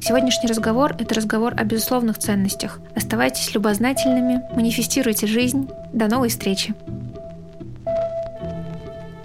Сегодняшний 0.01 0.49
разговор– 0.49 0.95
это 0.99 1.15
разговор 1.15 1.53
о 1.55 1.65
безусловных 1.65 2.17
ценностях. 2.17 2.81
Оставайтесь 2.97 3.53
любознательными, 3.53 4.43
манифестируйте 4.55 5.27
жизнь. 5.27 5.69
До 5.93 6.09
новой 6.09 6.31
встречи. 6.31 6.75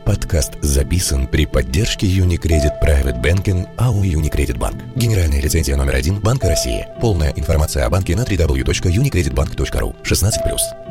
Подкаст 0.05 0.53
записан 0.61 1.27
при 1.27 1.45
поддержке 1.45 2.05
Unicredit 2.07 2.71
Private 2.83 3.21
Banking 3.21 3.67
АО 3.77 4.03
Unicredit 4.03 4.57
Bank. 4.57 4.81
Генеральная 4.95 5.41
лицензия 5.41 5.77
номер 5.77 5.95
один 5.95 6.19
Банка 6.19 6.49
России. 6.49 6.85
Полная 6.99 7.31
информация 7.37 7.85
о 7.85 7.89
банке 7.89 8.15
на 8.15 8.23
www.unicreditbank.ru. 8.23 9.95
16+. 10.03 10.82